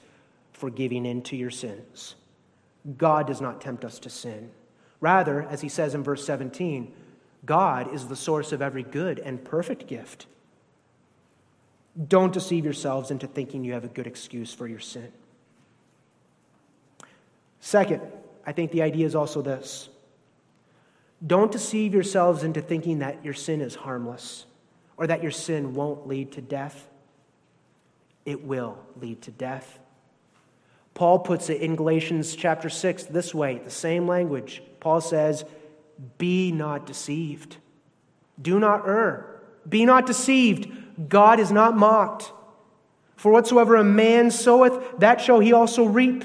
for 0.54 0.70
giving 0.70 1.04
in 1.04 1.20
to 1.24 1.36
your 1.36 1.50
sins. 1.50 2.14
God 2.96 3.26
does 3.26 3.42
not 3.42 3.60
tempt 3.60 3.84
us 3.84 3.98
to 4.00 4.10
sin. 4.10 4.50
Rather, 5.02 5.42
as 5.42 5.60
he 5.60 5.68
says 5.68 5.94
in 5.94 6.02
verse 6.02 6.24
17, 6.24 6.90
God 7.44 7.92
is 7.92 8.06
the 8.06 8.16
source 8.16 8.52
of 8.52 8.62
every 8.62 8.82
good 8.82 9.18
and 9.18 9.44
perfect 9.44 9.86
gift. 9.86 10.26
Don't 12.08 12.32
deceive 12.32 12.64
yourselves 12.64 13.10
into 13.10 13.26
thinking 13.26 13.64
you 13.64 13.72
have 13.72 13.84
a 13.84 13.88
good 13.88 14.06
excuse 14.06 14.52
for 14.52 14.66
your 14.66 14.80
sin. 14.80 15.12
Second, 17.60 18.02
I 18.46 18.52
think 18.52 18.72
the 18.72 18.82
idea 18.82 19.06
is 19.06 19.14
also 19.14 19.42
this 19.42 19.88
don't 21.26 21.50
deceive 21.50 21.94
yourselves 21.94 22.42
into 22.42 22.60
thinking 22.60 22.98
that 22.98 23.24
your 23.24 23.34
sin 23.34 23.60
is 23.60 23.74
harmless 23.74 24.46
or 24.96 25.06
that 25.06 25.22
your 25.22 25.30
sin 25.30 25.74
won't 25.74 26.06
lead 26.06 26.32
to 26.32 26.40
death. 26.40 26.88
It 28.26 28.44
will 28.44 28.78
lead 29.00 29.22
to 29.22 29.30
death. 29.30 29.78
Paul 30.94 31.18
puts 31.18 31.50
it 31.50 31.60
in 31.60 31.76
Galatians 31.76 32.36
chapter 32.36 32.68
6 32.68 33.04
this 33.04 33.34
way, 33.34 33.58
the 33.58 33.70
same 33.70 34.06
language. 34.06 34.62
Paul 34.80 35.00
says, 35.00 35.44
Be 36.18 36.52
not 36.52 36.86
deceived. 36.86 37.56
Do 38.40 38.60
not 38.60 38.86
err. 38.86 39.40
Be 39.68 39.84
not 39.84 40.06
deceived. 40.06 40.68
God 41.08 41.40
is 41.40 41.50
not 41.50 41.76
mocked. 41.76 42.32
For 43.16 43.32
whatsoever 43.32 43.76
a 43.76 43.84
man 43.84 44.30
soweth, 44.30 44.98
that 44.98 45.20
shall 45.20 45.40
he 45.40 45.52
also 45.52 45.84
reap. 45.84 46.24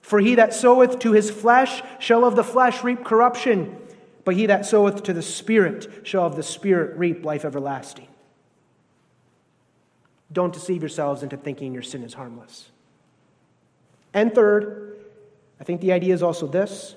For 0.00 0.20
he 0.20 0.36
that 0.36 0.54
soweth 0.54 0.98
to 1.00 1.12
his 1.12 1.30
flesh 1.30 1.82
shall 1.98 2.24
of 2.24 2.36
the 2.36 2.44
flesh 2.44 2.82
reap 2.84 3.04
corruption, 3.04 3.76
but 4.24 4.34
he 4.34 4.46
that 4.46 4.66
soweth 4.66 5.02
to 5.04 5.12
the 5.12 5.22
Spirit 5.22 6.06
shall 6.06 6.26
of 6.26 6.36
the 6.36 6.42
Spirit 6.42 6.96
reap 6.96 7.24
life 7.24 7.44
everlasting. 7.44 8.08
Don't 10.32 10.52
deceive 10.52 10.82
yourselves 10.82 11.22
into 11.22 11.36
thinking 11.36 11.72
your 11.72 11.82
sin 11.82 12.02
is 12.02 12.14
harmless. 12.14 12.70
And 14.12 14.34
third, 14.34 14.96
I 15.60 15.64
think 15.64 15.80
the 15.80 15.92
idea 15.92 16.14
is 16.14 16.22
also 16.22 16.46
this 16.46 16.96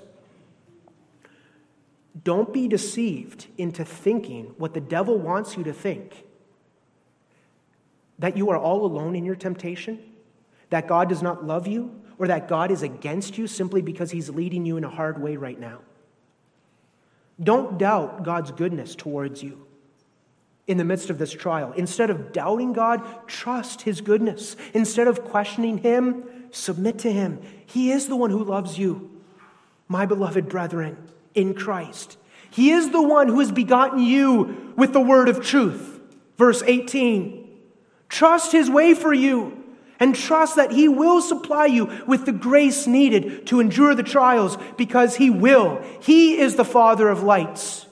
don't 2.24 2.52
be 2.52 2.66
deceived 2.66 3.46
into 3.56 3.84
thinking 3.84 4.54
what 4.58 4.74
the 4.74 4.80
devil 4.80 5.18
wants 5.18 5.56
you 5.56 5.64
to 5.64 5.72
think 5.72 6.24
that 8.20 8.36
you 8.36 8.50
are 8.50 8.58
all 8.58 8.86
alone 8.86 9.16
in 9.16 9.24
your 9.24 9.34
temptation, 9.34 9.98
that 10.70 10.86
God 10.86 11.08
does 11.08 11.22
not 11.22 11.44
love 11.44 11.66
you, 11.66 12.00
or 12.18 12.28
that 12.28 12.48
God 12.48 12.70
is 12.70 12.82
against 12.82 13.38
you 13.38 13.46
simply 13.46 13.82
because 13.82 14.10
he's 14.10 14.28
leading 14.30 14.64
you 14.64 14.76
in 14.76 14.84
a 14.84 14.90
hard 14.90 15.20
way 15.20 15.36
right 15.36 15.58
now. 15.58 15.80
Don't 17.42 17.78
doubt 17.78 18.22
God's 18.22 18.52
goodness 18.52 18.94
towards 18.94 19.42
you 19.42 19.66
in 20.66 20.76
the 20.76 20.84
midst 20.84 21.08
of 21.08 21.18
this 21.18 21.32
trial. 21.32 21.72
Instead 21.72 22.10
of 22.10 22.32
doubting 22.32 22.74
God, 22.74 23.02
trust 23.26 23.82
his 23.82 24.02
goodness. 24.02 24.54
Instead 24.74 25.08
of 25.08 25.24
questioning 25.24 25.78
him, 25.78 26.24
submit 26.50 26.98
to 27.00 27.10
him. 27.10 27.40
He 27.64 27.90
is 27.90 28.06
the 28.06 28.16
one 28.16 28.30
who 28.30 28.44
loves 28.44 28.78
you, 28.78 29.10
my 29.88 30.04
beloved 30.04 30.48
brethren, 30.48 30.98
in 31.34 31.54
Christ. 31.54 32.18
He 32.50 32.70
is 32.70 32.90
the 32.90 33.02
one 33.02 33.28
who 33.28 33.40
has 33.40 33.50
begotten 33.50 34.00
you 34.00 34.74
with 34.76 34.92
the 34.92 35.00
word 35.00 35.30
of 35.30 35.44
truth. 35.44 36.00
Verse 36.36 36.62
18. 36.66 37.39
Trust 38.10 38.52
His 38.52 38.68
way 38.68 38.92
for 38.92 39.14
you 39.14 39.56
and 39.98 40.14
trust 40.14 40.56
that 40.56 40.72
He 40.72 40.88
will 40.88 41.22
supply 41.22 41.66
you 41.66 42.02
with 42.06 42.26
the 42.26 42.32
grace 42.32 42.86
needed 42.86 43.46
to 43.46 43.60
endure 43.60 43.94
the 43.94 44.02
trials 44.02 44.58
because 44.76 45.16
He 45.16 45.30
will. 45.30 45.82
He 46.00 46.38
is 46.38 46.56
the 46.56 46.64
Father 46.64 47.08
of 47.08 47.22
lights, 47.22 47.86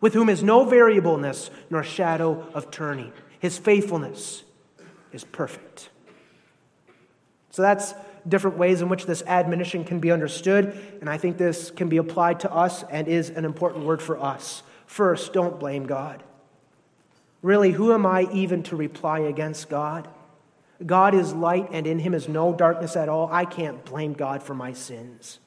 with 0.00 0.12
whom 0.12 0.28
is 0.28 0.42
no 0.42 0.64
variableness 0.64 1.50
nor 1.70 1.82
shadow 1.82 2.46
of 2.52 2.70
turning. 2.70 3.12
His 3.38 3.56
faithfulness 3.56 4.42
is 5.12 5.24
perfect. 5.24 5.88
So 7.52 7.62
that's 7.62 7.94
different 8.28 8.58
ways 8.58 8.82
in 8.82 8.88
which 8.88 9.06
this 9.06 9.22
admonition 9.26 9.84
can 9.84 10.00
be 10.00 10.10
understood, 10.10 10.78
and 11.00 11.08
I 11.08 11.16
think 11.16 11.38
this 11.38 11.70
can 11.70 11.88
be 11.88 11.96
applied 11.96 12.40
to 12.40 12.52
us 12.52 12.84
and 12.90 13.08
is 13.08 13.30
an 13.30 13.44
important 13.44 13.84
word 13.84 14.02
for 14.02 14.20
us. 14.20 14.62
First, 14.86 15.32
don't 15.32 15.58
blame 15.60 15.86
God. 15.86 16.22
Really, 17.42 17.72
who 17.72 17.92
am 17.92 18.04
I 18.04 18.28
even 18.32 18.62
to 18.64 18.76
reply 18.76 19.20
against 19.20 19.68
God? 19.68 20.08
God 20.84 21.14
is 21.14 21.32
light, 21.32 21.68
and 21.72 21.86
in 21.86 21.98
him 21.98 22.14
is 22.14 22.28
no 22.28 22.54
darkness 22.54 22.96
at 22.96 23.08
all. 23.08 23.28
I 23.30 23.44
can't 23.44 23.84
blame 23.84 24.12
God 24.12 24.42
for 24.42 24.54
my 24.54 24.72
sins. 24.72 25.38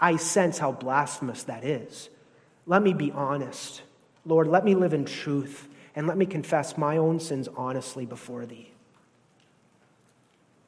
I 0.00 0.16
sense 0.16 0.58
how 0.58 0.72
blasphemous 0.72 1.44
that 1.44 1.64
is. 1.64 2.08
Let 2.66 2.82
me 2.82 2.92
be 2.94 3.10
honest. 3.10 3.82
Lord, 4.24 4.46
let 4.46 4.64
me 4.64 4.74
live 4.74 4.94
in 4.94 5.04
truth, 5.04 5.68
and 5.96 6.06
let 6.06 6.16
me 6.16 6.26
confess 6.26 6.78
my 6.78 6.96
own 6.96 7.18
sins 7.18 7.48
honestly 7.56 8.06
before 8.06 8.46
thee. 8.46 8.70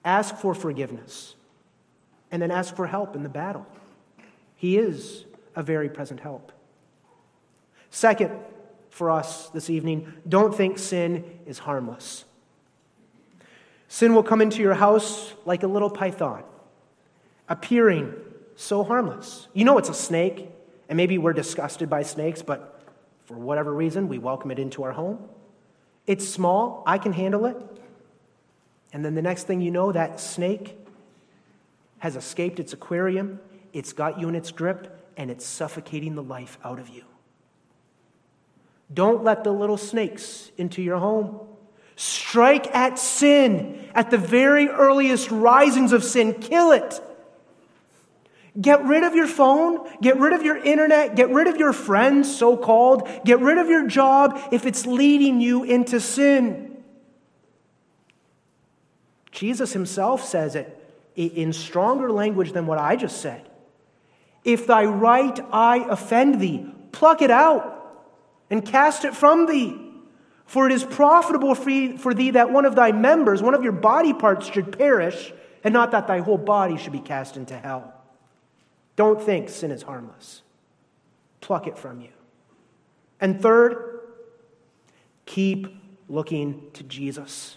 Ask 0.04 0.36
for 0.36 0.54
forgiveness, 0.54 1.34
and 2.30 2.42
then 2.42 2.50
ask 2.50 2.74
for 2.74 2.86
help 2.86 3.14
in 3.14 3.22
the 3.22 3.28
battle. 3.28 3.66
He 4.56 4.78
is 4.78 5.24
a 5.54 5.62
very 5.62 5.88
present 5.88 6.20
help. 6.20 6.50
Second, 7.90 8.32
for 8.94 9.10
us 9.10 9.48
this 9.48 9.70
evening. 9.70 10.12
Don't 10.28 10.54
think 10.54 10.78
sin 10.78 11.24
is 11.46 11.58
harmless. 11.58 12.24
Sin 13.88 14.14
will 14.14 14.22
come 14.22 14.40
into 14.40 14.62
your 14.62 14.74
house 14.74 15.34
like 15.44 15.64
a 15.64 15.66
little 15.66 15.90
python, 15.90 16.44
appearing 17.48 18.14
so 18.54 18.84
harmless. 18.84 19.48
You 19.52 19.64
know 19.64 19.78
it's 19.78 19.88
a 19.88 19.94
snake, 19.94 20.48
and 20.88 20.96
maybe 20.96 21.18
we're 21.18 21.32
disgusted 21.32 21.90
by 21.90 22.04
snakes, 22.04 22.40
but 22.40 22.80
for 23.24 23.34
whatever 23.36 23.74
reason, 23.74 24.06
we 24.06 24.18
welcome 24.18 24.52
it 24.52 24.60
into 24.60 24.84
our 24.84 24.92
home. 24.92 25.28
It's 26.06 26.28
small, 26.28 26.84
I 26.86 26.98
can 26.98 27.12
handle 27.12 27.46
it. 27.46 27.56
And 28.92 29.04
then 29.04 29.16
the 29.16 29.22
next 29.22 29.48
thing 29.48 29.60
you 29.60 29.72
know, 29.72 29.90
that 29.90 30.20
snake 30.20 30.78
has 31.98 32.14
escaped 32.14 32.60
its 32.60 32.72
aquarium, 32.72 33.40
it's 33.72 33.92
got 33.92 34.20
you 34.20 34.28
in 34.28 34.36
its 34.36 34.52
grip, 34.52 35.10
and 35.16 35.32
it's 35.32 35.44
suffocating 35.44 36.14
the 36.14 36.22
life 36.22 36.58
out 36.62 36.78
of 36.78 36.88
you. 36.88 37.02
Don't 38.92 39.24
let 39.24 39.44
the 39.44 39.52
little 39.52 39.76
snakes 39.76 40.50
into 40.56 40.82
your 40.82 40.98
home. 40.98 41.40
Strike 41.96 42.74
at 42.74 42.98
sin 42.98 43.88
at 43.94 44.10
the 44.10 44.18
very 44.18 44.68
earliest 44.68 45.30
risings 45.30 45.92
of 45.92 46.04
sin. 46.04 46.34
Kill 46.34 46.72
it. 46.72 47.00
Get 48.60 48.84
rid 48.84 49.02
of 49.02 49.16
your 49.16 49.26
phone, 49.26 49.88
get 50.00 50.16
rid 50.18 50.32
of 50.32 50.44
your 50.44 50.56
internet, 50.56 51.16
get 51.16 51.28
rid 51.30 51.48
of 51.48 51.56
your 51.56 51.72
friends, 51.72 52.36
so 52.36 52.56
called, 52.56 53.08
get 53.24 53.40
rid 53.40 53.58
of 53.58 53.68
your 53.68 53.88
job 53.88 54.40
if 54.52 54.64
it's 54.64 54.86
leading 54.86 55.40
you 55.40 55.64
into 55.64 55.98
sin. 55.98 56.76
Jesus 59.32 59.72
himself 59.72 60.24
says 60.24 60.54
it 60.54 60.80
in 61.16 61.52
stronger 61.52 62.12
language 62.12 62.52
than 62.52 62.66
what 62.66 62.78
I 62.78 62.94
just 62.94 63.20
said. 63.20 63.48
If 64.44 64.68
thy 64.68 64.84
right 64.84 65.38
eye 65.52 65.84
offend 65.88 66.40
thee, 66.40 66.72
pluck 66.92 67.22
it 67.22 67.32
out 67.32 67.73
and 68.50 68.64
cast 68.64 69.04
it 69.04 69.14
from 69.14 69.46
thee. 69.46 69.80
For 70.46 70.66
it 70.66 70.72
is 70.72 70.84
profitable 70.84 71.54
for 71.54 72.14
thee 72.14 72.30
that 72.32 72.50
one 72.50 72.66
of 72.66 72.74
thy 72.74 72.92
members, 72.92 73.42
one 73.42 73.54
of 73.54 73.62
your 73.62 73.72
body 73.72 74.12
parts, 74.12 74.46
should 74.46 74.76
perish, 74.76 75.32
and 75.62 75.72
not 75.72 75.90
that 75.92 76.06
thy 76.06 76.18
whole 76.18 76.38
body 76.38 76.76
should 76.76 76.92
be 76.92 77.00
cast 77.00 77.36
into 77.36 77.56
hell. 77.56 77.94
Don't 78.96 79.20
think 79.20 79.48
sin 79.48 79.70
is 79.70 79.82
harmless. 79.82 80.42
Pluck 81.40 81.66
it 81.66 81.78
from 81.78 82.00
you. 82.00 82.10
And 83.20 83.40
third, 83.40 84.00
keep 85.24 85.66
looking 86.08 86.70
to 86.74 86.82
Jesus. 86.82 87.56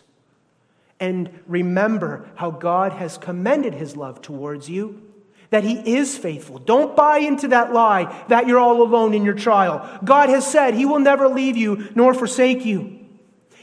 And 0.99 1.41
remember 1.45 2.29
how 2.35 2.51
God 2.51 2.93
has 2.93 3.17
commended 3.17 3.75
his 3.75 3.97
love 3.97 4.21
towards 4.21 4.69
you, 4.69 5.06
that 5.49 5.63
he 5.63 5.95
is 5.95 6.17
faithful. 6.17 6.59
Don't 6.59 6.95
buy 6.95 7.19
into 7.19 7.47
that 7.49 7.73
lie 7.73 8.25
that 8.27 8.47
you're 8.47 8.59
all 8.59 8.81
alone 8.81 9.13
in 9.13 9.23
your 9.23 9.33
trial. 9.33 9.99
God 10.03 10.29
has 10.29 10.45
said 10.45 10.73
he 10.73 10.85
will 10.85 10.99
never 10.99 11.27
leave 11.27 11.55
you 11.55 11.89
nor 11.95 12.13
forsake 12.13 12.65
you. 12.65 12.99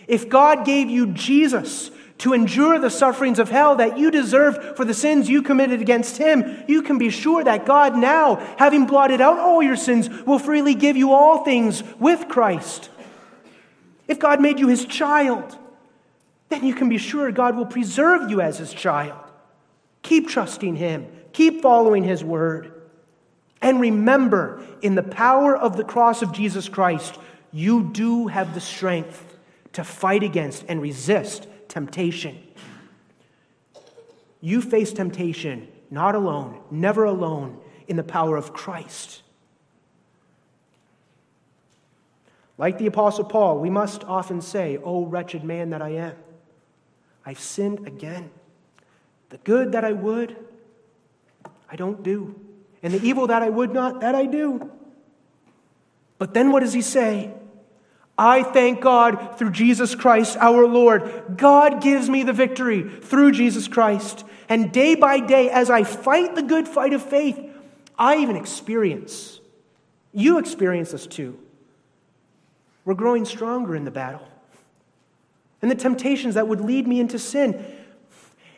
If 0.07 0.29
God 0.29 0.65
gave 0.65 0.89
you 0.89 1.09
Jesus 1.09 1.91
to 2.19 2.33
endure 2.33 2.79
the 2.79 2.91
sufferings 2.91 3.39
of 3.39 3.51
hell 3.51 3.77
that 3.77 3.99
you 3.99 4.11
deserved 4.11 4.77
for 4.77 4.85
the 4.85 4.95
sins 4.95 5.29
you 5.29 5.43
committed 5.43 5.81
against 5.81 6.17
him, 6.17 6.65
you 6.69 6.83
can 6.83 6.97
be 6.97 7.11
sure 7.11 7.43
that 7.43 7.67
God 7.67 7.97
now, 7.97 8.37
having 8.59 8.87
blotted 8.87 9.21
out 9.21 9.39
all 9.39 9.63
your 9.63 9.77
sins, 9.77 10.09
will 10.25 10.39
freely 10.39 10.75
give 10.75 10.97
you 10.97 11.13
all 11.13 11.45
things 11.45 11.83
with 11.99 12.29
Christ. 12.29 12.89
If 14.07 14.19
God 14.19 14.41
made 14.41 14.59
you 14.59 14.69
his 14.69 14.85
child, 14.85 15.59
then 16.51 16.65
you 16.65 16.75
can 16.75 16.89
be 16.89 16.99
sure 16.99 17.31
God 17.33 17.57
will 17.57 17.67
preserve 17.67 18.31
you 18.31 18.41
as 18.41 18.59
his 18.59 18.73
child. 18.73 19.19
Keep 20.03 20.29
trusting 20.29 20.77
him, 20.77 21.07
keep 21.35 21.61
following 21.61 22.05
his 22.05 22.25
word. 22.25 22.73
And 23.61 23.81
remember, 23.81 24.65
in 24.81 24.95
the 24.95 25.03
power 25.03 25.55
of 25.55 25.77
the 25.77 25.85
cross 25.85 26.23
of 26.23 26.33
Jesus 26.33 26.69
Christ, 26.69 27.19
you 27.53 27.91
do 27.93 28.29
have 28.29 28.55
the 28.55 28.61
strength 28.61 29.37
to 29.75 29.85
fight 29.85 30.23
against 30.23 30.65
and 30.69 30.81
resist 30.81 31.47
temptation. 31.69 32.39
You 34.41 34.63
face 34.63 34.93
temptation 34.93 35.69
not 35.91 36.15
alone, 36.15 36.61
never 36.71 37.05
alone, 37.05 37.59
in 37.87 37.97
the 37.97 38.03
power 38.03 38.37
of 38.37 38.53
Christ. 38.53 39.23
Like 42.59 42.79
the 42.79 42.87
Apostle 42.87 43.25
Paul, 43.25 43.59
we 43.59 43.71
must 43.71 44.05
often 44.05 44.41
say, 44.41 44.79
Oh, 44.83 45.07
wretched 45.07 45.45
man 45.45 45.71
that 45.71 45.83
I 45.83 45.91
am. 45.91 46.17
I've 47.25 47.41
sinned 47.41 47.87
again. 47.87 48.31
The 49.31 49.39
good 49.39 49.73
that 49.73 49.85
I 49.85 49.93
would, 49.93 50.37
I 51.75 51.77
don't 51.77 52.05
do. 52.05 52.39
And 52.85 52.95
the 52.95 53.05
evil 53.05 53.27
that 53.27 53.43
I 53.43 53.51
would 53.51 53.75
not, 53.75 54.03
that 54.03 54.15
I 54.15 54.27
do. 54.27 54.71
But 56.19 56.33
then 56.33 56.53
what 56.53 56.61
does 56.61 56.73
he 56.73 56.83
say? 56.83 57.35
I 58.17 58.45
thank 58.45 58.81
God 58.81 59.37
through 59.37 59.51
Jesus 59.51 59.97
Christ 59.97 60.37
our 60.37 60.69
Lord. 60.69 61.35
God 61.37 61.83
gives 61.83 62.09
me 62.09 62.23
the 62.23 62.33
victory 62.33 62.89
through 62.89 63.33
Jesus 63.33 63.67
Christ. 63.67 64.25
And 64.49 64.71
day 64.71 64.95
by 64.95 65.19
day, 65.19 65.51
as 65.51 65.69
I 65.69 65.83
fight 65.83 66.37
the 66.37 66.45
good 66.45 66.69
fight 66.69 66.93
of 66.93 67.03
faith, 67.03 67.41
I 67.99 68.19
even 68.19 68.37
experience, 68.37 69.41
you 70.13 70.39
experience 70.39 70.93
this 70.93 71.09
too. 71.09 71.37
We're 72.85 72.95
growing 72.95 73.25
stronger 73.25 73.75
in 73.75 73.85
the 73.85 73.91
battle 73.91 74.29
and 75.61 75.69
the 75.69 75.75
temptations 75.75 76.37
that 76.37 76.47
would 76.47 76.61
lead 76.61 76.87
me 76.87 77.01
into 77.01 77.19
sin. 77.19 77.67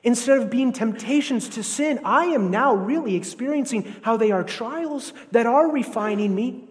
Instead 0.06 0.38
of 0.38 0.48
being 0.48 0.72
temptations 0.72 1.48
to 1.48 1.64
sin, 1.64 1.98
I 2.04 2.26
am 2.26 2.48
now 2.48 2.76
really 2.76 3.16
experiencing 3.16 3.96
how 4.02 4.16
they 4.16 4.30
are 4.30 4.44
trials 4.44 5.12
that 5.32 5.46
are 5.46 5.68
refining 5.68 6.32
me, 6.32 6.62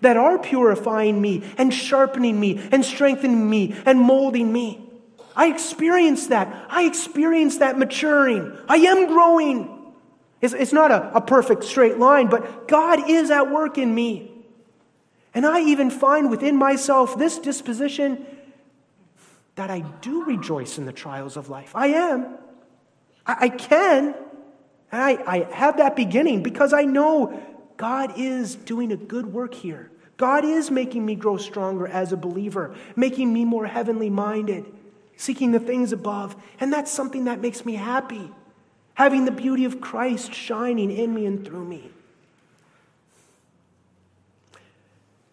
that 0.00 0.16
are 0.16 0.40
purifying 0.40 1.22
me 1.22 1.44
and 1.56 1.72
sharpening 1.72 2.40
me 2.40 2.60
and 2.72 2.84
strengthening 2.84 3.48
me 3.48 3.76
and 3.86 4.00
molding 4.00 4.52
me. 4.52 4.90
I 5.36 5.46
experience 5.46 6.26
that. 6.26 6.66
I 6.68 6.82
experience 6.82 7.58
that 7.58 7.78
maturing. 7.78 8.58
I 8.68 8.78
am 8.78 9.06
growing. 9.06 9.94
It's, 10.40 10.52
it's 10.52 10.72
not 10.72 10.90
a, 10.90 11.14
a 11.14 11.20
perfect 11.20 11.62
straight 11.62 11.98
line, 11.98 12.26
but 12.26 12.66
God 12.66 13.08
is 13.08 13.30
at 13.30 13.52
work 13.52 13.78
in 13.78 13.94
me. 13.94 14.32
And 15.32 15.46
I 15.46 15.60
even 15.60 15.90
find 15.90 16.28
within 16.28 16.56
myself 16.56 17.16
this 17.16 17.38
disposition 17.38 18.26
that 19.54 19.70
I 19.70 19.84
do 20.00 20.24
rejoice 20.24 20.76
in 20.76 20.86
the 20.86 20.92
trials 20.92 21.36
of 21.36 21.48
life. 21.48 21.76
I 21.76 21.86
am. 21.88 22.39
I, 23.26 23.36
I 23.40 23.48
can. 23.48 24.14
And 24.92 25.02
I, 25.02 25.22
I 25.26 25.54
have 25.54 25.76
that 25.78 25.96
beginning 25.96 26.42
because 26.42 26.72
I 26.72 26.82
know 26.82 27.40
God 27.76 28.14
is 28.18 28.54
doing 28.54 28.92
a 28.92 28.96
good 28.96 29.26
work 29.26 29.54
here. 29.54 29.90
God 30.16 30.44
is 30.44 30.70
making 30.70 31.06
me 31.06 31.14
grow 31.14 31.38
stronger 31.38 31.86
as 31.86 32.12
a 32.12 32.16
believer, 32.16 32.74
making 32.94 33.32
me 33.32 33.44
more 33.46 33.66
heavenly 33.66 34.10
minded, 34.10 34.66
seeking 35.16 35.52
the 35.52 35.60
things 35.60 35.92
above. 35.92 36.36
And 36.60 36.70
that's 36.70 36.90
something 36.90 37.24
that 37.24 37.40
makes 37.40 37.64
me 37.64 37.74
happy, 37.74 38.30
having 38.94 39.24
the 39.24 39.30
beauty 39.30 39.64
of 39.64 39.80
Christ 39.80 40.34
shining 40.34 40.90
in 40.90 41.14
me 41.14 41.24
and 41.24 41.42
through 41.42 41.64
me. 41.64 41.90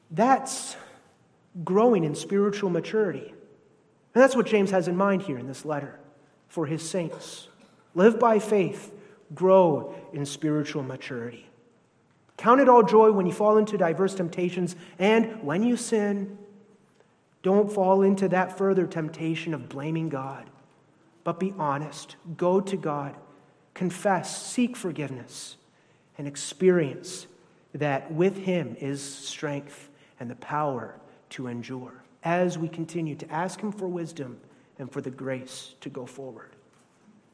That's 0.10 0.78
growing 1.66 2.04
in 2.04 2.16
spiritual 2.16 2.70
maturity. 2.70 3.28
And 3.28 4.24
that's 4.24 4.36
what 4.36 4.46
James 4.46 4.72
has 4.72 4.88
in 4.88 4.96
mind 4.96 5.24
here 5.24 5.38
in 5.38 5.48
this 5.48 5.66
letter 5.66 6.00
for 6.48 6.66
his 6.66 6.88
saints. 6.88 7.50
Live 7.98 8.20
by 8.20 8.38
faith, 8.38 8.94
grow 9.34 9.96
in 10.14 10.24
spiritual 10.24 10.84
maturity. 10.84 11.50
Count 12.38 12.62
it 12.62 12.70
all 12.70 12.84
joy 12.84 13.12
when 13.12 13.26
you 13.26 13.32
fall 13.32 13.58
into 13.58 13.76
diverse 13.76 14.14
temptations, 14.14 14.76
and 15.00 15.42
when 15.42 15.64
you 15.64 15.76
sin, 15.76 16.38
don't 17.42 17.72
fall 17.72 18.04
into 18.04 18.30
that 18.30 18.56
further 18.56 18.86
temptation 18.86 19.52
of 19.52 19.68
blaming 19.68 20.10
God, 20.10 20.48
but 21.24 21.40
be 21.40 21.56
honest. 21.58 22.18
Go 22.38 22.62
to 22.62 22.78
God, 22.78 23.16
confess, 23.74 24.46
seek 24.46 24.78
forgiveness, 24.78 25.56
and 26.20 26.28
experience 26.28 27.26
that 27.74 28.12
with 28.12 28.38
Him 28.38 28.78
is 28.80 29.02
strength 29.02 29.90
and 30.20 30.30
the 30.30 30.36
power 30.36 31.00
to 31.32 31.48
endure 31.48 32.04
as 32.24 32.60
we 32.60 32.70
continue 32.70 33.16
to 33.16 33.32
ask 33.32 33.60
Him 33.60 33.72
for 33.72 33.88
wisdom 33.88 34.40
and 34.78 34.92
for 34.92 35.02
the 35.02 35.10
grace 35.10 35.74
to 35.82 35.90
go 35.90 36.06
forward. 36.06 36.57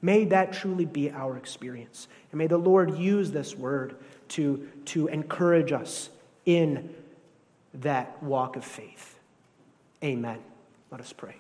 May 0.04 0.26
that 0.26 0.52
truly 0.52 0.84
be 0.84 1.10
our 1.10 1.38
experience. 1.38 2.10
And 2.32 2.38
may 2.38 2.48
the 2.48 2.58
Lord 2.58 2.98
use 2.98 3.32
this 3.32 3.56
word 3.56 3.96
to, 4.30 4.68
to 4.88 5.08
encourage 5.08 5.72
us 5.72 6.10
in 6.46 6.94
that 7.76 8.22
walk 8.22 8.58
of 8.58 8.66
faith. 8.66 9.18
Amen. 10.04 10.40
Let 10.92 11.00
us 11.00 11.14
pray. 11.14 11.38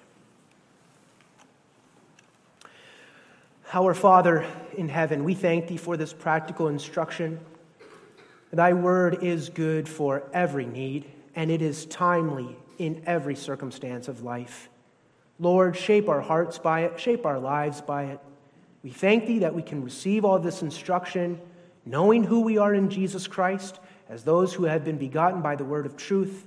Our 3.74 3.93
Father 3.93 4.45
in 4.78 4.88
heaven, 4.88 5.26
we 5.26 5.34
thank 5.34 5.68
Thee 5.68 5.78
for 5.78 5.97
this 5.97 6.14
practical 6.14 6.70
instruction. 6.70 7.41
Thy 8.51 8.72
word 8.72 9.24
is 9.24 9.49
good 9.49 9.89
for 9.89 10.24
every 10.32 10.66
need, 10.66 11.05
and 11.36 11.51
it 11.51 11.61
is 11.61 11.86
timely 11.86 12.55
in 12.78 13.03
every 13.05 13.36
circumstance 13.36 14.07
of 14.07 14.24
life. 14.24 14.70
Lord, 15.38 15.76
shape 15.76 16.07
our 16.07 16.22
hearts 16.22 16.59
by 16.59 16.82
it, 16.82 16.97
shape 16.97 17.26
our 17.26 17.39
lives 17.39 17.82
by 17.82 18.03
it. 18.05 18.20
We 18.84 18.90
thank 18.90 19.26
Thee 19.26 19.40
that 19.40 19.56
we 19.56 19.62
can 19.62 19.84
receive 19.84 20.26
all 20.26 20.40
this 20.40 20.62
instruction, 20.62 21.40
knowing 21.86 22.24
who 22.24 22.42
we 22.42 22.58
are 22.58 22.74
in 22.74 22.90
Jesus 22.90 23.28
Christ, 23.28 23.80
as 24.10 24.24
those 24.24 24.54
who 24.54 24.66
have 24.66 24.84
been 24.84 24.98
begotten 24.98 25.42
by 25.42 25.56
the 25.56 25.66
word 25.66 25.86
of 25.86 25.96
truth. 25.96 26.46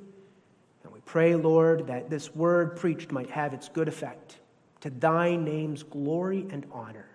And 0.85 0.93
we 0.93 1.01
pray, 1.01 1.35
Lord, 1.35 1.87
that 1.87 2.11
this 2.11 2.35
word 2.35 2.77
preached 2.77 3.11
might 3.11 3.31
have 3.31 3.55
its 3.55 3.69
good 3.69 3.89
effect 3.89 4.39
to 4.83 4.91
Thy 4.91 5.35
name's 5.37 5.83
glory 5.83 6.47
and 6.51 6.67
honor. 6.71 7.09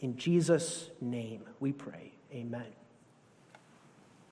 In 0.00 0.16
Jesus' 0.16 0.90
name 1.00 1.42
we 1.60 1.72
pray. 1.72 2.12
Amen. 2.32 2.79